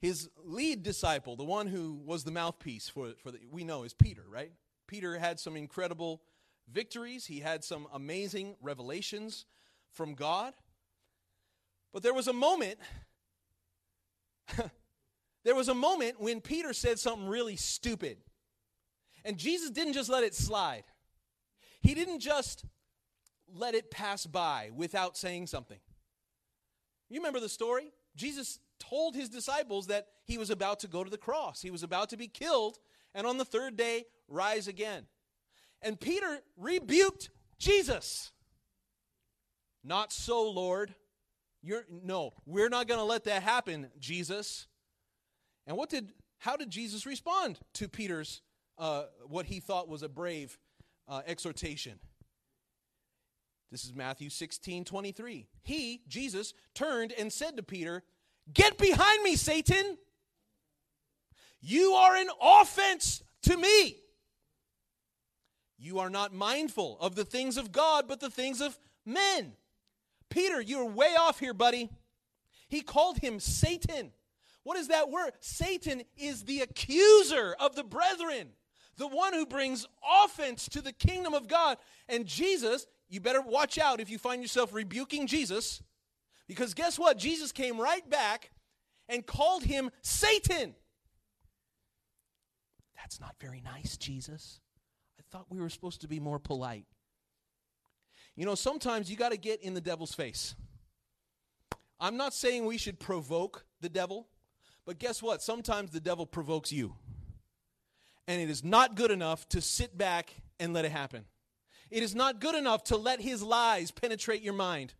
His 0.00 0.28
lead 0.44 0.82
disciple, 0.82 1.36
the 1.36 1.44
one 1.44 1.66
who 1.66 2.00
was 2.04 2.24
the 2.24 2.30
mouthpiece 2.30 2.88
for, 2.88 3.12
for 3.22 3.30
the, 3.32 3.38
we 3.50 3.64
know 3.64 3.84
is 3.84 3.94
Peter, 3.94 4.22
right? 4.28 4.52
Peter 4.86 5.18
had 5.18 5.40
some 5.40 5.56
incredible 5.56 6.22
victories. 6.72 7.26
He 7.26 7.40
had 7.40 7.64
some 7.64 7.86
amazing 7.92 8.56
revelations 8.60 9.46
from 9.92 10.14
God. 10.14 10.54
But 11.92 12.02
there 12.02 12.14
was 12.14 12.28
a 12.28 12.32
moment 12.32 12.78
There 15.48 15.54
was 15.54 15.70
a 15.70 15.74
moment 15.74 16.20
when 16.20 16.42
Peter 16.42 16.74
said 16.74 16.98
something 16.98 17.26
really 17.26 17.56
stupid. 17.56 18.18
And 19.24 19.38
Jesus 19.38 19.70
didn't 19.70 19.94
just 19.94 20.10
let 20.10 20.22
it 20.22 20.34
slide, 20.34 20.84
He 21.80 21.94
didn't 21.94 22.20
just 22.20 22.66
let 23.54 23.74
it 23.74 23.90
pass 23.90 24.26
by 24.26 24.68
without 24.76 25.16
saying 25.16 25.46
something. 25.46 25.78
You 27.08 27.20
remember 27.20 27.40
the 27.40 27.48
story? 27.48 27.94
Jesus 28.14 28.58
told 28.78 29.14
his 29.14 29.30
disciples 29.30 29.86
that 29.86 30.08
he 30.26 30.36
was 30.36 30.50
about 30.50 30.80
to 30.80 30.86
go 30.86 31.02
to 31.02 31.08
the 31.08 31.16
cross, 31.16 31.62
he 31.62 31.70
was 31.70 31.82
about 31.82 32.10
to 32.10 32.18
be 32.18 32.28
killed, 32.28 32.78
and 33.14 33.26
on 33.26 33.38
the 33.38 33.44
third 33.46 33.74
day 33.74 34.04
rise 34.28 34.68
again. 34.68 35.06
And 35.80 35.98
Peter 35.98 36.40
rebuked 36.58 37.30
Jesus. 37.58 38.32
Not 39.82 40.12
so, 40.12 40.50
Lord. 40.50 40.94
You're, 41.62 41.86
no, 41.88 42.34
we're 42.44 42.68
not 42.68 42.86
going 42.86 43.00
to 43.00 43.04
let 43.04 43.24
that 43.24 43.42
happen, 43.42 43.88
Jesus. 43.98 44.67
And 45.68 45.76
what 45.76 45.90
did, 45.90 46.12
how 46.38 46.56
did 46.56 46.70
Jesus 46.70 47.04
respond 47.04 47.60
to 47.74 47.88
Peter's, 47.88 48.40
uh, 48.78 49.04
what 49.26 49.44
he 49.44 49.60
thought 49.60 49.86
was 49.86 50.02
a 50.02 50.08
brave 50.08 50.58
uh, 51.06 51.20
exhortation? 51.26 51.98
This 53.70 53.84
is 53.84 53.94
Matthew 53.94 54.30
16, 54.30 54.86
23. 54.86 55.46
He, 55.62 56.00
Jesus, 56.08 56.54
turned 56.74 57.12
and 57.12 57.30
said 57.30 57.58
to 57.58 57.62
Peter, 57.62 58.02
Get 58.52 58.78
behind 58.78 59.22
me, 59.22 59.36
Satan! 59.36 59.98
You 61.60 61.92
are 61.92 62.16
an 62.16 62.28
offense 62.40 63.22
to 63.42 63.56
me. 63.58 63.98
You 65.76 65.98
are 65.98 66.08
not 66.08 66.32
mindful 66.32 66.96
of 66.98 67.14
the 67.14 67.26
things 67.26 67.58
of 67.58 67.72
God, 67.72 68.06
but 68.08 68.20
the 68.20 68.30
things 68.30 68.62
of 68.62 68.78
men. 69.04 69.52
Peter, 70.30 70.62
you're 70.62 70.86
way 70.86 71.14
off 71.18 71.40
here, 71.40 71.52
buddy. 71.52 71.90
He 72.68 72.80
called 72.80 73.18
him 73.18 73.38
Satan. 73.38 74.12
What 74.68 74.76
is 74.76 74.88
that 74.88 75.08
word? 75.08 75.30
Satan 75.40 76.02
is 76.18 76.44
the 76.44 76.60
accuser 76.60 77.56
of 77.58 77.74
the 77.74 77.82
brethren, 77.82 78.48
the 78.98 79.08
one 79.08 79.32
who 79.32 79.46
brings 79.46 79.86
offense 80.22 80.68
to 80.68 80.82
the 80.82 80.92
kingdom 80.92 81.32
of 81.32 81.48
God. 81.48 81.78
And 82.06 82.26
Jesus, 82.26 82.86
you 83.08 83.18
better 83.18 83.40
watch 83.40 83.78
out 83.78 83.98
if 83.98 84.10
you 84.10 84.18
find 84.18 84.42
yourself 84.42 84.74
rebuking 84.74 85.26
Jesus. 85.26 85.82
Because 86.46 86.74
guess 86.74 86.98
what? 86.98 87.16
Jesus 87.16 87.50
came 87.50 87.80
right 87.80 88.06
back 88.10 88.50
and 89.08 89.24
called 89.24 89.64
him 89.64 89.90
Satan. 90.02 90.74
That's 92.94 93.20
not 93.22 93.36
very 93.40 93.62
nice, 93.62 93.96
Jesus. 93.96 94.60
I 95.18 95.22
thought 95.30 95.46
we 95.48 95.62
were 95.62 95.70
supposed 95.70 96.02
to 96.02 96.08
be 96.08 96.20
more 96.20 96.38
polite. 96.38 96.84
You 98.36 98.44
know, 98.44 98.54
sometimes 98.54 99.10
you 99.10 99.16
got 99.16 99.32
to 99.32 99.38
get 99.38 99.62
in 99.62 99.72
the 99.72 99.80
devil's 99.80 100.12
face. 100.12 100.54
I'm 101.98 102.18
not 102.18 102.34
saying 102.34 102.66
we 102.66 102.76
should 102.76 103.00
provoke 103.00 103.64
the 103.80 103.88
devil, 103.88 104.28
but 104.88 104.98
guess 104.98 105.22
what? 105.22 105.42
Sometimes 105.42 105.90
the 105.90 106.00
devil 106.00 106.24
provokes 106.24 106.72
you. 106.72 106.94
And 108.26 108.40
it 108.40 108.48
is 108.48 108.64
not 108.64 108.94
good 108.94 109.10
enough 109.10 109.46
to 109.50 109.60
sit 109.60 109.98
back 109.98 110.34
and 110.58 110.72
let 110.72 110.86
it 110.86 110.92
happen. 110.92 111.26
It 111.90 112.02
is 112.02 112.14
not 112.14 112.40
good 112.40 112.54
enough 112.54 112.84
to 112.84 112.96
let 112.96 113.20
his 113.20 113.42
lies 113.42 113.90
penetrate 113.90 114.40
your 114.40 114.54
mind. 114.54 114.94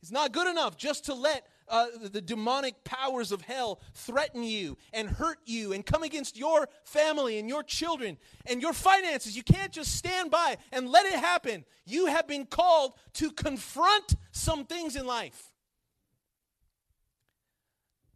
It's 0.00 0.12
not 0.12 0.30
good 0.30 0.46
enough 0.46 0.76
just 0.76 1.06
to 1.06 1.14
let 1.14 1.48
uh, 1.66 1.86
the 2.12 2.20
demonic 2.20 2.84
powers 2.84 3.32
of 3.32 3.40
hell 3.40 3.80
threaten 3.92 4.44
you 4.44 4.78
and 4.92 5.08
hurt 5.08 5.38
you 5.46 5.72
and 5.72 5.84
come 5.84 6.04
against 6.04 6.36
your 6.36 6.68
family 6.84 7.40
and 7.40 7.48
your 7.48 7.64
children 7.64 8.18
and 8.46 8.62
your 8.62 8.72
finances. 8.72 9.36
You 9.36 9.42
can't 9.42 9.72
just 9.72 9.96
stand 9.96 10.30
by 10.30 10.58
and 10.70 10.88
let 10.88 11.06
it 11.06 11.14
happen. 11.14 11.64
You 11.84 12.06
have 12.06 12.28
been 12.28 12.46
called 12.46 12.92
to 13.14 13.32
confront 13.32 14.14
some 14.30 14.64
things 14.64 14.94
in 14.94 15.08
life. 15.08 15.47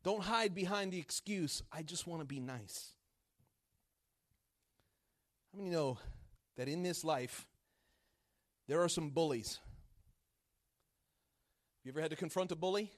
Don't 0.03 0.23
hide 0.23 0.55
behind 0.55 0.93
the 0.93 0.99
excuse, 0.99 1.63
I 1.73 1.83
just 1.83 2.07
want 2.07 2.21
to 2.21 2.27
be 2.27 2.41
nice. 2.41 2.91
How 5.53 5.59
many 5.59 5.71
know 5.71 5.99
that 6.57 6.69
in 6.69 6.83
this 6.83 7.05
life, 7.05 7.47
there 8.67 8.83
are 8.83 8.89
some 8.89 9.11
bullies? 9.11 9.59
Have 11.79 11.87
you 11.87 11.93
ever 11.93 12.01
had 12.01 12.11
to 12.11 12.17
confront 12.17 12.51
a 12.53 12.57
bully? 12.57 12.91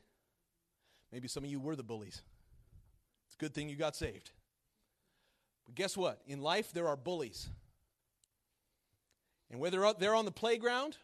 Maybe 1.12 1.28
some 1.28 1.44
of 1.44 1.50
you 1.50 1.60
were 1.60 1.76
the 1.76 1.82
bullies. 1.82 2.22
It's 3.26 3.36
a 3.36 3.38
good 3.38 3.54
thing 3.54 3.68
you 3.68 3.76
got 3.76 3.96
saved. 3.96 4.30
But 5.66 5.74
guess 5.74 5.96
what? 5.96 6.20
In 6.26 6.40
life, 6.40 6.72
there 6.72 6.88
are 6.88 6.96
bullies. 6.96 7.48
And 9.50 9.60
whether 9.60 9.92
they're 9.98 10.14
on 10.14 10.24
the 10.24 10.32
playground 10.32 10.96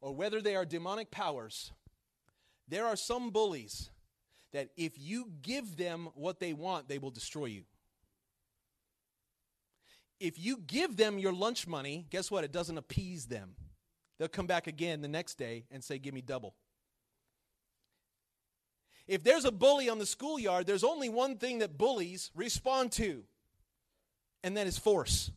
or 0.00 0.14
whether 0.14 0.40
they 0.40 0.56
are 0.56 0.64
demonic 0.64 1.10
powers, 1.10 1.72
there 2.68 2.86
are 2.86 2.96
some 2.96 3.30
bullies 3.30 3.90
that 4.52 4.68
if 4.76 4.92
you 4.98 5.30
give 5.42 5.76
them 5.76 6.08
what 6.14 6.40
they 6.40 6.52
want, 6.52 6.88
they 6.88 6.98
will 6.98 7.10
destroy 7.10 7.46
you. 7.46 7.64
If 10.20 10.38
you 10.38 10.58
give 10.58 10.96
them 10.96 11.18
your 11.18 11.32
lunch 11.32 11.66
money, 11.66 12.06
guess 12.10 12.30
what? 12.30 12.44
It 12.44 12.52
doesn't 12.52 12.78
appease 12.78 13.26
them. 13.26 13.54
They'll 14.18 14.28
come 14.28 14.46
back 14.46 14.66
again 14.66 15.00
the 15.00 15.08
next 15.08 15.34
day 15.36 15.64
and 15.70 15.82
say, 15.82 15.98
Give 15.98 16.14
me 16.14 16.20
double. 16.20 16.54
If 19.08 19.24
there's 19.24 19.44
a 19.44 19.50
bully 19.50 19.88
on 19.88 19.98
the 19.98 20.06
schoolyard, 20.06 20.66
there's 20.66 20.84
only 20.84 21.08
one 21.08 21.36
thing 21.36 21.58
that 21.58 21.76
bullies 21.76 22.30
respond 22.34 22.92
to, 22.92 23.24
and 24.44 24.56
that 24.56 24.68
is 24.68 24.78
force. 24.78 25.32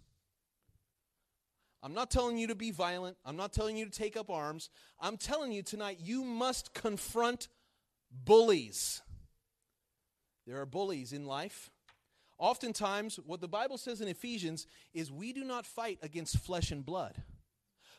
I'm 1.82 1.94
not 1.94 2.12
telling 2.12 2.38
you 2.38 2.48
to 2.48 2.56
be 2.56 2.72
violent. 2.72 3.18
I'm 3.26 3.38
not 3.38 3.54
telling 3.54 3.78
you 3.78 3.86
to 3.86 3.92
take 3.92 4.18
up 4.18 4.30
arms. 4.30 4.70
I'm 5.00 5.18
telling 5.18 5.52
you 5.52 5.62
tonight, 5.62 6.00
you 6.02 6.24
must 6.24 6.74
confront 6.74 7.48
bullies. 8.12 9.02
There 10.46 10.62
are 10.62 10.66
bullies 10.66 11.14
in 11.14 11.26
life. 11.26 11.72
Oftentimes, 12.38 13.18
what 13.26 13.42
the 13.42 13.48
Bible 13.48 13.78
says 13.78 14.02
in 14.02 14.08
Ephesians 14.08 14.68
is 14.94 15.12
we 15.12 15.34
do 15.34 15.44
not 15.44 15.66
fight 15.66 16.00
against 16.02 16.38
flesh 16.38 16.72
and 16.72 16.86
blood, 16.86 17.24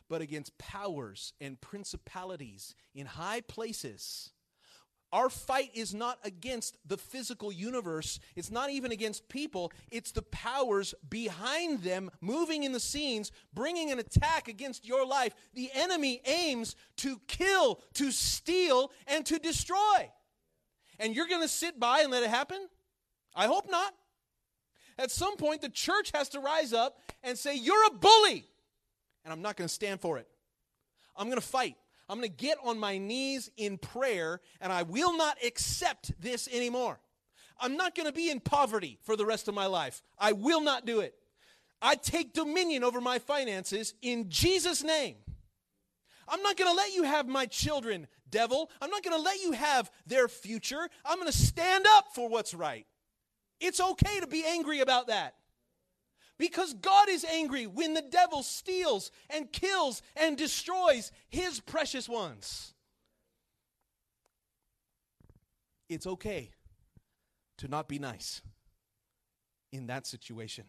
but 0.09 0.21
against 0.21 0.57
powers 0.57 1.33
and 1.41 1.59
principalities 1.59 2.75
in 2.93 3.05
high 3.05 3.41
places. 3.41 4.31
Our 5.13 5.29
fight 5.29 5.71
is 5.73 5.93
not 5.93 6.19
against 6.25 6.77
the 6.85 6.97
physical 6.97 7.51
universe. 7.51 8.19
It's 8.35 8.51
not 8.51 8.69
even 8.71 8.91
against 8.91 9.29
people. 9.29 9.71
It's 9.89 10.11
the 10.11 10.21
powers 10.21 10.93
behind 11.09 11.81
them 11.81 12.11
moving 12.19 12.63
in 12.63 12.73
the 12.73 12.79
scenes, 12.79 13.31
bringing 13.53 13.89
an 13.89 13.99
attack 13.99 14.49
against 14.49 14.85
your 14.85 15.05
life. 15.05 15.33
The 15.53 15.71
enemy 15.73 16.21
aims 16.25 16.75
to 16.97 17.21
kill, 17.27 17.81
to 17.93 18.11
steal, 18.11 18.91
and 19.07 19.25
to 19.27 19.39
destroy. 19.39 20.11
And 20.99 21.15
you're 21.15 21.27
going 21.27 21.41
to 21.41 21.47
sit 21.47 21.79
by 21.79 22.01
and 22.01 22.11
let 22.11 22.23
it 22.23 22.29
happen? 22.29 22.57
I 23.35 23.47
hope 23.47 23.69
not. 23.69 23.93
At 24.97 25.11
some 25.11 25.37
point, 25.37 25.61
the 25.61 25.69
church 25.69 26.11
has 26.13 26.29
to 26.29 26.39
rise 26.39 26.73
up 26.73 26.97
and 27.23 27.37
say, 27.37 27.55
You're 27.55 27.85
a 27.87 27.91
bully. 27.91 28.45
And 29.23 29.31
I'm 29.31 29.41
not 29.41 29.57
going 29.57 29.67
to 29.67 29.73
stand 29.73 30.01
for 30.01 30.17
it. 30.17 30.27
I'm 31.15 31.27
going 31.27 31.39
to 31.39 31.45
fight. 31.45 31.75
I'm 32.09 32.17
going 32.17 32.29
to 32.29 32.35
get 32.35 32.57
on 32.63 32.79
my 32.79 32.97
knees 32.97 33.51
in 33.57 33.77
prayer, 33.77 34.39
and 34.61 34.71
I 34.71 34.83
will 34.83 35.17
not 35.17 35.37
accept 35.43 36.13
this 36.21 36.47
anymore. 36.51 36.99
I'm 37.59 37.75
not 37.75 37.95
going 37.95 38.05
to 38.05 38.13
be 38.13 38.29
in 38.29 38.39
poverty 38.39 38.99
for 39.03 39.15
the 39.15 39.25
rest 39.25 39.47
of 39.47 39.55
my 39.55 39.65
life. 39.65 40.01
I 40.17 40.31
will 40.31 40.61
not 40.61 40.85
do 40.85 41.01
it. 41.01 41.15
I 41.81 41.95
take 41.95 42.33
dominion 42.33 42.83
over 42.83 43.01
my 43.01 43.19
finances 43.19 43.93
in 44.01 44.29
Jesus' 44.29 44.83
name. 44.83 45.15
I'm 46.27 46.41
not 46.41 46.57
going 46.57 46.69
to 46.69 46.75
let 46.75 46.93
you 46.93 47.03
have 47.03 47.27
my 47.27 47.45
children, 47.45 48.07
devil. 48.29 48.69
I'm 48.81 48.89
not 48.89 49.03
going 49.03 49.15
to 49.15 49.23
let 49.23 49.41
you 49.41 49.53
have 49.53 49.89
their 50.05 50.27
future. 50.27 50.89
I'm 51.05 51.19
going 51.19 51.31
to 51.31 51.37
stand 51.37 51.85
up 51.89 52.07
for 52.13 52.29
what's 52.29 52.53
right. 52.53 52.85
It's 53.59 53.79
okay 53.79 54.19
to 54.19 54.27
be 54.27 54.43
angry 54.45 54.81
about 54.81 55.07
that. 55.07 55.35
Because 56.37 56.73
God 56.75 57.09
is 57.09 57.25
angry 57.25 57.65
when 57.65 57.93
the 57.93 58.03
devil 58.03 58.43
steals 58.43 59.11
and 59.29 59.51
kills 59.51 60.03
and 60.15 60.37
destroys 60.37 61.11
his 61.29 61.59
precious 61.59 62.07
ones. 62.07 62.73
It's 65.89 66.05
okay 66.05 66.51
to 67.57 67.67
not 67.67 67.87
be 67.87 67.97
nice 67.97 68.41
in 69.71 69.87
that 69.87 70.05
situation. 70.05 70.65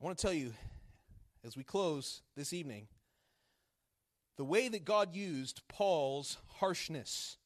I 0.00 0.04
want 0.04 0.18
to 0.18 0.22
tell 0.22 0.32
you, 0.32 0.52
as 1.44 1.56
we 1.56 1.62
close 1.62 2.22
this 2.36 2.52
evening, 2.52 2.88
the 4.42 4.46
way 4.46 4.66
that 4.66 4.84
God 4.84 5.14
used 5.14 5.62
Paul's 5.68 6.36
harshness, 6.56 7.36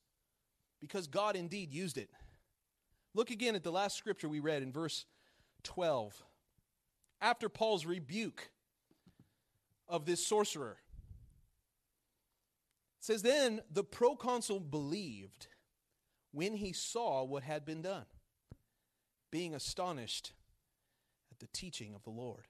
because 0.81 1.07
God 1.07 1.37
indeed 1.37 1.71
used 1.71 1.99
it. 1.99 2.09
Look 3.13 3.31
again 3.31 3.55
at 3.55 3.63
the 3.63 3.71
last 3.71 3.99
scripture 3.99 4.31
we 4.31 4.41
read 4.41 4.63
in 4.63 4.73
verse 4.73 5.05
12. 5.65 6.25
After 7.21 7.51
Paul's 7.51 7.85
rebuke 7.85 8.49
of 9.87 10.07
this 10.07 10.27
sorcerer, 10.27 10.79
it 12.99 13.05
says, 13.05 13.21
Then 13.21 13.61
the 13.71 13.85
proconsul 13.85 14.61
believed 14.61 15.49
when 16.33 16.55
he 16.55 16.73
saw 16.73 17.23
what 17.25 17.43
had 17.43 17.67
been 17.67 17.83
done, 17.83 18.07
being 19.31 19.55
astonished 19.55 20.33
at 21.31 21.41
the 21.41 21.49
teaching 21.53 21.95
of 21.95 22.05
the 22.05 22.11
Lord. 22.11 22.47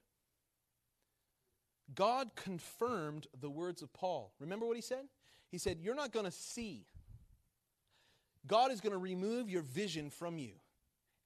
God 1.95 2.30
confirmed 2.34 3.26
the 3.39 3.51
words 3.51 3.82
of 3.82 3.93
Paul. 3.93 4.32
Remember 4.41 4.66
what 4.66 4.76
he 4.76 4.82
said? 4.82 5.05
He 5.51 5.59
said, 5.59 5.78
You're 5.80 5.95
not 5.95 6.12
going 6.12 6.26
to 6.26 6.32
see. 6.32 6.87
God 8.47 8.70
is 8.70 8.80
going 8.80 8.93
to 8.93 8.99
remove 8.99 9.51
your 9.51 9.62
vision 9.62 10.11
from 10.11 10.39
you 10.39 10.53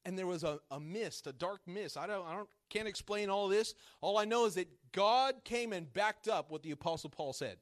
and 0.05 0.19
there 0.19 0.27
was 0.27 0.45
a, 0.45 0.61
a 0.71 0.81
mist, 0.81 1.27
a 1.27 1.33
dark 1.33 1.61
mist. 1.67 1.97
I 1.97 2.07
don't, 2.07 2.27
I 2.27 2.35
don't, 2.35 2.49
can't 2.69 2.89
explain 2.89 3.29
all 3.29 3.49
this. 3.49 3.75
All 4.01 4.19
I 4.19 4.25
know 4.25 4.47
is 4.47 4.55
that 4.55 4.69
God 4.93 5.45
came 5.45 5.73
and 5.73 5.93
backed 5.93 6.29
up 6.29 6.51
what 6.51 6.63
the 6.63 6.71
Apostle 6.71 7.11
Paul 7.11 7.33
said, 7.33 7.59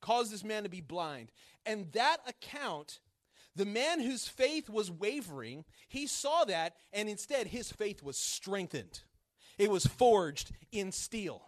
caused 0.00 0.32
this 0.32 0.44
man 0.44 0.64
to 0.64 0.68
be 0.68 0.80
blind. 0.80 1.30
And 1.64 1.92
that 1.92 2.18
account, 2.26 3.00
the 3.54 3.64
man 3.64 4.00
whose 4.00 4.26
faith 4.26 4.68
was 4.68 4.90
wavering, 4.90 5.64
he 5.88 6.06
saw 6.06 6.44
that, 6.44 6.74
and 6.92 7.08
instead 7.08 7.48
his 7.48 7.70
faith 7.70 8.02
was 8.02 8.16
strengthened. 8.16 9.00
It 9.58 9.70
was 9.70 9.86
forged 9.86 10.52
in 10.72 10.92
steel. 10.92 11.42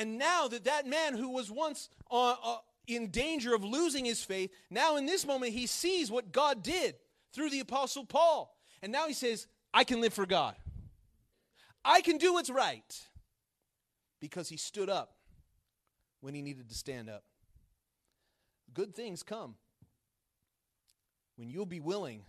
And 0.00 0.16
now 0.16 0.48
that 0.48 0.64
that 0.64 0.86
man 0.86 1.14
who 1.14 1.28
was 1.28 1.50
once 1.50 1.90
uh, 2.10 2.34
uh, 2.42 2.56
in 2.86 3.10
danger 3.10 3.54
of 3.54 3.62
losing 3.62 4.06
his 4.06 4.24
faith, 4.24 4.50
now 4.70 4.96
in 4.96 5.04
this 5.04 5.26
moment 5.26 5.52
he 5.52 5.66
sees 5.66 6.10
what 6.10 6.32
God 6.32 6.62
did 6.62 6.94
through 7.34 7.50
the 7.50 7.60
Apostle 7.60 8.06
Paul. 8.06 8.56
And 8.80 8.92
now 8.92 9.08
he 9.08 9.12
says, 9.12 9.46
I 9.74 9.84
can 9.84 10.00
live 10.00 10.14
for 10.14 10.24
God. 10.24 10.54
I 11.84 12.00
can 12.00 12.16
do 12.16 12.32
what's 12.32 12.48
right 12.48 12.98
because 14.20 14.48
he 14.48 14.56
stood 14.56 14.88
up 14.88 15.16
when 16.22 16.32
he 16.32 16.40
needed 16.40 16.70
to 16.70 16.74
stand 16.74 17.10
up. 17.10 17.24
Good 18.72 18.94
things 18.94 19.22
come 19.22 19.56
when 21.36 21.50
you'll 21.50 21.66
be 21.66 21.80
willing 21.80 22.22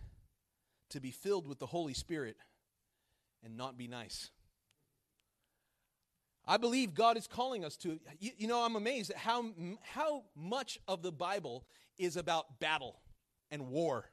to 0.90 1.00
be 1.00 1.10
filled 1.10 1.48
with 1.48 1.58
the 1.58 1.66
Holy 1.66 1.94
Spirit 1.94 2.36
and 3.42 3.56
not 3.56 3.78
be 3.78 3.88
nice. 3.88 4.30
I 6.46 6.56
believe 6.56 6.94
God 6.94 7.16
is 7.16 7.26
calling 7.26 7.64
us 7.64 7.76
to. 7.78 8.00
You, 8.18 8.32
you, 8.36 8.48
know, 8.48 8.64
I'm 8.64 8.76
amazed 8.76 9.10
at 9.10 9.16
how, 9.16 9.50
how 9.82 10.24
much 10.34 10.78
of 10.88 11.02
the 11.02 11.12
Bible 11.12 11.64
is 11.98 12.16
about 12.16 12.58
battle 12.58 13.00
and 13.50 13.68
war 13.68 14.10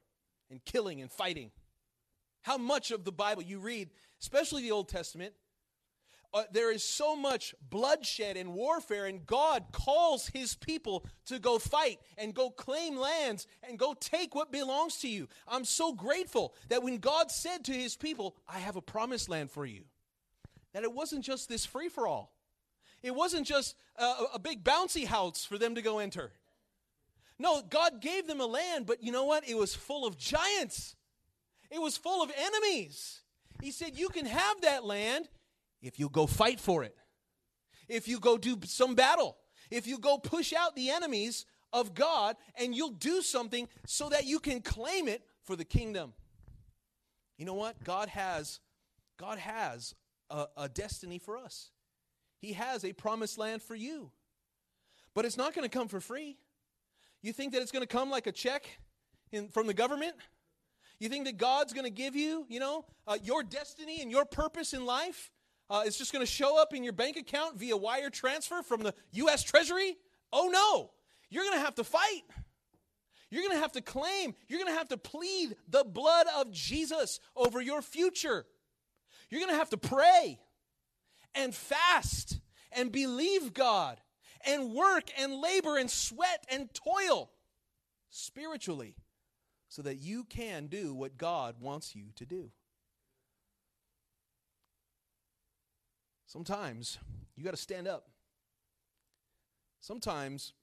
and 0.51 0.63
killing 0.63 1.01
and 1.01 1.11
fighting. 1.11 1.51
How 2.41 2.57
much 2.57 2.91
of 2.91 3.03
the 3.03 3.11
Bible 3.11 3.41
you 3.41 3.59
read, 3.59 3.89
especially 4.21 4.61
the 4.61 4.71
Old 4.71 4.89
Testament, 4.89 5.33
uh, 6.33 6.43
there 6.51 6.71
is 6.71 6.83
so 6.83 7.15
much 7.15 7.55
bloodshed 7.69 8.37
and 8.37 8.53
warfare, 8.53 9.07
and 9.07 9.25
God 9.25 9.65
calls 9.71 10.27
his 10.27 10.55
people 10.55 11.05
to 11.25 11.39
go 11.39 11.57
fight 11.57 11.99
and 12.17 12.35
go 12.35 12.51
claim 12.51 12.97
lands 12.97 13.47
and 13.67 13.79
go 13.79 13.95
take 13.99 14.35
what 14.35 14.51
belongs 14.51 14.97
to 14.97 15.07
you. 15.07 15.27
I'm 15.47 15.65
so 15.65 15.91
grateful 15.91 16.53
that 16.69 16.83
when 16.83 16.97
God 16.97 17.31
said 17.31 17.65
to 17.65 17.73
his 17.73 17.95
people, 17.95 18.35
I 18.47 18.59
have 18.59 18.75
a 18.75 18.81
promised 18.81 19.27
land 19.27 19.49
for 19.49 19.65
you, 19.65 19.85
that 20.73 20.83
it 20.83 20.93
wasn't 20.93 21.23
just 21.23 21.49
this 21.49 21.65
free 21.65 21.89
for 21.89 22.07
all. 22.07 22.33
It 23.01 23.15
wasn't 23.15 23.47
just 23.47 23.75
a, 23.95 24.13
a 24.35 24.39
big 24.39 24.63
bouncy 24.63 25.05
house 25.05 25.45
for 25.45 25.57
them 25.57 25.75
to 25.75 25.81
go 25.81 25.99
enter. 25.99 26.31
No, 27.37 27.61
God 27.61 28.01
gave 28.01 28.27
them 28.27 28.41
a 28.41 28.45
land, 28.45 28.85
but 28.85 29.01
you 29.01 29.11
know 29.11 29.23
what? 29.23 29.47
It 29.47 29.57
was 29.57 29.73
full 29.73 30.05
of 30.05 30.17
giants, 30.17 30.95
it 31.71 31.81
was 31.81 31.97
full 31.97 32.21
of 32.21 32.31
enemies. 32.37 33.21
He 33.61 33.71
said, 33.71 33.97
You 33.97 34.09
can 34.09 34.25
have 34.25 34.61
that 34.61 34.85
land 34.85 35.27
if 35.81 35.99
you 35.99 36.09
go 36.09 36.27
fight 36.27 36.59
for 36.59 36.83
it, 36.83 36.95
if 37.87 38.07
you 38.07 38.19
go 38.19 38.37
do 38.37 38.57
some 38.65 38.95
battle, 38.95 39.37
if 39.71 39.87
you 39.87 39.97
go 39.97 40.17
push 40.17 40.53
out 40.53 40.75
the 40.75 40.89
enemies 40.89 41.45
of 41.71 41.93
God 41.93 42.35
and 42.55 42.75
you'll 42.75 42.89
do 42.89 43.21
something 43.21 43.67
so 43.85 44.09
that 44.09 44.25
you 44.25 44.39
can 44.39 44.61
claim 44.61 45.07
it 45.07 45.23
for 45.43 45.55
the 45.55 45.65
kingdom. 45.65 46.13
You 47.37 47.45
know 47.45 47.53
what? 47.53 47.83
God 47.83 48.09
has 48.09 48.59
God 49.17 49.37
has 49.37 49.95
a, 50.29 50.45
a 50.57 50.69
destiny 50.69 51.19
for 51.19 51.37
us. 51.37 51.71
He 52.39 52.53
has 52.53 52.85
a 52.85 52.93
promised 52.93 53.37
land 53.37 53.61
for 53.61 53.75
you. 53.75 54.11
But 55.13 55.25
it's 55.25 55.37
not 55.37 55.53
going 55.53 55.67
to 55.67 55.75
come 55.75 55.87
for 55.87 55.99
free. 55.99 56.37
You 57.21 57.33
think 57.33 57.53
that 57.53 57.61
it's 57.61 57.71
going 57.71 57.83
to 57.83 57.87
come 57.87 58.09
like 58.09 58.27
a 58.27 58.31
check 58.31 58.65
in, 59.31 59.49
from 59.49 59.67
the 59.67 59.73
government? 59.73 60.15
You 60.99 61.09
think 61.09 61.25
that 61.25 61.37
God's 61.37 61.73
going 61.73 61.85
to 61.85 61.91
give 61.91 62.15
you, 62.15 62.45
you 62.49 62.59
know, 62.59 62.85
uh, 63.07 63.17
your 63.23 63.43
destiny 63.43 64.01
and 64.01 64.11
your 64.11 64.25
purpose 64.25 64.73
in 64.73 64.85
life? 64.85 65.31
Uh, 65.69 65.83
it's 65.85 65.97
just 65.97 66.11
going 66.11 66.25
to 66.25 66.31
show 66.31 66.59
up 66.59 66.73
in 66.73 66.83
your 66.83 66.93
bank 66.93 67.17
account 67.17 67.57
via 67.57 67.77
wire 67.77 68.09
transfer 68.09 68.61
from 68.61 68.81
the 68.81 68.93
U.S. 69.13 69.43
Treasury? 69.43 69.97
Oh 70.31 70.49
no. 70.51 70.91
You're 71.29 71.43
going 71.43 71.57
to 71.57 71.63
have 71.63 71.75
to 71.75 71.83
fight. 71.83 72.23
You're 73.29 73.43
going 73.43 73.55
to 73.55 73.61
have 73.61 73.73
to 73.73 73.81
claim. 73.81 74.33
You're 74.47 74.59
going 74.59 74.71
to 74.71 74.77
have 74.77 74.89
to 74.89 74.97
plead 74.97 75.55
the 75.67 75.83
blood 75.83 76.25
of 76.37 76.51
Jesus 76.51 77.19
over 77.35 77.61
your 77.61 77.81
future. 77.81 78.45
You're 79.29 79.41
going 79.41 79.51
to 79.51 79.57
have 79.57 79.69
to 79.69 79.77
pray 79.77 80.39
and 81.35 81.53
fast 81.53 82.39
and 82.71 82.91
believe 82.91 83.53
God 83.53 83.99
and 84.45 84.73
work 84.73 85.09
and 85.17 85.35
labor 85.35 85.77
and 85.77 85.89
sweat 85.89 86.45
and 86.51 86.69
toil 86.73 87.29
spiritually 88.09 88.95
so 89.67 89.81
that 89.83 89.95
you 89.95 90.23
can 90.23 90.67
do 90.67 90.93
what 90.93 91.17
God 91.17 91.55
wants 91.59 91.95
you 91.95 92.05
to 92.15 92.25
do. 92.25 92.51
Sometimes 96.25 96.97
you 97.35 97.43
got 97.43 97.51
to 97.51 97.57
stand 97.57 97.87
up. 97.87 98.07
Sometimes 99.79 100.53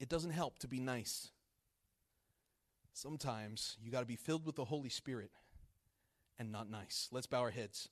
it 0.00 0.08
doesn't 0.08 0.32
help 0.32 0.58
to 0.60 0.68
be 0.68 0.80
nice. 0.80 1.30
Sometimes 2.92 3.76
you 3.82 3.90
got 3.90 4.00
to 4.00 4.06
be 4.06 4.16
filled 4.16 4.44
with 4.44 4.56
the 4.56 4.64
Holy 4.64 4.90
Spirit 4.90 5.30
and 6.38 6.52
not 6.52 6.70
nice. 6.70 7.08
Let's 7.10 7.26
bow 7.26 7.40
our 7.40 7.50
heads. 7.50 7.88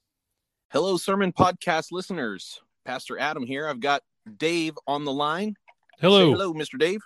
Hello, 0.70 0.97
Sermon 0.97 1.32
Podcast 1.32 1.93
listeners. 1.93 2.61
Pastor 2.84 3.18
Adam 3.18 3.45
here. 3.45 3.68
I've 3.68 3.80
got 3.80 4.03
Dave 4.36 4.74
on 4.86 5.05
the 5.05 5.12
line. 5.12 5.55
Hello. 6.01 6.26
Say 6.26 6.30
hello, 6.30 6.55
Mr. 6.55 6.78
Dave. 6.78 7.01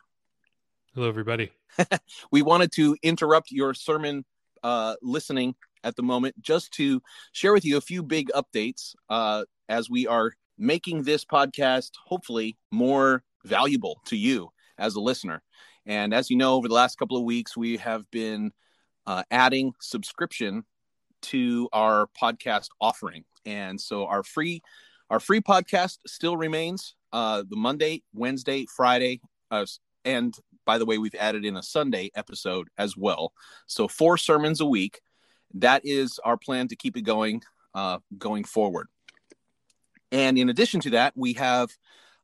Hello, 0.95 1.09
everybody. 1.09 1.51
we 2.31 2.43
wanted 2.43 2.73
to 2.73 2.97
interrupt 3.03 3.51
your 3.51 3.75
sermon 3.75 4.25
uh, 4.63 4.95
listening 5.03 5.55
at 5.83 5.97
the 5.97 6.03
moment 6.03 6.41
just 6.41 6.73
to 6.73 7.03
share 7.33 7.53
with 7.53 7.65
you 7.65 7.77
a 7.77 7.81
few 7.81 8.03
big 8.03 8.31
updates 8.35 8.95
uh, 9.09 9.45
as 9.69 9.91
we 9.91 10.07
are 10.07 10.33
making 10.57 11.03
this 11.03 11.25
podcast 11.25 11.91
hopefully 12.05 12.57
more 12.71 13.23
valuable 13.45 14.01
to 14.07 14.17
you 14.17 14.51
as 14.79 14.95
a 14.95 15.01
listener. 15.01 15.43
And 15.87 16.15
as 16.15 16.31
you 16.31 16.37
know, 16.37 16.55
over 16.55 16.69
the 16.69 16.75
last 16.75 16.99
couple 16.99 17.17
of 17.17 17.25
weeks, 17.25 17.57
we 17.57 17.77
have 17.79 18.11
been 18.11 18.53
uh, 19.07 19.23
adding 19.31 19.73
subscription 19.81 20.65
to 21.25 21.69
our 21.73 22.09
podcast 22.21 22.69
offering. 22.81 23.25
And 23.45 23.81
so 23.81 24.07
our 24.07 24.23
free 24.23 24.63
our 25.11 25.21
free 25.21 25.41
podcast 25.41 25.99
still 26.07 26.37
remains 26.37 26.95
uh, 27.13 27.45
the 27.49 27.57
Monday, 27.57 28.03
Wednesday, 28.15 28.67
Friday, 28.75 29.21
uh, 29.51 29.67
and 30.05 30.35
by 30.65 30.79
the 30.79 30.87
way, 30.87 30.99
we've 30.99 31.15
added 31.15 31.45
in 31.45 31.57
a 31.57 31.63
Sunday 31.63 32.11
episode 32.15 32.69
as 32.79 32.97
well. 32.97 33.33
So 33.67 33.87
four 33.87 34.17
sermons 34.17 34.61
a 34.61 34.67
week 34.67 35.01
that 35.55 35.83
is 35.85 36.19
our 36.25 36.37
plan 36.37 36.69
to 36.69 36.77
keep 36.77 36.97
it 36.97 37.03
going 37.03 37.43
uh, 37.75 37.99
going 38.19 38.45
forward. 38.45 38.89
And 40.13 40.39
in 40.39 40.49
addition 40.49 40.81
to 40.81 40.91
that, 40.91 41.13
we 41.17 41.33
have 41.35 41.71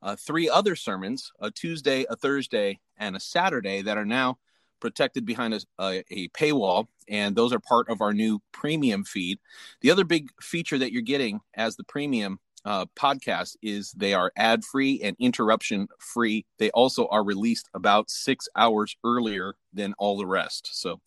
uh, 0.02 0.16
three 0.16 0.48
other 0.48 0.76
sermons 0.76 1.32
a 1.40 1.50
Tuesday, 1.50 2.06
a 2.08 2.16
Thursday, 2.16 2.80
and 2.96 3.16
a 3.16 3.20
Saturday 3.20 3.82
that 3.82 3.98
are 3.98 4.04
now 4.04 4.38
protected 4.80 5.24
behind 5.24 5.54
a, 5.54 5.60
a, 5.78 6.04
a, 6.10 6.28
paywall. 6.28 6.86
And 7.08 7.36
those 7.36 7.52
are 7.52 7.60
part 7.60 7.88
of 7.88 8.00
our 8.00 8.12
new 8.12 8.40
premium 8.52 9.04
feed. 9.04 9.38
The 9.80 9.90
other 9.90 10.04
big 10.04 10.30
feature 10.40 10.78
that 10.78 10.92
you're 10.92 11.02
getting 11.02 11.40
as 11.54 11.76
the 11.76 11.84
premium 11.84 12.38
uh, 12.64 12.86
podcast 12.96 13.56
is 13.62 13.92
they 13.92 14.14
are 14.14 14.32
ad 14.36 14.64
free 14.64 15.00
and 15.02 15.16
interruption 15.18 15.88
free. 15.98 16.44
They 16.58 16.70
also 16.70 17.06
are 17.08 17.24
released 17.24 17.68
about 17.74 18.10
six 18.10 18.48
hours 18.56 18.96
earlier 19.04 19.54
than 19.72 19.94
all 19.98 20.18
the 20.18 20.26
rest. 20.26 20.70
So 20.72 21.00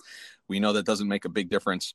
we 0.47 0.59
know 0.59 0.73
that 0.73 0.85
doesn't 0.85 1.07
make 1.07 1.25
a 1.25 1.29
big 1.29 1.49
difference 1.49 1.93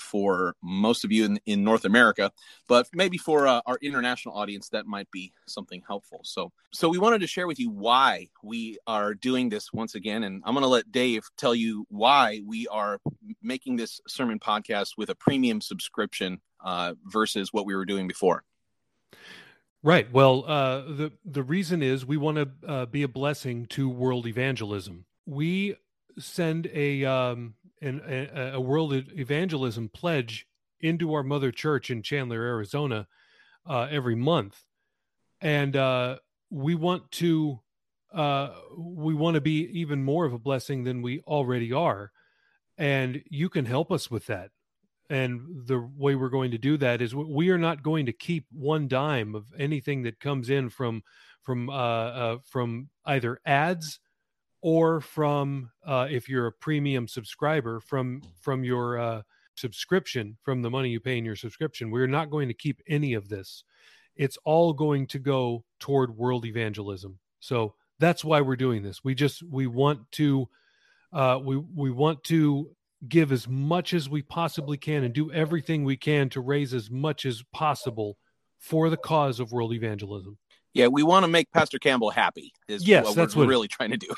for 0.00 0.54
most 0.62 1.04
of 1.04 1.12
you 1.12 1.24
in, 1.24 1.40
in 1.46 1.64
North 1.64 1.84
America, 1.84 2.32
but 2.68 2.88
maybe 2.92 3.18
for 3.18 3.46
uh, 3.46 3.60
our 3.66 3.78
international 3.82 4.34
audience, 4.34 4.68
that 4.70 4.86
might 4.86 5.10
be 5.10 5.32
something 5.46 5.82
helpful. 5.86 6.20
So, 6.24 6.52
so 6.72 6.88
we 6.88 6.98
wanted 6.98 7.20
to 7.20 7.26
share 7.26 7.46
with 7.46 7.58
you 7.58 7.70
why 7.70 8.28
we 8.42 8.78
are 8.86 9.14
doing 9.14 9.48
this 9.48 9.72
once 9.72 9.94
again, 9.94 10.24
and 10.24 10.42
I'm 10.44 10.54
going 10.54 10.62
to 10.62 10.68
let 10.68 10.90
Dave 10.90 11.28
tell 11.36 11.54
you 11.54 11.86
why 11.88 12.40
we 12.46 12.66
are 12.68 12.98
making 13.42 13.76
this 13.76 14.00
sermon 14.08 14.38
podcast 14.38 14.90
with 14.96 15.10
a 15.10 15.14
premium 15.14 15.60
subscription 15.60 16.40
uh, 16.64 16.94
versus 17.04 17.52
what 17.52 17.66
we 17.66 17.74
were 17.74 17.84
doing 17.86 18.06
before. 18.06 18.44
Right. 19.82 20.12
Well, 20.12 20.44
uh, 20.46 20.82
the 20.82 21.12
the 21.24 21.42
reason 21.42 21.82
is 21.82 22.04
we 22.04 22.18
want 22.18 22.36
to 22.36 22.68
uh, 22.68 22.86
be 22.86 23.02
a 23.02 23.08
blessing 23.08 23.64
to 23.66 23.88
world 23.88 24.26
evangelism. 24.26 25.06
We 25.24 25.76
send 26.18 26.68
a 26.74 27.04
um, 27.04 27.54
an, 27.80 28.00
a, 28.06 28.52
a 28.54 28.60
world 28.60 28.92
evangelism 28.92 29.88
pledge 29.88 30.46
into 30.80 31.12
our 31.14 31.22
mother 31.22 31.52
church 31.52 31.90
in 31.90 32.02
Chandler, 32.02 32.42
Arizona, 32.42 33.06
uh, 33.68 33.86
every 33.90 34.14
month, 34.14 34.64
and 35.40 35.76
uh, 35.76 36.16
we 36.50 36.74
want 36.74 37.10
to 37.12 37.60
uh, 38.12 38.50
we 38.76 39.14
want 39.14 39.34
to 39.34 39.40
be 39.40 39.68
even 39.72 40.02
more 40.02 40.24
of 40.24 40.32
a 40.32 40.38
blessing 40.38 40.84
than 40.84 41.02
we 41.02 41.20
already 41.20 41.72
are, 41.72 42.10
and 42.76 43.22
you 43.28 43.48
can 43.48 43.66
help 43.66 43.92
us 43.92 44.10
with 44.10 44.26
that. 44.26 44.50
And 45.08 45.66
the 45.66 45.80
way 45.96 46.14
we're 46.14 46.28
going 46.28 46.52
to 46.52 46.58
do 46.58 46.76
that 46.78 47.02
is 47.02 47.14
we 47.14 47.50
are 47.50 47.58
not 47.58 47.82
going 47.82 48.06
to 48.06 48.12
keep 48.12 48.46
one 48.52 48.86
dime 48.86 49.34
of 49.34 49.46
anything 49.58 50.02
that 50.04 50.20
comes 50.20 50.48
in 50.48 50.70
from 50.70 51.02
from 51.42 51.68
uh, 51.68 51.72
uh, 51.72 52.38
from 52.44 52.90
either 53.04 53.40
ads 53.44 53.98
or 54.62 55.00
from 55.00 55.70
uh, 55.86 56.06
if 56.10 56.28
you're 56.28 56.46
a 56.46 56.52
premium 56.52 57.08
subscriber 57.08 57.80
from 57.80 58.22
from 58.40 58.64
your 58.64 58.98
uh, 58.98 59.22
subscription 59.56 60.36
from 60.42 60.62
the 60.62 60.70
money 60.70 60.90
you 60.90 61.00
pay 61.00 61.18
in 61.18 61.24
your 61.24 61.36
subscription. 61.36 61.90
We're 61.90 62.06
not 62.06 62.30
going 62.30 62.48
to 62.48 62.54
keep 62.54 62.80
any 62.88 63.14
of 63.14 63.28
this. 63.28 63.64
It's 64.16 64.38
all 64.44 64.72
going 64.72 65.06
to 65.08 65.18
go 65.18 65.64
toward 65.78 66.16
world 66.16 66.44
evangelism. 66.44 67.18
So 67.40 67.74
that's 67.98 68.24
why 68.24 68.40
we're 68.40 68.56
doing 68.56 68.82
this. 68.82 69.04
We 69.04 69.14
just 69.14 69.42
we 69.42 69.66
want 69.66 70.10
to 70.12 70.48
uh, 71.12 71.38
we 71.42 71.56
we 71.56 71.90
want 71.90 72.24
to 72.24 72.70
give 73.08 73.32
as 73.32 73.48
much 73.48 73.94
as 73.94 74.10
we 74.10 74.22
possibly 74.22 74.76
can 74.76 75.04
and 75.04 75.14
do 75.14 75.32
everything 75.32 75.84
we 75.84 75.96
can 75.96 76.28
to 76.30 76.40
raise 76.40 76.74
as 76.74 76.90
much 76.90 77.24
as 77.24 77.42
possible 77.52 78.18
for 78.58 78.90
the 78.90 78.96
cause 78.96 79.40
of 79.40 79.52
world 79.52 79.72
evangelism 79.72 80.36
yeah, 80.72 80.86
we 80.86 81.02
want 81.02 81.24
to 81.24 81.28
make 81.28 81.50
Pastor 81.50 81.78
Campbell 81.78 82.10
happy. 82.10 82.52
Is 82.68 82.86
yes, 82.86 83.04
what 83.04 83.16
that's 83.16 83.34
we're 83.34 83.42
what 83.42 83.48
really 83.48 83.68
trying 83.68 83.90
to 83.90 83.96
do. 83.96 84.08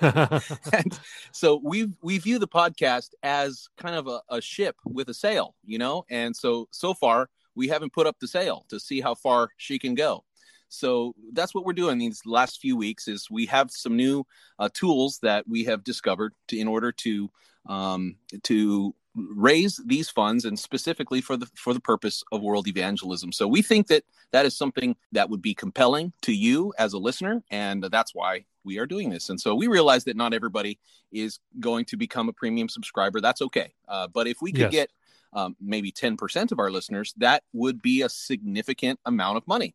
and 0.72 0.98
so 1.32 1.60
we 1.62 1.92
we 2.02 2.18
view 2.18 2.38
the 2.38 2.48
podcast 2.48 3.10
as 3.22 3.68
kind 3.76 3.94
of 3.94 4.06
a, 4.06 4.20
a 4.30 4.40
ship 4.40 4.76
with 4.84 5.08
a 5.08 5.14
sail, 5.14 5.54
you 5.64 5.78
know. 5.78 6.04
And 6.08 6.34
so 6.34 6.68
so 6.70 6.94
far 6.94 7.28
we 7.54 7.68
haven't 7.68 7.92
put 7.92 8.06
up 8.06 8.16
the 8.20 8.28
sail 8.28 8.64
to 8.68 8.80
see 8.80 9.00
how 9.00 9.14
far 9.14 9.50
she 9.56 9.78
can 9.78 9.94
go. 9.94 10.24
So 10.68 11.14
that's 11.32 11.54
what 11.54 11.64
we're 11.64 11.72
doing 11.72 11.98
these 11.98 12.22
last 12.24 12.60
few 12.60 12.76
weeks. 12.76 13.06
Is 13.06 13.28
we 13.30 13.46
have 13.46 13.70
some 13.70 13.96
new 13.96 14.24
uh, 14.58 14.70
tools 14.72 15.18
that 15.22 15.46
we 15.46 15.64
have 15.64 15.84
discovered 15.84 16.32
to 16.48 16.58
in 16.58 16.68
order 16.68 16.90
to 16.90 17.30
um, 17.68 18.16
to 18.44 18.94
raise 19.14 19.80
these 19.86 20.10
funds 20.10 20.44
and 20.44 20.58
specifically 20.58 21.20
for 21.20 21.36
the 21.36 21.46
for 21.54 21.72
the 21.72 21.80
purpose 21.80 22.24
of 22.32 22.42
world 22.42 22.66
evangelism. 22.66 23.32
So 23.32 23.46
we 23.46 23.62
think 23.62 23.86
that 23.88 24.04
that 24.32 24.44
is 24.44 24.56
something 24.56 24.96
that 25.12 25.30
would 25.30 25.42
be 25.42 25.54
compelling 25.54 26.12
to 26.22 26.32
you 26.32 26.72
as 26.78 26.92
a 26.92 26.98
listener 26.98 27.42
and 27.50 27.84
that's 27.84 28.14
why 28.14 28.44
we 28.64 28.78
are 28.78 28.86
doing 28.86 29.10
this. 29.10 29.28
And 29.28 29.40
so 29.40 29.54
we 29.54 29.66
realize 29.66 30.04
that 30.04 30.16
not 30.16 30.34
everybody 30.34 30.78
is 31.12 31.38
going 31.60 31.84
to 31.86 31.96
become 31.96 32.28
a 32.28 32.32
premium 32.32 32.68
subscriber. 32.68 33.20
That's 33.20 33.42
okay. 33.42 33.74
Uh, 33.86 34.08
but 34.08 34.26
if 34.26 34.38
we 34.40 34.52
could 34.52 34.72
yes. 34.72 34.72
get 34.72 34.90
um, 35.34 35.56
maybe 35.60 35.92
10% 35.92 36.52
of 36.52 36.58
our 36.58 36.70
listeners, 36.70 37.12
that 37.18 37.42
would 37.52 37.82
be 37.82 38.02
a 38.02 38.08
significant 38.08 38.98
amount 39.04 39.36
of 39.36 39.46
money. 39.46 39.74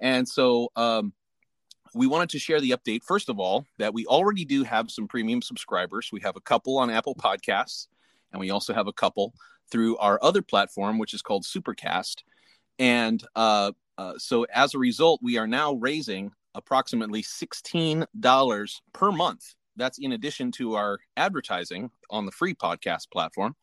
And 0.00 0.28
so 0.28 0.70
um, 0.76 1.12
we 1.94 2.06
wanted 2.06 2.30
to 2.30 2.38
share 2.38 2.60
the 2.60 2.70
update, 2.70 3.04
first 3.04 3.28
of 3.28 3.38
all, 3.38 3.66
that 3.78 3.94
we 3.94 4.06
already 4.06 4.44
do 4.44 4.64
have 4.64 4.90
some 4.90 5.06
premium 5.06 5.40
subscribers. 5.40 6.10
We 6.12 6.20
have 6.20 6.36
a 6.36 6.40
couple 6.40 6.78
on 6.78 6.90
Apple 6.90 7.14
Podcasts, 7.14 7.86
and 8.34 8.40
we 8.40 8.50
also 8.50 8.74
have 8.74 8.88
a 8.88 8.92
couple 8.92 9.32
through 9.70 9.96
our 9.96 10.18
other 10.22 10.42
platform, 10.42 10.98
which 10.98 11.14
is 11.14 11.22
called 11.22 11.44
Supercast. 11.44 12.16
And 12.78 13.22
uh, 13.34 13.72
uh, 13.96 14.14
so 14.18 14.44
as 14.52 14.74
a 14.74 14.78
result, 14.78 15.20
we 15.22 15.38
are 15.38 15.46
now 15.46 15.74
raising 15.74 16.32
approximately 16.54 17.22
$16 17.22 18.80
per 18.92 19.12
month. 19.12 19.54
That's 19.76 19.98
in 19.98 20.12
addition 20.12 20.52
to 20.52 20.74
our 20.74 20.98
advertising 21.16 21.90
on 22.10 22.26
the 22.26 22.32
free 22.32 22.54
podcast 22.54 23.10
platform. 23.10 23.56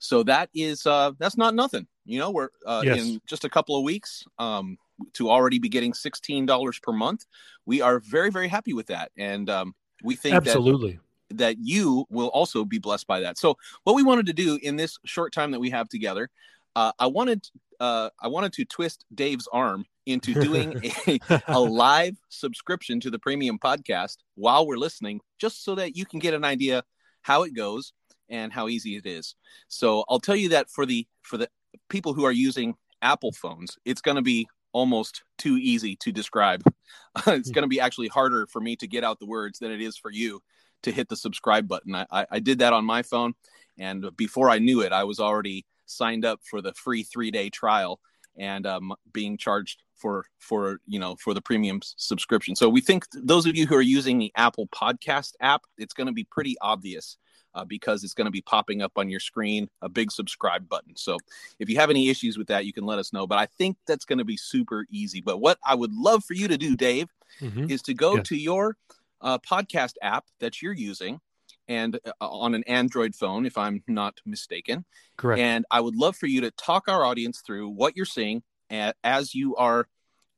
So 0.00 0.22
that 0.24 0.50
is 0.54 0.86
uh, 0.86 1.12
that's 1.18 1.36
not 1.36 1.54
nothing. 1.56 1.86
You 2.04 2.20
know, 2.20 2.30
we're 2.30 2.50
uh, 2.64 2.82
yes. 2.84 3.00
in 3.00 3.20
just 3.26 3.44
a 3.44 3.48
couple 3.48 3.76
of 3.76 3.82
weeks 3.82 4.24
um, 4.38 4.78
to 5.14 5.28
already 5.28 5.58
be 5.58 5.68
getting 5.68 5.92
sixteen 5.92 6.46
dollars 6.46 6.78
per 6.78 6.92
month. 6.92 7.26
We 7.66 7.80
are 7.80 7.98
very 7.98 8.30
very 8.30 8.46
happy 8.46 8.74
with 8.74 8.86
that, 8.86 9.10
and 9.18 9.50
um, 9.50 9.74
we 10.04 10.14
think 10.14 10.36
absolutely 10.36 11.00
that, 11.30 11.56
you 11.60 12.06
will 12.10 12.28
also 12.28 12.64
be 12.64 12.78
blessed 12.78 13.06
by 13.06 13.20
that. 13.20 13.38
So 13.38 13.56
what 13.84 13.96
we 13.96 14.02
wanted 14.02 14.26
to 14.26 14.32
do 14.32 14.58
in 14.62 14.76
this 14.76 14.98
short 15.04 15.32
time 15.32 15.50
that 15.52 15.60
we 15.60 15.70
have 15.70 15.88
together, 15.88 16.30
uh, 16.76 16.92
I 16.98 17.06
wanted 17.06 17.46
uh, 17.80 18.10
I 18.20 18.26
wanted 18.28 18.52
to 18.54 18.64
twist 18.64 19.04
Dave's 19.14 19.48
arm 19.52 19.84
into 20.06 20.34
doing 20.34 20.80
a, 21.06 21.20
a 21.46 21.60
live 21.60 22.16
subscription 22.28 22.98
to 23.00 23.10
the 23.10 23.18
premium 23.18 23.58
podcast 23.58 24.16
while 24.34 24.66
we're 24.66 24.78
listening, 24.78 25.20
just 25.38 25.64
so 25.64 25.74
that 25.76 25.96
you 25.96 26.04
can 26.04 26.18
get 26.18 26.34
an 26.34 26.44
idea 26.44 26.82
how 27.22 27.44
it 27.44 27.54
goes 27.54 27.92
and 28.28 28.52
how 28.52 28.68
easy 28.68 28.96
it 28.96 29.06
is. 29.06 29.34
So 29.68 30.04
I'll 30.08 30.20
tell 30.20 30.36
you 30.36 30.50
that 30.50 30.70
for 30.70 30.86
the 30.86 31.06
for 31.22 31.36
the 31.36 31.48
people 31.88 32.14
who 32.14 32.24
are 32.24 32.32
using 32.32 32.74
Apple 33.02 33.32
phones, 33.32 33.78
it's 33.84 34.00
going 34.00 34.16
to 34.16 34.22
be 34.22 34.48
almost 34.72 35.22
too 35.38 35.56
easy 35.56 35.96
to 35.96 36.12
describe. 36.12 36.62
it's 37.26 37.50
going 37.50 37.62
to 37.62 37.68
be 37.68 37.80
actually 37.80 38.08
harder 38.08 38.46
for 38.46 38.60
me 38.60 38.76
to 38.76 38.86
get 38.86 39.04
out 39.04 39.18
the 39.18 39.26
words 39.26 39.58
than 39.58 39.70
it 39.70 39.80
is 39.80 39.96
for 39.96 40.10
you 40.10 40.40
to 40.82 40.92
hit 40.92 41.08
the 41.08 41.16
subscribe 41.16 41.68
button. 41.68 41.94
I, 41.94 42.06
I, 42.10 42.26
I 42.32 42.38
did 42.38 42.60
that 42.60 42.72
on 42.72 42.84
my 42.84 43.02
phone, 43.02 43.34
and 43.78 44.06
before 44.16 44.50
I 44.50 44.58
knew 44.58 44.80
it, 44.80 44.92
I 44.92 45.04
was 45.04 45.20
already 45.20 45.64
signed 45.86 46.24
up 46.24 46.40
for 46.44 46.60
the 46.60 46.72
free 46.74 47.02
three 47.02 47.30
day 47.30 47.50
trial 47.50 48.00
and 48.38 48.66
um, 48.66 48.94
being 49.12 49.36
charged 49.36 49.82
for 49.96 50.24
for 50.38 50.80
you 50.86 50.98
know 50.98 51.16
for 51.16 51.34
the 51.34 51.42
premium 51.42 51.80
subscription. 51.82 52.54
So 52.54 52.68
we 52.68 52.80
think 52.80 53.04
those 53.12 53.46
of 53.46 53.56
you 53.56 53.66
who 53.66 53.74
are 53.74 53.82
using 53.82 54.18
the 54.18 54.32
Apple 54.36 54.68
Podcast 54.68 55.32
app, 55.40 55.62
it's 55.76 55.94
going 55.94 56.06
to 56.06 56.12
be 56.12 56.24
pretty 56.24 56.56
obvious 56.60 57.16
uh, 57.54 57.64
because 57.64 58.04
it's 58.04 58.14
going 58.14 58.26
to 58.26 58.30
be 58.30 58.42
popping 58.42 58.82
up 58.82 58.92
on 58.96 59.08
your 59.08 59.20
screen 59.20 59.68
a 59.82 59.88
big 59.88 60.12
subscribe 60.12 60.68
button. 60.68 60.94
So 60.96 61.18
if 61.58 61.68
you 61.68 61.76
have 61.78 61.90
any 61.90 62.08
issues 62.08 62.38
with 62.38 62.48
that, 62.48 62.64
you 62.64 62.72
can 62.72 62.84
let 62.84 62.98
us 62.98 63.12
know. 63.12 63.26
But 63.26 63.38
I 63.38 63.46
think 63.46 63.76
that's 63.86 64.04
going 64.04 64.18
to 64.18 64.24
be 64.24 64.36
super 64.36 64.86
easy. 64.90 65.20
But 65.20 65.38
what 65.38 65.58
I 65.64 65.74
would 65.74 65.92
love 65.92 66.24
for 66.24 66.34
you 66.34 66.48
to 66.48 66.58
do, 66.58 66.76
Dave, 66.76 67.08
mm-hmm. 67.40 67.70
is 67.70 67.82
to 67.82 67.94
go 67.94 68.16
yes. 68.16 68.28
to 68.28 68.36
your 68.36 68.76
uh, 69.20 69.38
podcast 69.38 69.94
app 70.02 70.24
that 70.40 70.62
you're 70.62 70.72
using 70.72 71.20
and 71.68 71.98
uh, 72.04 72.10
on 72.20 72.54
an 72.54 72.64
Android 72.64 73.14
phone, 73.14 73.46
if 73.46 73.58
I'm 73.58 73.82
not 73.86 74.20
mistaken. 74.24 74.84
Correct. 75.16 75.40
And 75.40 75.66
I 75.70 75.80
would 75.80 75.94
love 75.94 76.16
for 76.16 76.26
you 76.26 76.40
to 76.42 76.50
talk 76.52 76.88
our 76.88 77.04
audience 77.04 77.42
through 77.46 77.68
what 77.68 77.96
you're 77.96 78.06
seeing 78.06 78.42
as 78.70 79.34
you 79.34 79.56
are 79.56 79.88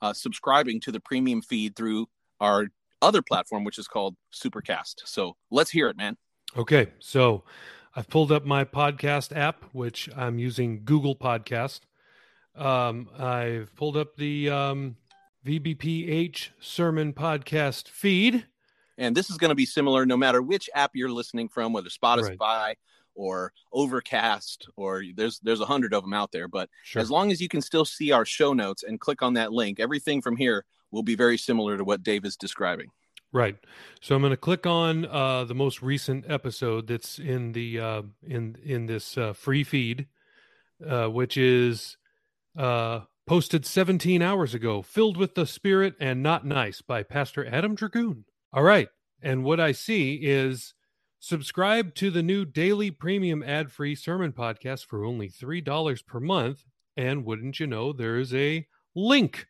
uh, 0.03 0.13
subscribing 0.13 0.81
to 0.81 0.93
the 0.93 1.01
premium 1.01 1.43
feed 1.43 1.77
through 1.77 2.07
our 2.41 2.69
other 3.03 3.23
platform, 3.23 3.65
which 3.65 3.79
is 3.79 3.89
called 3.89 4.17
Supercast. 4.33 4.97
So 5.05 5.37
let's 5.51 5.71
hear 5.71 5.89
it, 5.89 5.97
man. 5.97 6.17
Okay. 6.57 6.89
So 6.99 7.45
I've 7.95 8.09
pulled 8.09 8.33
up 8.33 8.45
my 8.45 8.65
podcast 8.65 9.37
app, 9.37 9.65
which 9.73 10.09
I'm 10.17 10.39
using 10.39 10.83
Google 10.85 11.17
Podcast. 11.17 11.81
Um, 12.57 13.09
I've 13.19 13.75
pulled 13.77 13.97
up 13.97 14.17
the 14.17 14.51
um, 14.51 14.97
VBPH 15.47 16.51
Sermon 16.61 17.13
Podcast 17.13 17.89
feed 17.89 18.47
and 19.01 19.17
this 19.17 19.31
is 19.31 19.39
going 19.39 19.49
to 19.49 19.57
be 19.57 19.67
similar 19.67 20.07
no 20.07 20.17
matter 20.17 20.43
which 20.43 20.71
app 20.75 20.93
you're 20.95 21.11
listening 21.11 21.49
from, 21.49 21.73
whether 21.73 21.89
Spotify 21.89 22.39
right. 22.39 22.79
or 23.15 23.53
Overcast 23.73 24.69
or 24.77 25.03
there's 25.17 25.41
there's 25.41 25.61
a 25.61 25.67
hundred 25.67 25.95
of 25.95 26.05
them 26.05 26.13
out 26.13 26.31
there. 26.31 26.47
But 26.47 26.69
sure. 26.85 27.03
as 27.03 27.11
long 27.11 27.33
as 27.33 27.41
you 27.41 27.49
can 27.49 27.63
still 27.63 27.85
see 27.85 28.13
our 28.13 28.25
show 28.25 28.53
notes 28.53 28.85
and 28.85 29.01
click 29.01 29.23
on 29.23 29.35
that 29.35 29.53
link, 29.53 29.81
everything 29.81 30.21
from 30.21 30.37
here 30.37 30.65
will 30.93 31.03
be 31.03 31.17
very 31.17 31.39
similar 31.39 31.77
to 31.77 31.85
what 31.85 32.03
Dave 32.03 32.25
is 32.25 32.37
describing. 32.37 32.91
Right. 33.33 33.57
So 34.01 34.15
I'm 34.15 34.23
going 34.23 34.33
to 34.33 34.37
click 34.37 34.67
on 34.67 35.07
uh, 35.07 35.45
the 35.45 35.55
most 35.55 35.83
recent 35.83 36.25
episode 36.29 36.89
that's 36.89 37.19
in 37.19 37.53
the 37.53 37.81
uh, 37.81 38.03
in 38.27 38.57
in 38.63 38.87
this 38.87 39.17
uh, 39.17 39.33
free 39.33 39.65
feed, 39.65 40.09
uh, 40.87 41.07
which 41.07 41.37
is 41.37 41.97
uh, 42.59 43.01
posted 43.27 43.65
17 43.65 44.21
hours 44.21 44.53
ago, 44.53 44.83
filled 44.83 45.17
with 45.17 45.37
the 45.37 45.47
Spirit 45.47 45.95
and 46.01 46.23
not 46.23 46.45
nice 46.45 46.83
by 46.83 47.05
Pastor 47.05 47.47
Adam 47.47 47.77
Dragoon. 47.77 48.25
All 48.53 48.63
right. 48.63 48.89
And 49.23 49.45
what 49.45 49.61
I 49.61 49.73
see 49.73 50.21
is 50.23 50.75
subscribe 51.19 51.95
to 51.97 52.11
the 52.11 52.23
new 52.23 52.45
daily 52.45 52.91
premium 52.91 53.43
ad 53.43 53.71
free 53.71 53.95
sermon 53.95 54.33
podcast 54.33 54.87
for 54.87 55.05
only 55.05 55.29
$3 55.29 56.07
per 56.07 56.21
month. 56.21 56.65
And 56.97 57.25
wouldn't 57.25 57.61
you 57.61 57.67
know, 57.67 57.93
there 57.93 58.19
is 58.19 58.35
a 58.35 58.67
link 58.95 59.47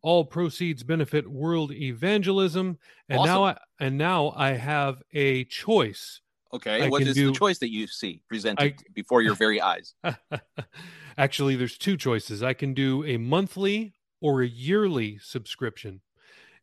All 0.03 0.27
proceeds 0.27 0.83
benefit 0.83 1.27
world 1.27 1.73
evangelism. 1.73 2.77
And 3.09 3.21
awesome. 3.21 3.33
now 3.33 3.45
I 3.45 3.57
and 3.81 3.97
now 3.97 4.35
I 4.37 4.51
have 4.51 5.03
a 5.15 5.45
choice. 5.45 6.21
Okay, 6.53 6.83
I 6.83 6.91
what 6.91 7.01
is 7.01 7.15
do, 7.15 7.29
the 7.29 7.33
choice 7.33 7.57
that 7.61 7.71
you 7.71 7.87
see 7.87 8.21
presented 8.29 8.63
I, 8.63 8.75
before 8.93 9.23
your 9.23 9.35
very 9.37 9.59
eyes? 9.59 9.95
Actually, 11.17 11.57
there's 11.57 11.79
two 11.79 11.97
choices. 11.97 12.43
I 12.43 12.53
can 12.53 12.75
do 12.75 13.03
a 13.07 13.17
monthly 13.17 13.95
or 14.21 14.43
a 14.43 14.47
yearly 14.47 15.17
subscription. 15.23 16.03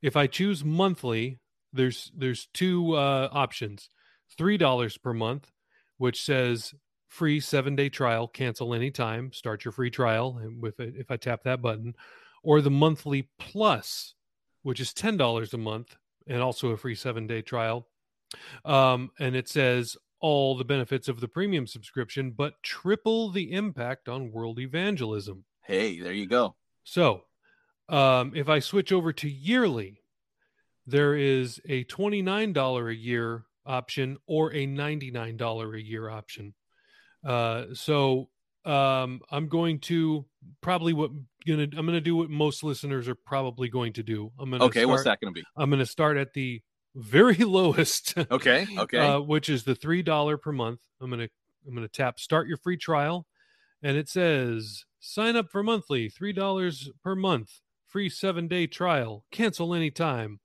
If 0.04 0.16
I 0.16 0.28
choose 0.28 0.64
monthly, 0.64 1.40
there's 1.74 2.12
there's 2.16 2.50
two 2.54 2.96
uh, 2.96 3.30
options: 3.32 3.90
three 4.38 4.58
dollars 4.58 4.96
per 4.96 5.12
month, 5.12 5.52
which 5.98 6.22
says 6.22 6.76
free 7.12 7.42
seven 7.42 7.76
day 7.76 7.90
trial, 7.90 8.26
cancel 8.26 8.74
anytime, 8.74 9.34
start 9.34 9.66
your 9.66 9.74
free 9.74 9.92
trial 9.92 10.42
with 10.60 10.80
if 10.80 11.12
I 11.12 11.18
tap 11.18 11.44
that 11.44 11.62
button, 11.62 11.94
or 12.42 12.62
the 12.62 12.72
monthly 12.72 13.30
plus, 13.38 14.16
which 14.64 14.80
is 14.80 14.94
ten 14.94 15.18
dollars 15.18 15.54
a 15.54 15.58
month 15.58 15.98
and 16.26 16.42
also 16.42 16.70
a 16.70 16.78
free 16.78 16.96
seven 16.96 17.28
day 17.28 17.42
trial. 17.42 17.86
Um, 18.64 19.12
and 19.20 19.36
it 19.36 19.50
says 19.50 19.98
all 20.22 20.56
the 20.56 20.64
benefits 20.64 21.10
of 21.10 21.20
the 21.20 21.28
premium 21.28 21.68
subscription, 21.68 22.32
but 22.32 22.64
triple 22.64 23.30
the 23.30 23.52
impact 23.52 24.08
on 24.08 24.32
world 24.32 24.60
evangelism. 24.60 25.44
Hey, 25.64 26.00
there 26.00 26.14
you 26.14 26.28
go. 26.28 26.56
So, 26.86 27.24
um, 27.90 28.32
if 28.36 28.48
I 28.48 28.60
switch 28.60 28.94
over 28.94 29.12
to 29.12 29.30
yearly, 29.30 30.02
there 30.88 31.16
is 31.16 31.60
a 31.68 31.84
$29 31.86 32.90
a 32.90 32.96
year 32.96 33.44
option 33.66 34.18
or 34.28 34.54
a 34.54 34.66
$99 34.66 35.76
a 35.76 35.82
year 35.82 36.10
option. 36.10 36.54
Uh, 37.24 37.66
so 37.74 38.30
um, 38.66 39.22
I'm 39.32 39.48
going 39.48 39.80
to 39.82 40.26
probably 40.62 40.94
what 40.94 41.12
gonna 41.46 41.64
I'm 41.64 41.86
gonna 41.86 42.02
do 42.02 42.16
what 42.16 42.30
most 42.30 42.64
listeners 42.64 43.08
are 43.08 43.16
probably 43.16 43.70
going 43.70 43.94
to 43.94 44.04
do. 44.04 44.32
I'm 44.40 44.52
gonna 44.52 44.66
okay. 44.66 44.82
Start, 44.82 44.90
what's 44.90 45.04
that 45.06 45.20
gonna 45.22 45.32
be? 45.32 45.44
I'm 45.56 45.70
gonna 45.70 45.86
start 45.86 46.18
at 46.18 46.34
the 46.34 46.62
very 46.96 47.36
lowest. 47.38 48.18
Okay. 48.18 48.68
Okay. 48.78 48.98
Uh, 48.98 49.20
which 49.20 49.50
is 49.50 49.64
the 49.64 49.76
three 49.76 50.02
dollar 50.02 50.38
per 50.38 50.52
month. 50.52 50.80
I'm 51.00 51.10
gonna 51.10 51.30
I'm 51.68 51.74
gonna 51.74 51.88
tap 51.88 52.20
start 52.20 52.48
your 52.48 52.58
free 52.58 52.78
trial, 52.78 53.28
and 53.82 53.98
it 53.98 54.10
says 54.10 54.86
sign 55.00 55.36
up 55.36 55.50
for 55.50 55.64
monthly 55.64 56.10
three 56.10 56.34
dollars 56.34 56.90
per 57.04 57.16
month, 57.16 57.62
free 57.88 58.10
seven 58.10 58.48
day 58.48 58.68
trial, 58.68 59.26
cancel 59.32 59.74
anytime, 59.74 60.40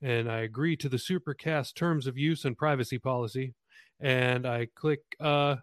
and 0.00 0.30
I 0.30 0.38
agree 0.38 0.76
to 0.78 0.88
the 0.88 0.96
Supercast 0.96 1.74
terms 1.74 2.06
of 2.06 2.18
use 2.18 2.44
and 2.44 2.56
privacy 2.56 2.98
policy, 2.98 3.54
and 4.00 4.46
I 4.46 4.68
click 4.74 5.00
uh 5.20 5.56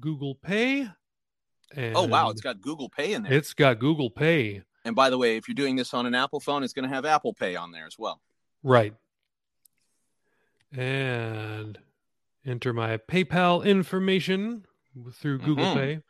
Google 0.00 0.34
Pay. 0.34 0.88
oh 1.76 2.06
wow, 2.06 2.30
it's 2.30 2.40
got 2.40 2.60
Google 2.60 2.88
Pay 2.88 3.14
in 3.14 3.22
there. 3.22 3.32
It's 3.32 3.54
got 3.54 3.78
Google 3.78 4.10
Pay. 4.10 4.62
And 4.84 4.96
by 4.96 5.10
the 5.10 5.18
way, 5.18 5.36
if 5.36 5.48
you're 5.48 5.54
doing 5.54 5.76
this 5.76 5.92
on 5.92 6.06
an 6.06 6.14
Apple 6.14 6.40
phone, 6.40 6.62
it's 6.62 6.72
going 6.72 6.88
to 6.88 6.94
have 6.94 7.04
Apple 7.04 7.34
Pay 7.34 7.56
on 7.56 7.72
there 7.72 7.86
as 7.86 7.98
well. 7.98 8.20
Right. 8.62 8.94
And 10.72 11.78
enter 12.46 12.72
my 12.72 12.96
PayPal 12.96 13.64
information 13.64 14.64
through 15.12 15.38
Google 15.38 15.64
mm-hmm. 15.66 15.78
Pay. 15.78 16.00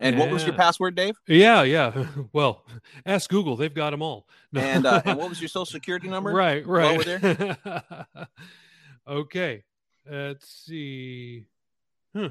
And 0.00 0.18
what 0.18 0.30
was 0.30 0.44
your 0.44 0.54
password, 0.54 0.96
Dave? 0.96 1.14
Yeah, 1.26 1.62
yeah. 1.62 2.06
Well, 2.32 2.64
ask 3.06 3.30
Google; 3.30 3.56
they've 3.56 3.72
got 3.72 3.90
them 3.90 4.02
all. 4.02 4.26
No. 4.52 4.60
And 4.60 4.86
uh, 4.86 5.02
and 5.04 5.18
what 5.18 5.28
was 5.28 5.40
your 5.40 5.48
social 5.56 5.66
security 5.66 6.08
number? 6.08 6.32
right, 6.32 6.66
right. 6.66 6.98
we're 7.06 8.26
okay, 9.08 9.62
let's 10.10 10.48
see. 10.66 11.44
Hmm. 12.12 12.26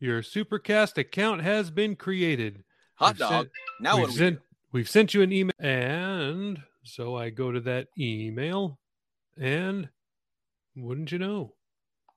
Your 0.00 0.22
Supercast 0.22 0.96
account 0.98 1.42
has 1.42 1.70
been 1.70 1.96
created. 1.96 2.62
Hot 2.96 3.14
We've 3.14 3.18
dog. 3.18 3.30
sent- 3.30 3.50
now 3.80 3.96
we've 3.96 4.02
what 4.02 4.06
do 4.06 4.12
we 4.12 4.18
sent, 4.18 4.40
we've 4.72 4.88
sent 4.88 5.14
you 5.14 5.22
an 5.22 5.32
email, 5.32 5.52
and 5.58 6.62
so 6.84 7.16
I 7.16 7.30
go 7.30 7.50
to 7.52 7.60
that 7.60 7.88
email, 7.98 8.78
and 9.36 9.88
wouldn't 10.76 11.12
you 11.12 11.18
know, 11.18 11.54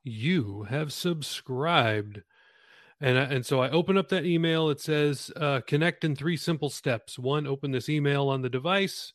you 0.04 0.64
have 0.64 0.94
subscribed. 0.94 2.22
And, 3.00 3.18
I, 3.18 3.24
and 3.24 3.46
so 3.46 3.62
I 3.62 3.70
open 3.72 3.98
up 3.98 4.10
that 4.10 4.26
email. 4.26 4.70
It 4.70 4.80
says 4.80 5.32
uh, 5.36 5.62
connect 5.66 6.04
in 6.04 6.16
three 6.16 6.38
simple 6.38 6.70
steps. 6.70 7.18
One, 7.18 7.48
open 7.48 7.72
this 7.72 7.90
email 7.90 8.30
on 8.30 8.44
the 8.44 8.50
device. 8.50 9.14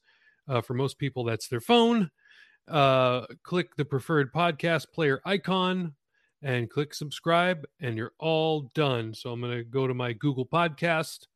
Uh, 0.48 0.60
for 0.60 0.74
most 0.74 0.98
people, 0.98 1.24
that's 1.24 1.46
their 1.48 1.60
phone. 1.60 2.10
Uh, 2.66 3.26
click 3.44 3.76
the 3.76 3.84
preferred 3.84 4.32
podcast 4.32 4.86
player 4.92 5.20
icon 5.24 5.94
and 6.46 6.70
click 6.70 6.94
subscribe, 6.94 7.66
and 7.80 7.96
you're 7.96 8.12
all 8.20 8.70
done. 8.72 9.12
So 9.12 9.32
I'm 9.32 9.40
going 9.40 9.58
to 9.58 9.64
go 9.64 9.88
to 9.88 9.94
my 9.94 10.12
Google 10.12 10.46
Podcast, 10.46 11.26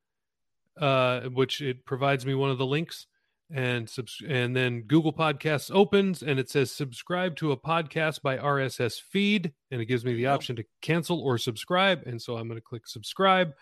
uh, 0.81 1.23
which 1.23 1.61
it 1.61 1.85
provides 1.85 2.25
me 2.25 2.35
one 2.35 2.53
of 2.53 2.59
the 2.59 2.67
links, 2.67 3.09
and 3.53 3.91
subs- 3.91 4.23
and 4.25 4.55
then 4.55 4.83
Google 4.83 5.13
Podcasts 5.13 5.69
opens, 5.75 6.23
and 6.23 6.39
it 6.39 6.49
says 6.49 6.71
subscribe 6.71 7.35
to 7.37 7.51
a 7.51 7.57
podcast 7.57 8.23
by 8.23 8.39
RSS 8.39 9.01
feed, 9.01 9.53
and 9.73 9.81
it 9.81 9.87
gives 9.87 10.05
me 10.05 10.15
the 10.15 10.29
option 10.29 10.55
to 10.55 10.65
cancel 10.81 11.21
or 11.21 11.39
subscribe, 11.39 12.05
and 12.07 12.23
so 12.23 12.37
I'm 12.37 12.47
going 12.47 12.61
to 12.61 12.63
click 12.63 12.87
subscribe, 12.87 13.55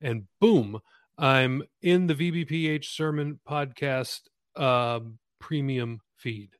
and 0.00 0.24
boom, 0.40 0.80
I'm 1.18 1.64
in 1.82 2.06
the 2.06 2.14
VBPH 2.14 2.86
Sermon 2.86 3.40
Podcast 3.46 4.20
um, 4.56 5.18
premium 5.38 6.00
feed. 6.16 6.52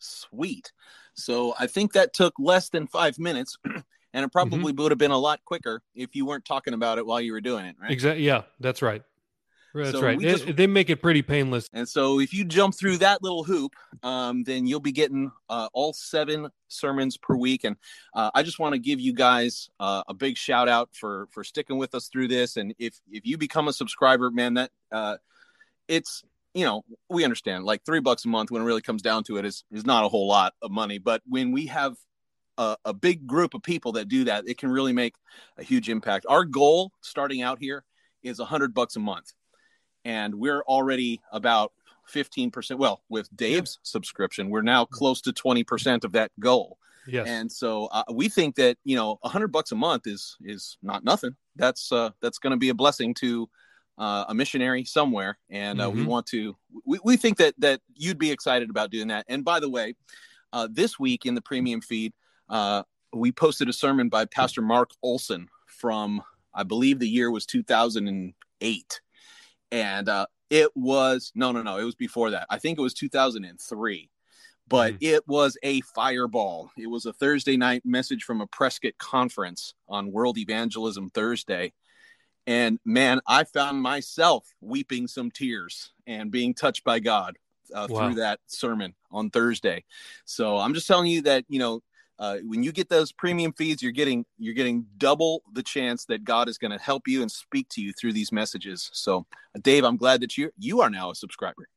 Sweet. 0.00 0.72
So 1.14 1.54
I 1.58 1.66
think 1.66 1.92
that 1.94 2.12
took 2.12 2.34
less 2.38 2.68
than 2.68 2.86
five 2.86 3.18
minutes, 3.18 3.56
and 3.64 4.24
it 4.24 4.32
probably 4.32 4.58
Mm-hmm. 4.58 4.82
would 4.82 4.92
have 4.92 4.98
been 4.98 5.10
a 5.10 5.18
lot 5.18 5.40
quicker 5.44 5.82
if 5.94 6.14
you 6.14 6.26
weren't 6.26 6.44
talking 6.44 6.74
about 6.74 6.98
it 6.98 7.06
while 7.06 7.20
you 7.20 7.32
were 7.32 7.40
doing 7.40 7.66
it, 7.66 7.76
right? 7.80 7.90
Exactly. 7.90 8.24
Yeah, 8.24 8.42
that's 8.60 8.82
right. 8.82 9.02
That's 9.76 9.90
So 9.90 10.02
right. 10.02 10.20
just- 10.20 10.54
they 10.56 10.68
make 10.68 10.88
it 10.88 11.02
pretty 11.02 11.22
painless. 11.22 11.68
And 11.72 11.88
so 11.88 12.20
if 12.20 12.32
you 12.32 12.44
jump 12.44 12.76
through 12.76 12.98
that 12.98 13.24
little 13.24 13.42
hoop, 13.42 13.72
um, 14.04 14.44
then 14.44 14.68
you'll 14.68 14.78
be 14.78 14.92
getting 14.92 15.32
uh, 15.48 15.68
all 15.72 15.92
seven 15.92 16.48
sermons 16.68 17.16
per 17.16 17.34
week. 17.34 17.64
And 17.64 17.74
uh, 18.14 18.30
I 18.36 18.44
just 18.44 18.60
want 18.60 18.74
to 18.74 18.78
give 18.78 19.00
you 19.00 19.12
guys 19.12 19.68
uh, 19.80 20.04
a 20.06 20.14
big 20.14 20.36
shout 20.36 20.68
out 20.68 20.90
for 20.92 21.26
for 21.32 21.42
sticking 21.42 21.76
with 21.76 21.92
us 21.96 22.06
through 22.06 22.28
this. 22.28 22.56
And 22.56 22.72
if 22.78 23.00
if 23.10 23.26
you 23.26 23.36
become 23.36 23.66
a 23.66 23.72
subscriber, 23.72 24.30
man, 24.30 24.54
that 24.54 24.70
uh, 24.92 25.16
it's 25.88 26.22
you 26.54 26.64
know 26.64 26.84
we 27.08 27.24
understand 27.24 27.64
like 27.64 27.84
three 27.84 28.00
bucks 28.00 28.24
a 28.24 28.28
month 28.28 28.50
when 28.50 28.62
it 28.62 28.64
really 28.64 28.82
comes 28.82 29.02
down 29.02 29.24
to 29.24 29.36
it 29.36 29.44
is 29.44 29.64
is 29.70 29.84
not 29.84 30.04
a 30.04 30.08
whole 30.08 30.28
lot 30.28 30.54
of 30.62 30.70
money. 30.70 30.98
But 30.98 31.22
when 31.26 31.52
we 31.52 31.66
have 31.66 31.96
a, 32.56 32.76
a 32.84 32.94
big 32.94 33.26
group 33.26 33.54
of 33.54 33.62
people 33.62 33.92
that 33.92 34.08
do 34.08 34.24
that, 34.24 34.48
it 34.48 34.58
can 34.58 34.70
really 34.70 34.92
make 34.92 35.14
a 35.58 35.62
huge 35.62 35.88
impact. 35.88 36.26
Our 36.28 36.44
goal 36.44 36.92
starting 37.00 37.42
out 37.42 37.58
here 37.58 37.84
is 38.22 38.38
a 38.38 38.44
hundred 38.44 38.72
bucks 38.72 38.96
a 38.96 39.00
month 39.00 39.32
and 40.04 40.34
we're 40.34 40.62
already 40.62 41.20
about 41.32 41.72
15% 42.12 42.76
well 42.78 43.02
with 43.08 43.34
dave's 43.34 43.78
subscription 43.82 44.50
we're 44.50 44.62
now 44.62 44.84
close 44.84 45.20
to 45.22 45.32
20% 45.32 46.04
of 46.04 46.12
that 46.12 46.30
goal 46.38 46.78
Yes. 47.06 47.26
and 47.28 47.52
so 47.52 47.86
uh, 47.86 48.04
we 48.12 48.30
think 48.30 48.54
that 48.56 48.78
you 48.84 48.96
know 48.96 49.12
a 49.22 49.28
100 49.28 49.48
bucks 49.48 49.72
a 49.72 49.74
month 49.74 50.06
is 50.06 50.36
is 50.42 50.78
not 50.82 51.04
nothing 51.04 51.36
that's 51.56 51.92
uh 51.92 52.10
that's 52.22 52.38
going 52.38 52.52
to 52.52 52.56
be 52.56 52.70
a 52.70 52.74
blessing 52.74 53.12
to 53.14 53.48
uh, 53.98 54.24
a 54.28 54.34
missionary 54.34 54.84
somewhere 54.84 55.38
and 55.50 55.80
uh, 55.80 55.90
we 55.90 56.02
Mhm. 56.02 56.06
want 56.06 56.26
to 56.26 56.56
we, 56.84 56.98
we 57.04 57.16
think 57.16 57.38
that 57.38 57.54
that 57.58 57.80
you'd 57.94 58.18
be 58.18 58.30
excited 58.30 58.68
about 58.70 58.90
doing 58.90 59.08
that. 59.08 59.24
And 59.28 59.44
by 59.44 59.60
the 59.60 59.70
way 59.70 59.94
uh, 60.52 60.68
this 60.70 60.98
week 60.98 61.26
in 61.26 61.34
the 61.34 61.40
premium 61.42 61.80
feed 61.80 62.12
uh, 62.48 62.82
we 63.12 63.30
posted 63.32 63.68
a 63.68 63.72
sermon 63.72 64.08
by 64.08 64.24
pastor 64.24 64.62
mark 64.62 64.90
olson 65.02 65.48
from 65.66 66.22
i 66.52 66.62
believe 66.62 66.98
the 66.98 67.08
year 67.08 67.30
was 67.30 67.46
2008 67.46 69.00
and 69.72 70.08
uh, 70.08 70.26
it 70.50 70.70
was 70.76 71.32
no 71.34 71.52
no 71.52 71.62
no 71.62 71.78
it 71.78 71.84
was 71.84 71.94
before 71.94 72.30
that. 72.30 72.46
I 72.50 72.58
think 72.58 72.78
it 72.78 72.82
was 72.82 72.94
2003 72.94 74.10
but 74.66 74.94
Mhm. 74.94 74.98
it 75.02 75.28
was 75.28 75.58
a 75.62 75.82
fireball. 75.82 76.70
It 76.78 76.86
was 76.86 77.04
a 77.06 77.12
thursday 77.12 77.56
night 77.56 77.82
message 77.84 78.24
from 78.24 78.40
a 78.40 78.46
prescott 78.46 78.96
conference 78.98 79.74
on 79.88 80.10
world 80.10 80.38
evangelism 80.38 81.10
thursday 81.10 81.72
and 82.46 82.78
man 82.84 83.20
i 83.26 83.44
found 83.44 83.80
myself 83.80 84.46
weeping 84.60 85.06
some 85.06 85.30
tears 85.30 85.92
and 86.06 86.30
being 86.30 86.52
touched 86.54 86.84
by 86.84 86.98
god 86.98 87.36
uh, 87.74 87.86
Wow. 87.88 87.98
through 87.98 88.14
that 88.14 88.40
sermon 88.46 88.94
on 89.10 89.30
thursday 89.30 89.82
so 90.24 90.58
i'm 90.58 90.74
just 90.74 90.86
telling 90.86 91.06
you 91.06 91.22
that 91.22 91.44
you 91.48 91.58
know 91.58 91.80
uh, 92.16 92.36
when 92.44 92.62
you 92.62 92.70
get 92.70 92.88
those 92.88 93.10
premium 93.10 93.52
feeds 93.52 93.82
you're 93.82 93.90
getting 93.90 94.24
you're 94.38 94.54
getting 94.54 94.86
double 94.98 95.42
the 95.52 95.62
chance 95.62 96.04
that 96.04 96.22
god 96.24 96.48
is 96.48 96.58
going 96.58 96.70
to 96.70 96.78
help 96.78 97.08
you 97.08 97.22
and 97.22 97.30
speak 97.30 97.68
to 97.68 97.80
you 97.80 97.92
through 97.92 98.12
these 98.12 98.30
messages 98.30 98.90
so 98.92 99.26
uh, 99.56 99.60
dave 99.62 99.84
i'm 99.84 99.96
glad 99.96 100.20
that 100.20 100.36
you 100.38 100.50
you 100.58 100.80
are 100.80 100.90
now 100.90 101.10
a 101.10 101.14
subscriber 101.14 101.68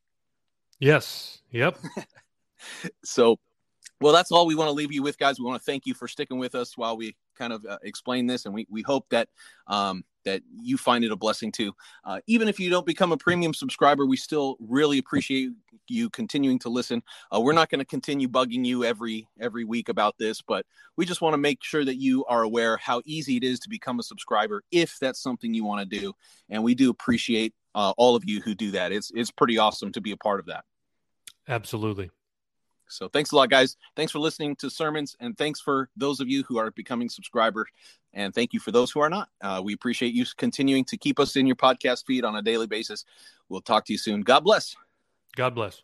yes. 0.80 1.42
Yep. 1.52 1.78
so 3.04 3.40
well 4.02 4.14
that's 4.14 4.32
all 4.32 4.46
we 4.46 4.56
want 4.56 4.68
to 4.68 4.74
leave 4.74 4.92
you 4.92 5.02
with 5.02 5.18
guys 5.18 5.40
we 5.40 5.46
want 5.46 5.60
to 5.60 5.66
thank 5.66 5.86
you 5.86 5.94
for 5.94 6.08
sticking 6.08 6.38
with 6.38 6.54
us 6.56 6.78
while 6.78 6.98
we 6.98 7.16
kind 7.36 7.54
of 7.54 7.66
uh, 7.66 7.78
explain 7.84 8.28
this 8.28 8.46
and 8.46 8.54
we, 8.54 8.68
we 8.70 8.82
hope 8.82 9.06
that 9.10 9.30
um, 9.68 10.04
that 10.28 10.42
you 10.62 10.78
find 10.78 11.04
it 11.04 11.12
a 11.12 11.16
blessing 11.16 11.52
too. 11.52 11.74
Uh, 12.04 12.20
even 12.28 12.48
if 12.48 12.60
you 12.60 12.70
don't 12.70 12.86
become 12.86 13.12
a 13.12 13.18
premium 13.18 13.54
subscriber 13.54 14.06
we 14.06 14.18
still 14.18 14.58
really 14.60 14.98
appreciate 14.98 15.50
you 15.90 16.10
continuing 16.10 16.60
to 16.60 16.70
listen. 16.70 17.02
Uh, 17.34 17.40
we're 17.40 17.54
not 17.54 17.70
going 17.70 17.80
to 17.80 17.86
continue 17.86 18.28
bugging 18.28 18.66
you 18.66 18.84
every 18.84 19.28
every 19.40 19.64
week 19.64 19.90
about 19.90 20.18
this 20.18 20.42
but 20.42 20.66
we 20.98 21.06
just 21.06 21.22
want 21.22 21.34
to 21.34 21.38
make 21.38 21.64
sure 21.64 21.86
that 21.86 21.96
you 21.96 22.26
are 22.26 22.44
aware 22.44 22.78
how 22.78 23.02
easy 23.06 23.38
it 23.38 23.44
is 23.44 23.60
to 23.62 23.70
become 23.70 24.00
a 24.00 24.04
subscriber 24.04 24.64
if 24.72 24.98
that's 25.00 25.22
something 25.22 25.54
you 25.54 25.64
want 25.64 25.90
to 25.90 26.00
do. 26.00 26.14
And 26.50 26.64
we 26.64 26.76
do 26.76 26.90
appreciate 26.90 27.54
uh, 27.76 27.94
all 27.98 28.16
of 28.16 28.26
you 28.26 28.42
who 28.42 28.56
do 28.56 28.72
that. 28.72 28.92
It's 28.92 29.12
it's 29.14 29.32
pretty 29.32 29.58
awesome 29.58 29.92
to 29.94 30.02
be 30.02 30.12
a 30.12 30.18
part 30.18 30.40
of 30.40 30.48
that. 30.48 30.66
Absolutely. 31.48 32.10
So 32.88 33.08
thanks 33.08 33.32
a 33.32 33.36
lot, 33.36 33.50
guys. 33.50 33.78
Thanks 33.96 34.12
for 34.12 34.20
listening 34.20 34.56
to 34.58 34.70
sermons, 34.70 35.16
and 35.20 35.38
thanks 35.38 35.60
for 35.60 35.90
those 35.96 36.20
of 36.20 36.28
you 36.28 36.44
who 36.44 36.58
are 36.58 36.72
becoming 36.72 37.10
subscribers, 37.10 37.68
and 38.14 38.34
thank 38.34 38.54
you 38.54 38.60
for 38.60 38.72
those 38.72 38.92
who 38.92 39.00
are 39.00 39.10
not. 39.10 39.30
Uh, 39.42 39.62
we 39.64 39.74
appreciate 39.74 40.14
you 40.14 40.26
continuing 40.38 40.86
to 40.86 40.98
keep 40.98 41.20
us 41.20 41.36
in 41.36 41.48
your 41.48 41.56
podcast 41.56 42.06
feed 42.06 42.26
on 42.26 42.36
a 42.36 42.42
daily 42.42 42.68
basis. 42.68 43.06
We'll 43.50 43.62
talk 43.62 43.86
to 43.86 43.94
you 43.94 44.00
soon. 44.00 44.22
God 44.22 44.44
bless. 44.44 44.76
God 45.36 45.56
bless. 45.56 45.84